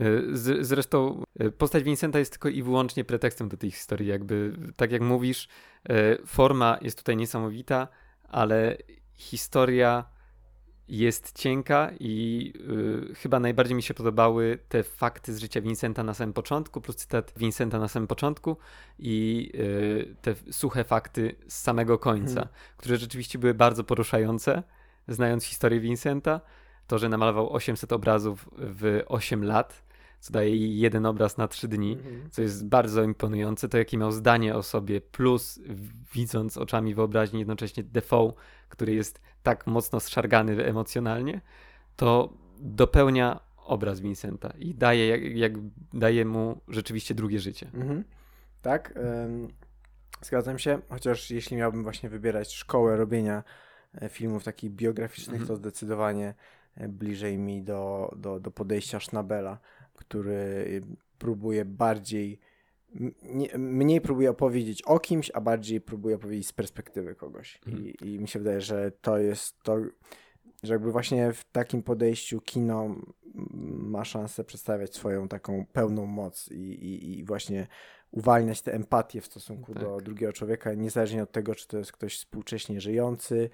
E, 0.00 0.04
z, 0.32 0.66
zresztą 0.66 1.24
e, 1.38 1.50
postać 1.50 1.84
Vincenta 1.84 2.18
jest 2.18 2.32
tylko 2.32 2.48
i 2.48 2.62
wyłącznie 2.62 3.04
pretekstem 3.04 3.48
do 3.48 3.56
tej 3.56 3.70
historii. 3.70 4.08
Jakby, 4.08 4.56
tak 4.76 4.92
jak 4.92 5.02
mówisz, 5.02 5.48
forma 6.26 6.78
jest 6.82 6.98
tutaj 6.98 7.16
niesamowita, 7.16 7.88
ale 8.34 8.76
historia 9.14 10.04
jest 10.88 11.38
cienka 11.38 11.90
i 12.00 12.52
y, 13.10 13.14
chyba 13.14 13.40
najbardziej 13.40 13.76
mi 13.76 13.82
się 13.82 13.94
podobały 13.94 14.58
te 14.68 14.82
fakty 14.82 15.34
z 15.34 15.38
życia 15.38 15.60
Vincenta 15.60 16.02
na 16.02 16.14
samym 16.14 16.32
początku, 16.32 16.80
plus 16.80 16.96
cytat 16.96 17.32
Vincenta 17.36 17.78
na 17.78 17.88
samym 17.88 18.06
początku 18.06 18.56
i 18.98 19.50
y, 19.54 20.16
te 20.22 20.34
suche 20.50 20.84
fakty 20.84 21.36
z 21.48 21.60
samego 21.60 21.98
końca, 21.98 22.34
hmm. 22.34 22.54
które 22.76 22.96
rzeczywiście 22.96 23.38
były 23.38 23.54
bardzo 23.54 23.84
poruszające, 23.84 24.62
znając 25.08 25.44
historię 25.44 25.80
Vincenta. 25.80 26.40
To, 26.86 26.98
że 26.98 27.08
namalował 27.08 27.52
800 27.52 27.92
obrazów 27.92 28.48
w 28.52 29.02
8 29.06 29.44
lat, 29.44 29.82
co 30.24 30.32
daje 30.32 30.56
jeden 30.56 31.06
obraz 31.06 31.36
na 31.36 31.48
trzy 31.48 31.68
dni, 31.68 31.92
mhm. 31.92 32.30
co 32.30 32.42
jest 32.42 32.66
bardzo 32.66 33.02
imponujące. 33.02 33.68
To, 33.68 33.78
jakie 33.78 33.98
miał 33.98 34.12
zdanie 34.12 34.56
o 34.56 34.62
sobie, 34.62 35.00
plus 35.00 35.60
widząc 36.14 36.56
oczami 36.56 36.94
wyobraźni 36.94 37.38
jednocześnie 37.38 37.82
Defoe, 37.82 38.32
który 38.68 38.94
jest 38.94 39.20
tak 39.42 39.66
mocno 39.66 40.00
zszargany 40.00 40.64
emocjonalnie, 40.64 41.40
to 41.96 42.32
dopełnia 42.58 43.40
obraz 43.56 44.00
Vincenta 44.00 44.52
i 44.58 44.74
daje, 44.74 45.08
jak, 45.08 45.36
jak 45.36 45.52
daje 45.92 46.24
mu 46.24 46.60
rzeczywiście 46.68 47.14
drugie 47.14 47.40
życie. 47.40 47.70
Mhm. 47.74 48.04
Tak, 48.62 48.94
ym, 48.96 49.48
zgadzam 50.22 50.58
się, 50.58 50.78
chociaż 50.88 51.30
jeśli 51.30 51.56
miałbym 51.56 51.82
właśnie 51.82 52.08
wybierać 52.08 52.54
szkołę 52.54 52.96
robienia 52.96 53.44
e, 53.94 54.08
filmów 54.08 54.44
takich 54.44 54.70
biograficznych, 54.70 55.40
mhm. 55.40 55.48
to 55.48 55.56
zdecydowanie 55.56 56.34
e, 56.76 56.88
bliżej 56.88 57.38
mi 57.38 57.62
do, 57.62 58.10
do, 58.16 58.40
do 58.40 58.50
podejścia 58.50 59.00
Schnabela 59.00 59.58
który 59.94 60.80
próbuje 61.18 61.64
bardziej, 61.64 62.38
nie, 63.22 63.58
mniej 63.58 64.00
próbuje 64.00 64.30
opowiedzieć 64.30 64.82
o 64.82 65.00
kimś, 65.00 65.30
a 65.34 65.40
bardziej 65.40 65.80
próbuje 65.80 66.16
opowiedzieć 66.16 66.48
z 66.48 66.52
perspektywy 66.52 67.14
kogoś. 67.14 67.60
Mhm. 67.66 67.86
I, 67.86 68.14
I 68.14 68.18
mi 68.18 68.28
się 68.28 68.38
wydaje, 68.38 68.60
że 68.60 68.92
to 69.00 69.18
jest 69.18 69.62
to, 69.62 69.76
że 70.62 70.72
jakby 70.72 70.92
właśnie 70.92 71.32
w 71.32 71.44
takim 71.44 71.82
podejściu 71.82 72.40
kino 72.40 72.96
ma 73.64 74.04
szansę 74.04 74.44
przedstawiać 74.44 74.94
swoją 74.94 75.28
taką 75.28 75.66
pełną 75.72 76.06
moc 76.06 76.48
i, 76.50 76.54
i, 76.54 77.18
i 77.18 77.24
właśnie 77.24 77.66
uwalniać 78.10 78.62
tę 78.62 78.74
empatię 78.74 79.20
w 79.20 79.26
stosunku 79.26 79.74
tak. 79.74 79.82
do 79.82 80.00
drugiego 80.00 80.32
człowieka, 80.32 80.74
niezależnie 80.74 81.22
od 81.22 81.32
tego, 81.32 81.54
czy 81.54 81.68
to 81.68 81.78
jest 81.78 81.92
ktoś 81.92 82.16
współcześnie 82.16 82.80
żyjący, 82.80 83.50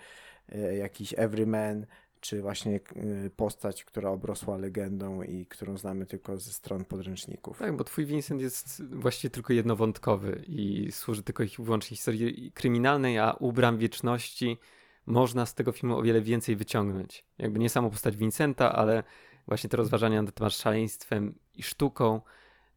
e, 0.48 0.76
jakiś 0.76 1.14
everyman, 1.16 1.86
czy 2.20 2.42
właśnie 2.42 2.80
y, 3.26 3.30
postać, 3.36 3.84
która 3.84 4.10
obrosła 4.10 4.56
legendą 4.56 5.22
i 5.22 5.46
którą 5.46 5.78
znamy 5.78 6.06
tylko 6.06 6.38
ze 6.38 6.52
stron 6.52 6.84
podręczników. 6.84 7.58
Tak, 7.58 7.76
bo 7.76 7.84
twój 7.84 8.06
Vincent 8.06 8.40
jest 8.40 8.84
właściwie 8.84 9.30
tylko 9.30 9.52
jednowątkowy 9.52 10.44
i 10.46 10.92
służy 10.92 11.22
tylko 11.22 11.42
i 11.42 11.48
wyłącznie 11.58 11.96
historii 11.96 12.52
kryminalnej, 12.52 13.18
a 13.18 13.32
u 13.32 13.52
Bram 13.52 13.78
Wieczności 13.78 14.58
można 15.06 15.46
z 15.46 15.54
tego 15.54 15.72
filmu 15.72 15.98
o 15.98 16.02
wiele 16.02 16.20
więcej 16.20 16.56
wyciągnąć. 16.56 17.24
Jakby 17.38 17.58
nie 17.58 17.70
samo 17.70 17.90
postać 17.90 18.16
Vincenta, 18.16 18.72
ale 18.72 19.02
właśnie 19.46 19.70
te 19.70 19.76
rozważania 19.76 20.22
na 20.22 20.32
temat 20.32 20.52
szaleństwem 20.52 21.34
i 21.54 21.62
sztuką, 21.62 22.20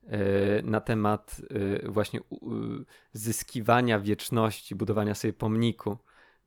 e, 0.04 0.62
na 0.62 0.82
temat 0.82 1.42
e, 1.84 1.90
właśnie 1.90 2.20
zyskiwania 3.14 4.00
wieczności, 4.00 4.76
budowania 4.76 5.16
sobie 5.16 5.34
pomniku 5.34 5.98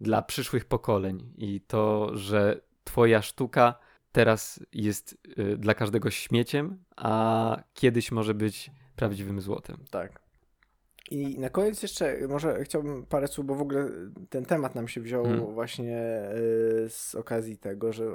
dla 0.00 0.22
przyszłych 0.22 0.64
pokoleń 0.64 1.32
i 1.36 1.60
to, 1.60 2.10
że 2.16 2.60
twoja 2.86 3.22
sztuka 3.22 3.74
teraz 4.12 4.60
jest 4.72 5.18
y, 5.38 5.56
dla 5.56 5.74
każdego 5.74 6.10
śmieciem, 6.10 6.84
a 6.96 7.62
kiedyś 7.74 8.12
może 8.12 8.34
być 8.34 8.70
prawdziwym 8.96 9.40
złotem. 9.40 9.76
Tak. 9.90 10.20
I 11.10 11.38
na 11.38 11.50
koniec 11.50 11.82
jeszcze 11.82 12.28
może 12.28 12.64
chciałbym 12.64 13.06
parę 13.06 13.28
słów, 13.28 13.46
bo 13.46 13.54
w 13.54 13.60
ogóle 13.60 13.88
ten 14.30 14.44
temat 14.44 14.74
nam 14.74 14.88
się 14.88 15.00
wziął 15.00 15.24
hmm. 15.24 15.54
właśnie 15.54 15.98
y, 16.84 16.90
z 16.90 17.14
okazji 17.14 17.58
tego, 17.58 17.92
że 17.92 18.04
y, 18.04 18.08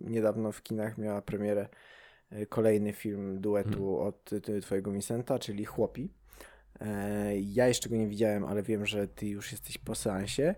niedawno 0.00 0.52
w 0.52 0.62
kinach 0.62 0.98
miała 0.98 1.22
premierę 1.22 1.68
kolejny 2.48 2.92
film 2.92 3.40
duetu 3.40 3.96
hmm. 3.96 4.06
od 4.08 4.30
twojego 4.62 4.92
Vincenta, 4.92 5.38
czyli 5.38 5.64
Chłopi. 5.64 6.12
E, 6.80 7.38
ja 7.38 7.68
jeszcze 7.68 7.88
go 7.88 7.96
nie 7.96 8.08
widziałem, 8.08 8.44
ale 8.44 8.62
wiem, 8.62 8.86
że 8.86 9.08
ty 9.08 9.26
już 9.26 9.52
jesteś 9.52 9.78
po 9.78 9.94
seansie. 9.94 10.54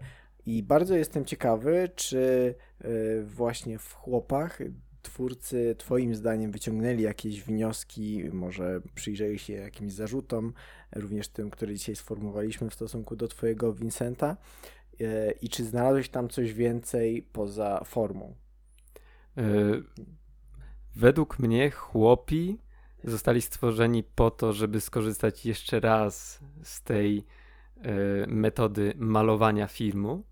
I 0.46 0.62
bardzo 0.62 0.96
jestem 0.96 1.24
ciekawy, 1.24 1.88
czy 1.94 2.54
e, 2.80 2.88
właśnie 3.22 3.78
w 3.78 3.92
chłopach 3.94 4.58
twórcy 5.02 5.74
Twoim 5.78 6.14
zdaniem 6.14 6.50
wyciągnęli 6.50 7.02
jakieś 7.02 7.42
wnioski, 7.42 8.24
może 8.32 8.80
przyjrzeli 8.94 9.38
się 9.38 9.52
jakimś 9.52 9.92
zarzutom, 9.92 10.52
również 10.96 11.28
tym, 11.28 11.50
który 11.50 11.74
dzisiaj 11.74 11.96
sformułowaliśmy 11.96 12.70
w 12.70 12.74
stosunku 12.74 13.16
do 13.16 13.28
Twojego 13.28 13.74
Vincenta, 13.74 14.36
e, 15.00 15.30
i 15.30 15.48
czy 15.48 15.64
znalazłeś 15.64 16.08
tam 16.08 16.28
coś 16.28 16.52
więcej 16.52 17.22
poza 17.22 17.84
formą? 17.84 18.34
E, 19.36 19.42
według 20.96 21.38
mnie 21.38 21.70
chłopi 21.70 22.58
zostali 23.04 23.42
stworzeni 23.42 24.02
po 24.02 24.30
to, 24.30 24.52
żeby 24.52 24.80
skorzystać 24.80 25.46
jeszcze 25.46 25.80
raz 25.80 26.40
z 26.62 26.82
tej 26.82 27.24
metody 28.26 28.92
malowania 28.96 29.66
filmu 29.66 30.24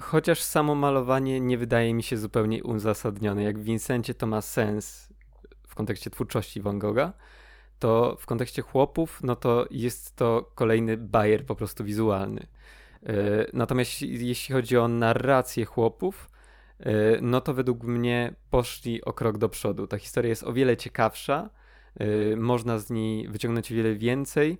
chociaż 0.00 0.42
samo 0.42 0.74
malowanie 0.74 1.40
nie 1.40 1.58
wydaje 1.58 1.94
mi 1.94 2.02
się 2.02 2.16
zupełnie 2.16 2.64
uzasadnione. 2.64 3.42
Jak 3.42 3.58
w 3.58 3.64
Vincencie 3.64 4.14
to 4.14 4.26
ma 4.26 4.40
sens 4.40 5.08
w 5.68 5.74
kontekście 5.74 6.10
twórczości 6.10 6.60
Van 6.60 6.78
Gogha, 6.78 7.12
to 7.78 8.16
w 8.20 8.26
kontekście 8.26 8.62
chłopów, 8.62 9.20
no 9.22 9.36
to 9.36 9.66
jest 9.70 10.16
to 10.16 10.50
kolejny 10.54 10.96
bajer 10.96 11.46
po 11.46 11.54
prostu 11.54 11.84
wizualny. 11.84 12.46
E, 13.02 13.12
natomiast 13.52 14.02
jeśli 14.02 14.54
chodzi 14.54 14.76
o 14.76 14.88
narrację 14.88 15.64
chłopów, 15.64 16.30
e, 16.80 16.92
no 17.20 17.40
to 17.40 17.54
według 17.54 17.82
mnie 17.82 18.34
poszli 18.50 19.04
o 19.04 19.12
krok 19.12 19.38
do 19.38 19.48
przodu. 19.48 19.86
Ta 19.86 19.98
historia 19.98 20.28
jest 20.28 20.44
o 20.44 20.52
wiele 20.52 20.76
ciekawsza, 20.76 21.50
można 22.36 22.78
z 22.78 22.90
niej 22.90 23.28
wyciągnąć 23.28 23.72
o 23.72 23.74
wiele 23.74 23.94
więcej 23.94 24.52
E, 24.52 24.58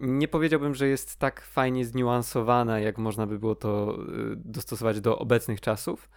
nie 0.00 0.28
powiedziałbym, 0.28 0.74
że 0.74 0.88
jest 0.88 1.16
tak 1.16 1.40
fajnie 1.40 1.84
zniuansowana, 1.84 2.80
jak 2.80 2.98
można 2.98 3.26
by 3.26 3.38
było 3.38 3.54
to 3.54 3.98
e, 3.98 4.04
dostosować 4.36 5.00
do 5.00 5.18
obecnych 5.18 5.60
czasów, 5.60 6.10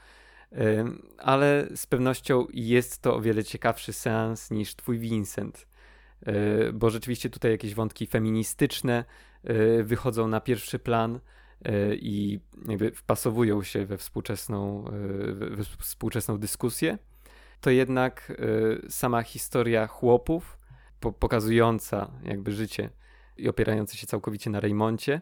e, 0.51 0.86
ale 1.18 1.68
z 1.76 1.86
pewnością 1.86 2.47
jest 2.53 3.01
to 3.01 3.16
o 3.16 3.22
wiele 3.22 3.43
ciekawszy 3.43 3.93
seans 3.93 4.51
niż 4.51 4.76
twój 4.76 4.99
Vincent, 4.99 5.68
bo 6.74 6.89
rzeczywiście 6.89 7.30
tutaj 7.30 7.51
jakieś 7.51 7.74
wątki 7.74 8.07
feministyczne 8.07 9.05
wychodzą 9.84 10.28
na 10.28 10.41
pierwszy 10.41 10.80
plan 10.80 11.20
i 11.91 12.39
jakby 12.68 12.91
wpasowują 12.91 13.64
się 13.64 13.86
we 13.86 13.97
współczesną, 13.97 14.84
we 15.34 15.64
współczesną 15.64 16.38
dyskusję. 16.38 16.97
To 17.62 17.70
jednak 17.70 18.34
sama 18.89 19.24
historia 19.24 19.88
chłopów, 19.88 20.57
pokazująca 21.20 22.12
jakby 22.24 22.51
życie 22.51 22.89
i 23.41 23.49
opierający 23.49 23.97
się 23.97 24.07
całkowicie 24.07 24.49
na 24.49 24.59
Raymoncie, 24.59 25.21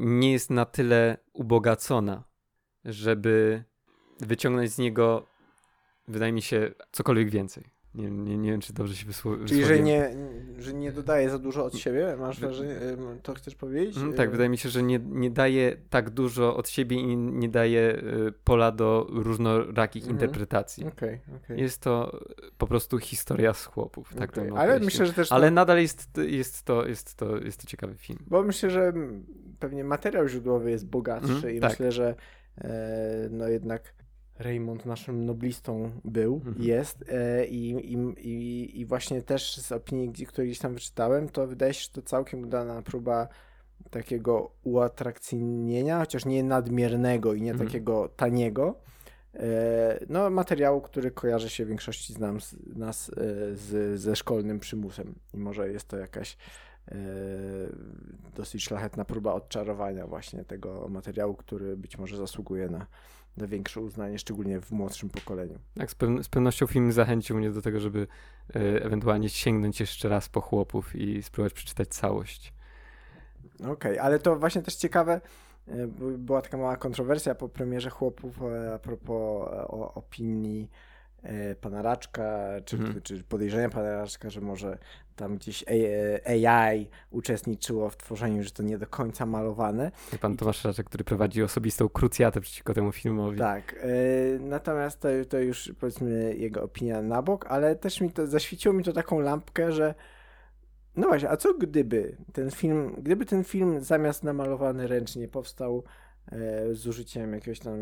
nie 0.00 0.32
jest 0.32 0.50
na 0.50 0.64
tyle 0.64 1.16
ubogacona, 1.32 2.24
żeby 2.84 3.64
wyciągnąć 4.20 4.70
z 4.70 4.78
niego, 4.78 5.26
wydaje 6.08 6.32
mi 6.32 6.42
się, 6.42 6.74
cokolwiek 6.92 7.30
więcej. 7.30 7.77
Nie, 7.94 8.10
nie, 8.10 8.38
nie 8.38 8.50
wiem, 8.50 8.60
czy 8.60 8.72
dobrze 8.72 8.96
się 8.96 9.06
wysłowiłem. 9.06 9.48
Czyli, 9.48 9.64
że 9.64 9.80
nie, 9.80 10.16
że 10.58 10.74
nie 10.74 10.92
dodaje 10.92 11.30
za 11.30 11.38
dużo 11.38 11.64
od 11.64 11.76
siebie? 11.76 12.16
Masz 12.18 12.40
wrażenie, 12.40 12.74
to 13.22 13.34
chcesz 13.34 13.54
powiedzieć? 13.54 13.96
Mm, 13.96 14.12
tak, 14.12 14.30
wydaje 14.30 14.50
mi 14.50 14.58
się, 14.58 14.68
że 14.68 14.82
nie, 14.82 14.98
nie 14.98 15.30
daje 15.30 15.76
tak 15.90 16.10
dużo 16.10 16.56
od 16.56 16.68
siebie 16.68 16.96
i 16.96 17.16
nie 17.16 17.48
daje 17.48 18.02
y, 18.28 18.32
pola 18.44 18.72
do 18.72 19.06
różnorakich 19.10 20.02
mhm. 20.02 20.16
interpretacji. 20.16 20.86
Okay, 20.86 21.20
okay. 21.36 21.56
Jest 21.56 21.80
to 21.80 22.20
po 22.58 22.66
prostu 22.66 22.98
historia 22.98 23.54
z 23.54 23.64
chłopów. 23.64 24.14
Tak 24.14 24.30
okay. 24.30 24.50
Ale 24.56 24.80
myślę, 24.80 25.06
że 25.06 25.12
też. 25.12 25.28
To... 25.28 25.34
Ale 25.34 25.50
nadal 25.50 25.80
jest, 25.80 26.10
jest, 26.28 26.62
to, 26.62 26.86
jest, 26.86 27.14
to, 27.14 27.36
jest 27.36 27.60
to 27.60 27.66
ciekawy 27.66 27.94
film. 27.94 28.18
Bo 28.26 28.42
myślę, 28.42 28.70
że 28.70 28.92
pewnie 29.58 29.84
materiał 29.84 30.28
źródłowy 30.28 30.70
jest 30.70 30.86
bogatszy 30.86 31.32
mm, 31.32 31.56
i 31.56 31.60
tak. 31.60 31.70
myślę, 31.70 31.92
że 31.92 32.14
e, 32.58 33.28
no 33.30 33.48
jednak 33.48 33.97
Raymond 34.38 34.86
naszym 34.86 35.24
noblistą 35.24 35.90
był, 36.04 36.34
mhm. 36.34 36.56
jest 36.62 37.04
e, 37.08 37.46
i, 37.46 37.70
i, 38.18 38.80
i 38.80 38.86
właśnie 38.86 39.22
też 39.22 39.56
z 39.56 39.72
opinii, 39.72 40.26
które 40.26 40.46
gdzieś 40.46 40.58
tam 40.58 40.74
wyczytałem, 40.74 41.28
to 41.28 41.46
wydaje 41.46 41.74
się, 41.74 41.80
że 41.80 41.88
to 41.88 42.02
całkiem 42.02 42.42
udana 42.42 42.82
próba 42.82 43.28
takiego 43.90 44.50
uatrakcyjnienia, 44.64 45.98
chociaż 45.98 46.24
nie 46.24 46.42
nadmiernego 46.42 47.34
i 47.34 47.42
nie 47.42 47.50
mhm. 47.50 47.68
takiego 47.68 48.08
taniego, 48.08 48.74
e, 49.34 49.98
no 50.08 50.30
materiału, 50.30 50.80
który 50.80 51.10
kojarzy 51.10 51.50
się 51.50 51.64
w 51.64 51.68
większości 51.68 52.12
z 52.12 52.18
nas, 52.18 52.56
nas 52.76 53.08
e, 53.08 53.12
z, 53.56 54.00
ze 54.00 54.16
szkolnym 54.16 54.60
przymusem 54.60 55.14
i 55.34 55.38
może 55.38 55.68
jest 55.68 55.88
to 55.88 55.96
jakaś 55.96 56.36
dosyć 58.34 58.64
szlachetna 58.64 59.04
próba 59.04 59.32
odczarowania 59.32 60.06
właśnie 60.06 60.44
tego 60.44 60.88
materiału, 60.88 61.34
który 61.34 61.76
być 61.76 61.98
może 61.98 62.16
zasługuje 62.16 62.68
na 62.68 62.86
większe 63.46 63.80
uznanie, 63.80 64.18
szczególnie 64.18 64.60
w 64.60 64.70
młodszym 64.70 65.10
pokoleniu. 65.10 65.58
Tak, 65.74 65.90
z, 65.90 65.96
z 66.22 66.28
pewnością 66.28 66.66
film 66.66 66.92
zachęcił 66.92 67.36
mnie 67.36 67.50
do 67.50 67.62
tego, 67.62 67.80
żeby 67.80 68.06
e, 68.56 68.84
ewentualnie 68.84 69.28
sięgnąć 69.28 69.80
jeszcze 69.80 70.08
raz 70.08 70.28
po 70.28 70.40
chłopów 70.40 70.96
i 70.96 71.22
spróbować 71.22 71.52
przeczytać 71.52 71.88
całość. 71.88 72.52
Okej, 73.54 73.72
okay, 73.72 74.02
ale 74.02 74.18
to 74.18 74.36
właśnie 74.36 74.62
też 74.62 74.74
ciekawe, 74.74 75.20
e, 75.68 75.86
była 76.18 76.42
taka 76.42 76.56
mała 76.56 76.76
kontrowersja 76.76 77.34
po 77.34 77.48
premierze 77.48 77.90
chłopów 77.90 78.42
e, 78.42 78.74
a 78.74 78.78
propos 78.78 79.48
opinii 79.94 80.70
E, 81.22 81.54
pana 81.54 81.82
Raczka, 81.82 82.48
czy, 82.64 82.76
mhm. 82.76 83.02
czy 83.02 83.24
podejrzenia 83.24 83.68
pana 83.68 83.92
Raczka, 83.92 84.30
że 84.30 84.40
może 84.40 84.78
tam 85.18 85.36
gdzieś 85.36 85.64
AI 86.26 86.88
uczestniczyło 87.10 87.90
w 87.90 87.96
tworzeniu, 87.96 88.42
że 88.42 88.50
to 88.50 88.62
nie 88.62 88.78
do 88.78 88.86
końca 88.86 89.26
malowane. 89.26 89.90
I 90.12 90.18
pan 90.18 90.36
Tomasz 90.36 90.64
Raczek, 90.64 90.86
który 90.86 91.04
prowadzi 91.04 91.42
osobistą 91.42 91.88
krucjatę 91.88 92.40
przeciwko 92.40 92.74
temu 92.74 92.92
filmowi. 92.92 93.38
Tak, 93.38 93.74
e, 93.80 93.88
natomiast 94.38 95.00
to, 95.00 95.08
to 95.28 95.38
już 95.38 95.72
powiedzmy 95.80 96.36
jego 96.36 96.62
opinia 96.62 97.02
na 97.02 97.22
bok, 97.22 97.46
ale 97.48 97.76
też 97.76 98.00
mi 98.00 98.10
to, 98.10 98.26
zaświeciło 98.26 98.74
mi 98.74 98.84
to 98.84 98.92
taką 98.92 99.20
lampkę, 99.20 99.72
że 99.72 99.94
no 100.96 101.08
właśnie, 101.08 101.30
a 101.30 101.36
co 101.36 101.54
gdyby 101.54 102.16
ten 102.32 102.50
film, 102.50 102.94
gdyby 102.98 103.26
ten 103.26 103.44
film 103.44 103.80
zamiast 103.80 104.24
namalowany 104.24 104.86
ręcznie 104.86 105.28
powstał 105.28 105.84
E, 106.32 106.74
z 106.74 106.86
użyciem 106.86 107.32
jakiegoś 107.32 107.58
tam 107.58 107.78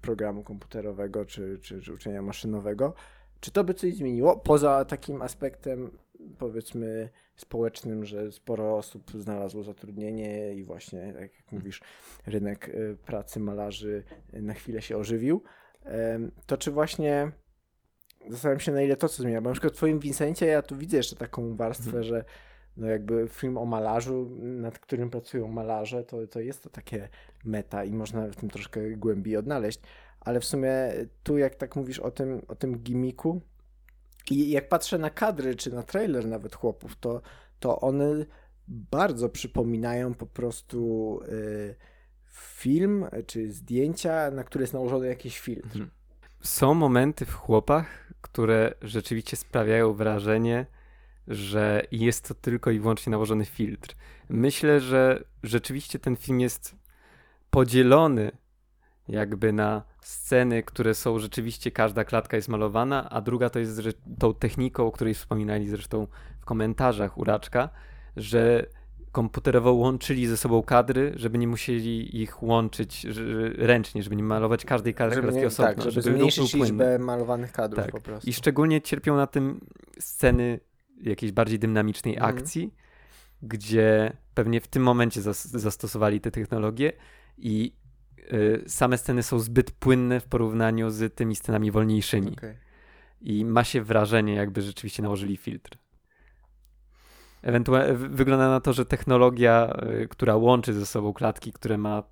programu 0.00 0.42
komputerowego 0.42 1.24
czy, 1.24 1.58
czy, 1.62 1.82
czy 1.82 1.94
uczenia 1.94 2.22
maszynowego. 2.22 2.94
Czy 3.40 3.50
to 3.50 3.64
by 3.64 3.74
coś 3.74 3.94
zmieniło? 3.94 4.36
Poza 4.36 4.84
takim 4.84 5.22
aspektem, 5.22 5.90
powiedzmy, 6.38 7.08
społecznym, 7.36 8.04
że 8.04 8.32
sporo 8.32 8.76
osób 8.76 9.10
znalazło 9.10 9.62
zatrudnienie 9.62 10.54
i 10.54 10.64
właśnie, 10.64 11.12
tak 11.12 11.36
jak 11.36 11.52
mówisz, 11.52 11.80
rynek 12.26 12.68
e, 12.68 12.94
pracy 12.96 13.40
malarzy 13.40 14.02
na 14.32 14.54
chwilę 14.54 14.82
się 14.82 14.96
ożywił. 14.96 15.42
To 16.46 16.56
czy 16.56 16.70
właśnie 16.70 17.32
zastanawiam 18.28 18.60
się, 18.60 18.72
na 18.72 18.82
ile 18.82 18.96
to 18.96 19.08
co 19.08 19.22
zmienia, 19.22 19.40
bo 19.40 19.50
na 19.50 19.54
przykład 19.54 19.72
w 19.72 19.76
twoim 19.76 19.98
Vincencie 19.98 20.46
ja 20.46 20.62
tu 20.62 20.76
widzę 20.76 20.96
jeszcze 20.96 21.16
taką 21.16 21.56
warstwę, 21.56 21.90
hmm. 21.90 22.04
że 22.04 22.24
no 22.76 22.86
jakby 22.86 23.28
film 23.28 23.58
o 23.58 23.64
malarzu, 23.64 24.30
nad 24.40 24.78
którym 24.78 25.10
pracują 25.10 25.48
malarze, 25.48 26.04
to, 26.04 26.26
to 26.26 26.40
jest 26.40 26.62
to 26.62 26.70
takie 26.70 27.08
meta 27.44 27.84
i 27.84 27.92
można 27.92 28.28
w 28.28 28.36
tym 28.36 28.50
troszkę 28.50 28.90
głębiej 28.90 29.36
odnaleźć, 29.36 29.80
ale 30.20 30.40
w 30.40 30.44
sumie 30.44 30.70
tu 31.22 31.38
jak 31.38 31.54
tak 31.54 31.76
mówisz 31.76 31.98
o 31.98 32.10
tym, 32.10 32.42
o 32.48 32.54
tym 32.54 32.78
gimiku 32.78 33.40
i 34.30 34.50
jak 34.50 34.68
patrzę 34.68 34.98
na 34.98 35.10
kadry, 35.10 35.54
czy 35.54 35.72
na 35.72 35.82
trailer 35.82 36.26
nawet 36.26 36.54
chłopów, 36.54 36.96
to, 37.00 37.20
to 37.60 37.80
one 37.80 38.26
bardzo 38.68 39.28
przypominają 39.28 40.14
po 40.14 40.26
prostu 40.26 41.20
y, 41.28 41.74
film, 42.30 43.06
czy 43.26 43.52
zdjęcia, 43.52 44.30
na 44.30 44.44
które 44.44 44.62
jest 44.62 44.72
nałożony 44.74 45.06
jakiś 45.06 45.40
filtr. 45.40 45.66
Mhm. 45.66 45.90
Są 46.40 46.74
momenty 46.74 47.26
w 47.26 47.34
chłopach, 47.34 48.12
które 48.20 48.74
rzeczywiście 48.82 49.36
sprawiają 49.36 49.92
wrażenie, 49.92 50.66
że 51.28 51.82
jest 51.92 52.28
to 52.28 52.34
tylko 52.34 52.70
i 52.70 52.80
wyłącznie 52.80 53.10
nałożony 53.10 53.44
filtr. 53.44 53.96
Myślę, 54.28 54.80
że 54.80 55.24
rzeczywiście 55.42 55.98
ten 55.98 56.16
film 56.16 56.40
jest 56.40 56.76
podzielony 57.50 58.32
jakby 59.08 59.52
na 59.52 59.82
sceny, 60.00 60.62
które 60.62 60.94
są 60.94 61.18
rzeczywiście, 61.18 61.70
każda 61.70 62.04
klatka 62.04 62.36
jest 62.36 62.48
malowana, 62.48 63.10
a 63.10 63.20
druga 63.20 63.50
to 63.50 63.58
jest 63.58 63.82
tą 64.18 64.34
techniką, 64.34 64.86
o 64.86 64.92
której 64.92 65.14
wspominali 65.14 65.68
zresztą 65.68 66.06
w 66.40 66.44
komentarzach 66.44 67.18
Uraczka, 67.18 67.68
że 68.16 68.66
komputerowo 69.12 69.72
łączyli 69.72 70.26
ze 70.26 70.36
sobą 70.36 70.62
kadry, 70.62 71.12
żeby 71.16 71.38
nie 71.38 71.48
musieli 71.48 72.22
ich 72.22 72.42
łączyć 72.42 73.06
ręcznie, 73.56 74.02
żeby 74.02 74.16
nie 74.16 74.22
malować 74.22 74.64
każdej 74.64 74.94
klatki 74.94 75.46
osobno. 75.46 75.74
Tak, 75.74 75.78
żeby, 75.78 75.92
żeby 75.92 76.16
zmniejszyć 76.16 76.54
liczbę 76.54 76.98
malowanych 76.98 77.52
kadrów 77.52 77.84
tak. 77.84 77.92
po 77.92 78.00
prostu. 78.00 78.30
I 78.30 78.32
szczególnie 78.32 78.80
cierpią 78.80 79.16
na 79.16 79.26
tym 79.26 79.60
sceny 79.98 80.60
jakiejś 81.02 81.32
bardziej 81.32 81.58
dynamicznej 81.58 82.16
mm. 82.16 82.28
akcji, 82.28 82.74
gdzie 83.42 84.16
pewnie 84.34 84.60
w 84.60 84.68
tym 84.68 84.82
momencie 84.82 85.22
zas 85.22 85.48
zastosowali 85.48 86.20
te 86.20 86.30
technologie 86.30 86.92
i 87.38 87.72
same 88.66 88.98
sceny 88.98 89.22
są 89.22 89.38
zbyt 89.38 89.70
płynne 89.70 90.20
w 90.20 90.24
porównaniu 90.24 90.90
z 90.90 91.14
tymi 91.14 91.36
scenami 91.36 91.70
wolniejszymi. 91.70 92.32
Okay. 92.32 92.58
I 93.20 93.44
ma 93.44 93.64
się 93.64 93.82
wrażenie, 93.82 94.34
jakby 94.34 94.62
rzeczywiście 94.62 95.02
nałożyli 95.02 95.36
filtr. 95.36 95.78
Ewentualnie 97.42 97.94
wygląda 97.94 98.48
na 98.48 98.60
to, 98.60 98.72
że 98.72 98.86
technologia, 98.86 99.76
y, 100.02 100.08
która 100.08 100.36
łączy 100.36 100.72
ze 100.74 100.86
sobą 100.86 101.12
klatki, 101.12 101.52
które 101.52 101.78
ma 101.78 102.02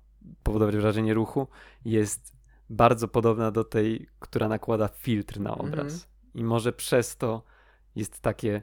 powodować 0.43 0.75
wrażenie 0.75 1.13
ruchu, 1.13 1.47
jest 1.85 2.33
bardzo 2.69 3.07
podobna 3.07 3.51
do 3.51 3.63
tej, 3.63 4.07
która 4.19 4.47
nakłada 4.47 4.87
filtr 4.87 5.39
na 5.39 5.57
obraz. 5.57 5.79
Mm 5.79 5.97
-hmm. 5.97 6.07
I 6.39 6.43
może 6.43 6.73
przez 6.73 7.17
to 7.17 7.43
jest 7.95 8.21
takie 8.21 8.61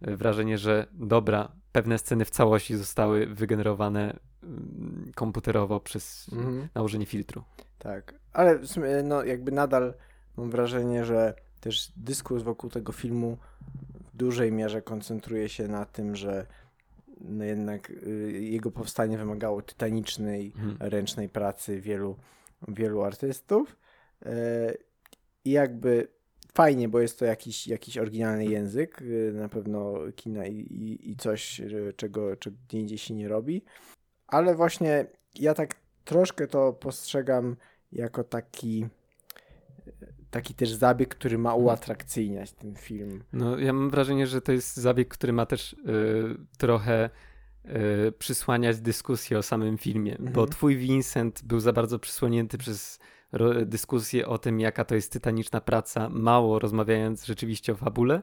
wrażenie, 0.00 0.58
że 0.58 0.86
dobra, 0.92 1.52
pewne 1.72 1.98
sceny 1.98 2.24
w 2.24 2.30
całości 2.30 2.76
zostały 2.76 3.26
wygenerowane 3.26 4.16
mm, 4.42 5.12
komputerowo 5.14 5.80
przez 5.80 6.30
mhm. 6.32 6.68
nałożenie 6.74 7.06
filtru. 7.06 7.42
Tak, 7.78 8.14
ale 8.32 8.58
w 8.58 8.66
sumie 8.66 8.88
no 9.04 9.24
jakby 9.24 9.52
nadal 9.52 9.94
mam 10.36 10.50
wrażenie, 10.50 11.04
że 11.04 11.34
też 11.60 11.92
dyskurs 11.96 12.42
wokół 12.42 12.70
tego 12.70 12.92
filmu 12.92 13.38
w 14.12 14.16
dużej 14.16 14.52
mierze 14.52 14.82
koncentruje 14.82 15.48
się 15.48 15.68
na 15.68 15.84
tym, 15.84 16.16
że 16.16 16.46
no 17.20 17.44
jednak 17.44 17.90
y, 17.90 18.32
jego 18.42 18.70
powstanie 18.70 19.18
wymagało 19.18 19.62
tytanicznej, 19.62 20.52
mhm. 20.56 20.76
ręcznej 20.80 21.28
pracy 21.28 21.80
wielu, 21.80 22.16
wielu 22.68 23.02
artystów. 23.02 23.76
Y, 24.26 24.28
I 25.44 25.50
jakby 25.50 26.08
fajnie, 26.54 26.88
bo 26.88 27.00
jest 27.00 27.18
to 27.18 27.24
jakiś, 27.24 27.66
jakiś 27.66 27.98
oryginalny 27.98 28.46
język, 28.46 29.02
y, 29.02 29.32
na 29.34 29.48
pewno 29.48 29.94
kina 30.16 30.46
i, 30.46 30.56
i, 30.56 31.10
i 31.10 31.16
coś, 31.16 31.60
czego, 31.96 32.36
czego 32.36 32.56
gdzie 32.68 32.78
indziej 32.78 32.98
się 32.98 33.14
nie 33.14 33.28
robi. 33.28 33.64
Ale 34.26 34.54
właśnie 34.54 35.06
ja 35.34 35.54
tak 35.54 35.74
troszkę 36.04 36.46
to 36.46 36.72
postrzegam 36.72 37.56
jako 37.92 38.24
taki 38.24 38.86
taki 40.30 40.54
też 40.54 40.72
zabieg, 40.72 41.14
który 41.14 41.38
ma 41.38 41.54
uatrakcyjniać 41.54 42.52
ten 42.52 42.74
film. 42.74 43.24
No, 43.32 43.58
ja 43.58 43.72
mam 43.72 43.90
wrażenie, 43.90 44.26
że 44.26 44.40
to 44.40 44.52
jest 44.52 44.76
zabieg, 44.76 45.08
który 45.08 45.32
ma 45.32 45.46
też 45.46 45.72
y, 45.72 45.76
trochę 46.58 47.10
y, 47.64 48.12
przysłaniać 48.18 48.80
dyskusję 48.80 49.38
o 49.38 49.42
samym 49.42 49.78
filmie, 49.78 50.12
mhm. 50.12 50.32
bo 50.32 50.46
twój 50.46 50.76
Vincent 50.76 51.42
był 51.44 51.60
za 51.60 51.72
bardzo 51.72 51.98
przysłonięty 51.98 52.58
przez 52.58 52.98
dyskusję 53.66 54.26
o 54.26 54.38
tym, 54.38 54.60
jaka 54.60 54.84
to 54.84 54.94
jest 54.94 55.12
tytaniczna 55.12 55.60
praca, 55.60 56.08
mało 56.08 56.58
rozmawiając 56.58 57.24
rzeczywiście 57.24 57.72
o 57.72 57.76
fabule, 57.76 58.22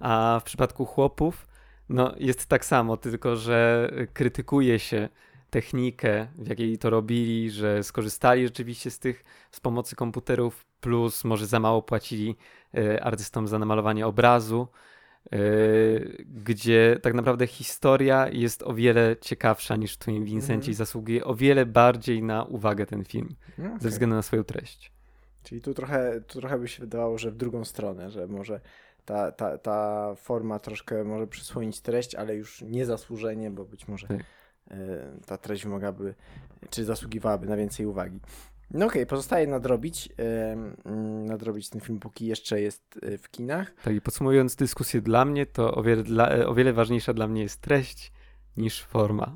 a 0.00 0.38
w 0.40 0.44
przypadku 0.44 0.86
chłopów 0.86 1.48
no, 1.88 2.14
jest 2.18 2.46
tak 2.46 2.64
samo, 2.64 2.96
tylko 2.96 3.36
że 3.36 3.90
krytykuje 4.12 4.78
się 4.78 5.08
technikę, 5.50 6.26
w 6.38 6.48
jakiej 6.48 6.78
to 6.78 6.90
robili, 6.90 7.50
że 7.50 7.82
skorzystali 7.82 8.46
rzeczywiście 8.46 8.90
z 8.90 8.98
tych, 8.98 9.24
z 9.50 9.60
pomocy 9.60 9.96
komputerów, 9.96 10.66
plus 10.80 11.24
może 11.24 11.46
za 11.46 11.60
mało 11.60 11.82
płacili 11.82 12.36
y, 12.78 13.02
artystom 13.02 13.48
za 13.48 13.58
namalowanie 13.58 14.06
obrazu, 14.06 14.68
gdzie 16.44 16.98
tak 17.02 17.14
naprawdę 17.14 17.46
historia 17.46 18.28
jest 18.28 18.62
o 18.62 18.74
wiele 18.74 19.16
ciekawsza 19.20 19.76
niż 19.76 19.94
w 19.94 19.98
twoim 19.98 20.24
Vincencie 20.24 20.66
mm. 20.66 20.72
i 20.72 20.74
zasługuje 20.74 21.24
o 21.24 21.34
wiele 21.34 21.66
bardziej 21.66 22.22
na 22.22 22.44
uwagę 22.44 22.86
ten 22.86 23.04
film, 23.04 23.34
okay. 23.58 23.78
ze 23.80 23.88
względu 23.88 24.16
na 24.16 24.22
swoją 24.22 24.44
treść. 24.44 24.92
Czyli 25.42 25.60
tu 25.60 25.74
trochę, 25.74 26.20
tu 26.20 26.40
trochę 26.40 26.58
by 26.58 26.68
się 26.68 26.80
wydawało, 26.80 27.18
że 27.18 27.30
w 27.30 27.36
drugą 27.36 27.64
stronę, 27.64 28.10
że 28.10 28.26
może 28.26 28.60
ta, 29.04 29.32
ta, 29.32 29.58
ta 29.58 30.14
forma 30.14 30.58
troszkę 30.58 31.04
może 31.04 31.26
przysłonić 31.26 31.80
treść, 31.80 32.14
ale 32.14 32.34
już 32.34 32.62
niezasłużenie, 32.62 33.50
bo 33.50 33.64
być 33.64 33.88
może 33.88 34.06
Tak. 34.08 34.20
e, 34.70 34.76
ta 35.26 35.38
treść 35.38 35.64
wymagałaby, 35.64 36.14
czy 36.70 36.84
zasługiwałaby 36.84 37.46
na 37.46 37.56
więcej 37.56 37.86
uwagi. 37.86 38.20
No 38.74 38.86
okej, 38.86 39.06
pozostaje 39.06 39.46
nadrobić, 39.46 40.08
mm, 40.16 41.26
nadrobić 41.26 41.68
ten 41.68 41.80
film, 41.80 41.98
póki 42.00 42.26
jeszcze 42.26 42.60
jest 42.60 42.98
e, 43.02 43.18
w 43.18 43.30
kinach. 43.30 43.74
Tak 43.84 43.94
i 43.94 44.00
podsumowując 44.00 44.56
dyskusję 44.56 45.00
dla 45.00 45.24
mnie, 45.24 45.46
to 45.46 45.74
o 45.74 45.82
wiele, 45.82 46.02
dla, 46.02 46.30
e, 46.30 46.46
o 46.46 46.54
wiele 46.54 46.72
ważniejsza 46.72 47.14
dla 47.14 47.28
mnie 47.28 47.42
jest 47.42 47.60
treść 47.60 48.12
niż 48.56 48.82
forma. 48.82 49.32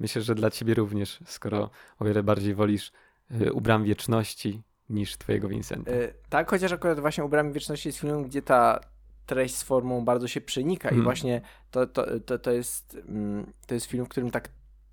Myślę, 0.00 0.22
że 0.22 0.34
dla 0.34 0.50
ciebie 0.50 0.74
również, 0.74 1.18
skoro 1.26 1.70
o 1.98 2.04
wiele 2.04 2.22
bardziej 2.22 2.54
wolisz 2.54 2.92
y, 3.40 3.52
Ubram 3.52 3.84
Wieczności 3.84 4.62
niż 4.88 5.16
twojego 5.18 5.48
Vincenta. 5.48 5.90
E, 5.90 6.08
tak, 6.28 6.50
chociaż 6.50 6.72
akurat 6.72 7.00
właśnie 7.00 7.24
Ubrami 7.24 7.52
Wieczności 7.52 7.88
jest 7.88 7.98
filmem, 7.98 8.24
gdzie 8.24 8.42
ta 8.42 8.80
treść 9.26 9.56
z 9.56 9.62
formą 9.62 10.04
bardzo 10.04 10.28
się 10.28 10.40
przenika 10.40 10.88
i 10.88 10.92
Mm. 10.92 11.04
właśnie 11.04 11.40
to, 11.70 11.86
to, 11.86 12.20
to, 12.20 12.38
to, 12.38 12.50
jest, 12.50 12.98
mm, 13.08 13.52
to 13.66 13.74
jest 13.74 13.86
film, 13.86 14.04
w 14.04 14.08
którym 14.08 14.30
tak 14.30 14.48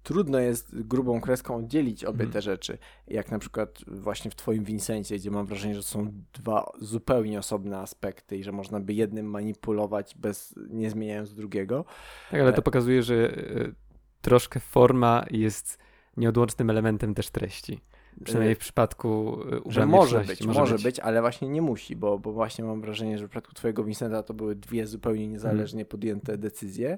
trudno 0.08 0.40
jest 0.40 0.82
grubą 0.82 1.22
kreską 1.22 1.56
oddzielić 1.56 2.06
obie 2.06 2.22
Mm. 2.24 2.34
te 2.34 2.42
rzeczy. 2.42 2.78
Jak 3.08 3.32
na 3.32 3.40
przykład 3.40 3.70
właśnie 3.88 4.32
w 4.32 4.36
twoim 4.36 4.64
Vincencie, 4.64 5.16
gdzie 5.16 5.32
mam 5.32 5.46
wrażenie, 5.46 5.76
że 5.76 5.84
są 5.84 6.12
dwa 6.34 6.72
zupełnie 6.80 7.40
osobne 7.40 7.78
aspekty 7.80 8.38
i 8.38 8.44
że 8.44 8.52
można 8.52 8.80
by 8.80 8.94
jednym 8.94 9.26
manipulować 9.30 10.16
bez, 10.16 10.56
nie 10.70 10.90
zmieniając 10.90 11.34
drugiego. 11.34 11.86
Tak, 12.32 12.42
ale 12.42 12.54
to 12.54 12.60
e- 12.60 12.62
pokazuje, 12.62 13.04
że 13.04 13.14
y, 13.16 13.74
troszkę 14.22 14.60
forma 14.60 15.26
jest 15.32 15.78
nieodłącznym 16.18 16.70
elementem 16.70 17.14
też 17.14 17.30
treści. 17.30 17.80
Przynajmniej 18.24 18.56
w 18.56 18.60
przypadku 18.60 19.38
Że 19.70 19.86
może 19.86 20.20
być, 20.20 20.42
może 20.46 20.76
być. 20.80 21.00
ale 21.00 21.22
właśnie 21.22 21.50
nie 21.50 21.62
musi, 21.62 21.96
bo, 21.96 22.20
bo 22.20 22.32
właśnie 22.32 22.64
mam 22.66 22.82
wrażenie, 22.82 23.18
że 23.18 23.26
w 23.26 23.30
przypadku 23.30 23.54
twojego 23.54 23.84
Vincenta 23.84 24.24
to 24.24 24.34
były 24.34 24.56
dwie 24.56 24.88
zupełnie 24.88 25.28
niezależnie 25.28 25.86
podjęte 25.86 26.38
decyzje, 26.38 26.98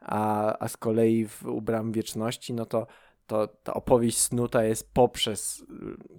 a, 0.00 0.56
a 0.58 0.68
z 0.68 0.76
kolei 0.76 1.26
w 1.26 1.44
Ubram 1.46 1.92
Wieczności, 1.92 2.54
no 2.54 2.66
to, 2.66 2.86
to 3.26 3.46
ta 3.46 3.74
opowieść 3.74 4.18
snuta 4.18 4.64
jest 4.64 4.92
poprzez 4.94 5.60
y, 5.60 5.64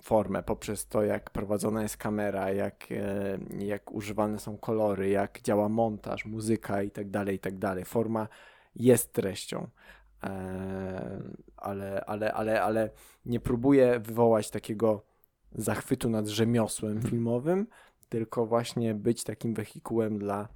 formę, 0.02 0.44
poprzez 0.44 0.88
to, 0.88 1.04
jak 1.04 1.30
prowadzona 1.30 1.82
jest 1.84 1.98
kamera, 1.98 2.52
jak, 2.52 2.88
e, 2.92 3.38
jak 3.66 3.92
używane 3.92 4.40
są 4.40 4.58
kolory, 4.58 5.10
jak 5.10 5.42
działa 5.42 5.70
montaż, 5.70 6.26
muzyka 6.26 6.84
i 6.84 6.92
tak 6.92 7.10
dalej, 7.10 7.36
i 7.36 7.40
tak 7.40 7.58
dalej. 7.58 7.86
Forma 7.86 8.28
jest 8.76 9.14
treścią. 9.14 9.68
E, 10.24 11.22
ale, 11.58 12.06
ale, 12.06 12.34
ale, 12.34 12.64
ale 12.64 12.90
nie 13.26 13.40
próbuję 13.40 14.00
wywołać 14.00 14.50
takiego 14.50 15.04
zachwytu 15.56 16.10
nad 16.10 16.28
rzemiosłem 16.28 16.92
Mhm. 16.92 17.12
filmowym, 17.12 17.68
tylko 18.10 18.46
właśnie 18.46 18.94
być 18.96 19.24
takim 19.24 19.54
wehikułem 19.54 20.20
dla, 20.20 20.48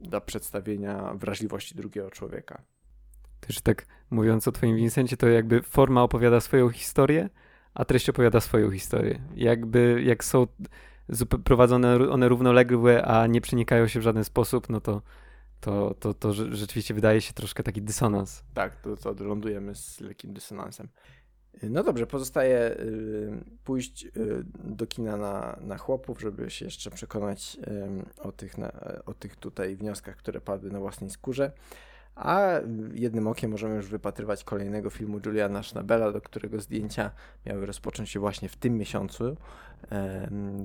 dla 0.00 0.20
przedstawienia 0.20 1.14
wrażliwości 1.14 1.74
drugiego 1.74 2.10
człowieka. 2.10 2.62
Też 3.40 3.60
tak 3.60 3.86
mówiąc 4.10 4.48
o 4.48 4.52
twoim 4.52 4.76
Vincencie, 4.76 5.16
to 5.16 5.28
jakby 5.28 5.62
forma 5.62 6.02
opowiada 6.02 6.40
swoją 6.40 6.68
historię, 6.68 7.30
a 7.74 7.84
treść 7.84 8.08
opowiada 8.08 8.40
swoją 8.40 8.70
historię. 8.70 9.20
Jakby 9.34 10.02
jak 10.04 10.24
są 10.24 10.46
prowadzone 11.44 12.10
one 12.10 12.28
równoległe, 12.28 13.04
a 13.04 13.26
nie 13.26 13.40
przenikają 13.40 13.88
się 13.88 14.00
w 14.00 14.02
żaden 14.02 14.24
sposób, 14.24 14.68
no 14.68 14.80
to, 14.80 15.02
to, 15.60 15.94
to, 16.00 16.14
to 16.14 16.28
rze- 16.28 16.52
rzeczywiście 16.52 16.94
wydaje 16.94 17.20
się 17.20 17.32
troszkę 17.32 17.62
taki 17.62 17.82
dysonans. 17.82 18.44
Tak, 18.54 18.76
to, 18.76 19.14
to 19.14 19.24
lądujemy 19.24 19.74
z 19.74 20.00
lekkim 20.00 20.32
dysonansem. 20.32 20.88
No 21.62 21.82
dobrze, 21.82 22.06
pozostaje 22.06 22.70
y, 22.70 23.44
pójść 23.64 24.04
y, 24.04 24.10
do 24.64 24.86
kina 24.86 25.16
na, 25.16 25.58
na 25.60 25.78
chłopów, 25.78 26.20
żeby 26.20 26.50
się 26.50 26.64
jeszcze 26.64 26.90
przekonać 26.90 27.58
o, 28.18 28.32
tych 28.32 28.58
na, 28.58 28.72
o 29.06 29.14
tych 29.14 29.36
tutaj 29.36 29.76
wnioskach, 29.76 30.16
które 30.16 30.40
padły 30.40 30.70
na 30.70 30.78
własnej 30.78 31.10
skórze. 31.10 31.52
A 32.14 32.50
jednym 32.94 33.26
okiem 33.26 33.50
możemy 33.50 33.74
już 33.74 33.88
wypatrywać 33.88 34.44
kolejnego 34.44 34.90
filmu 34.90 35.20
Juliana 35.26 35.62
Schnabela, 35.62 36.12
do 36.12 36.20
którego 36.20 36.60
zdjęcia 36.60 37.10
miały 37.46 37.66
rozpocząć 37.66 38.10
się 38.10 38.20
właśnie 38.20 38.48
w 38.48 38.56
tym 38.56 38.78
miesiącu. 38.78 39.36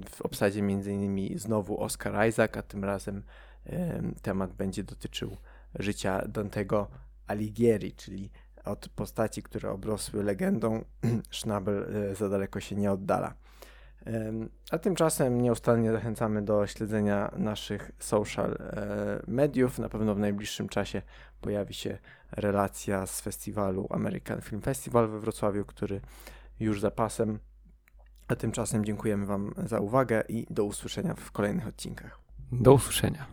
W 0.09 0.21
obsadzie 0.21 0.59
m.in. 0.59 1.39
znowu 1.39 1.81
Oscar 1.81 2.27
Isaac, 2.27 2.57
a 2.57 2.61
tym 2.61 2.83
razem 2.83 3.23
em, 3.65 4.15
temat 4.21 4.53
będzie 4.53 4.83
dotyczył 4.83 5.37
życia 5.79 6.27
Dantego 6.27 6.87
Alighieri, 7.27 7.93
czyli 7.93 8.29
od 8.65 8.89
postaci, 8.89 9.43
które 9.43 9.71
obrosły 9.71 10.23
legendą, 10.23 10.83
Schnabel 11.31 11.85
e, 12.11 12.15
za 12.15 12.29
daleko 12.29 12.59
się 12.59 12.75
nie 12.75 12.91
oddala. 12.91 13.33
A 14.71 14.77
tymczasem 14.77 15.41
nieustannie 15.41 15.91
zachęcamy 15.91 16.41
do 16.41 16.67
śledzenia 16.67 17.31
naszych 17.37 17.91
social 17.99 18.51
e, 18.59 19.21
mediów. 19.27 19.79
Na 19.79 19.89
pewno 19.89 20.15
w 20.15 20.19
najbliższym 20.19 20.69
czasie 20.69 21.01
pojawi 21.41 21.73
się 21.73 21.97
relacja 22.31 23.05
z 23.05 23.21
festiwalu 23.21 23.87
American 23.89 24.41
Film 24.41 24.61
Festival 24.61 25.07
we 25.07 25.19
Wrocławiu, 25.19 25.65
który 25.65 26.01
już 26.59 26.81
za 26.81 26.91
pasem. 26.91 27.39
A 28.27 28.35
tymczasem 28.35 28.85
dziękujemy 28.85 29.25
Wam 29.25 29.53
za 29.65 29.79
uwagę 29.79 30.23
i 30.29 30.45
do 30.49 30.63
usłyszenia 30.63 31.13
w 31.13 31.31
kolejnych 31.31 31.67
odcinkach. 31.67 32.19
Do 32.51 32.73
usłyszenia. 32.73 33.25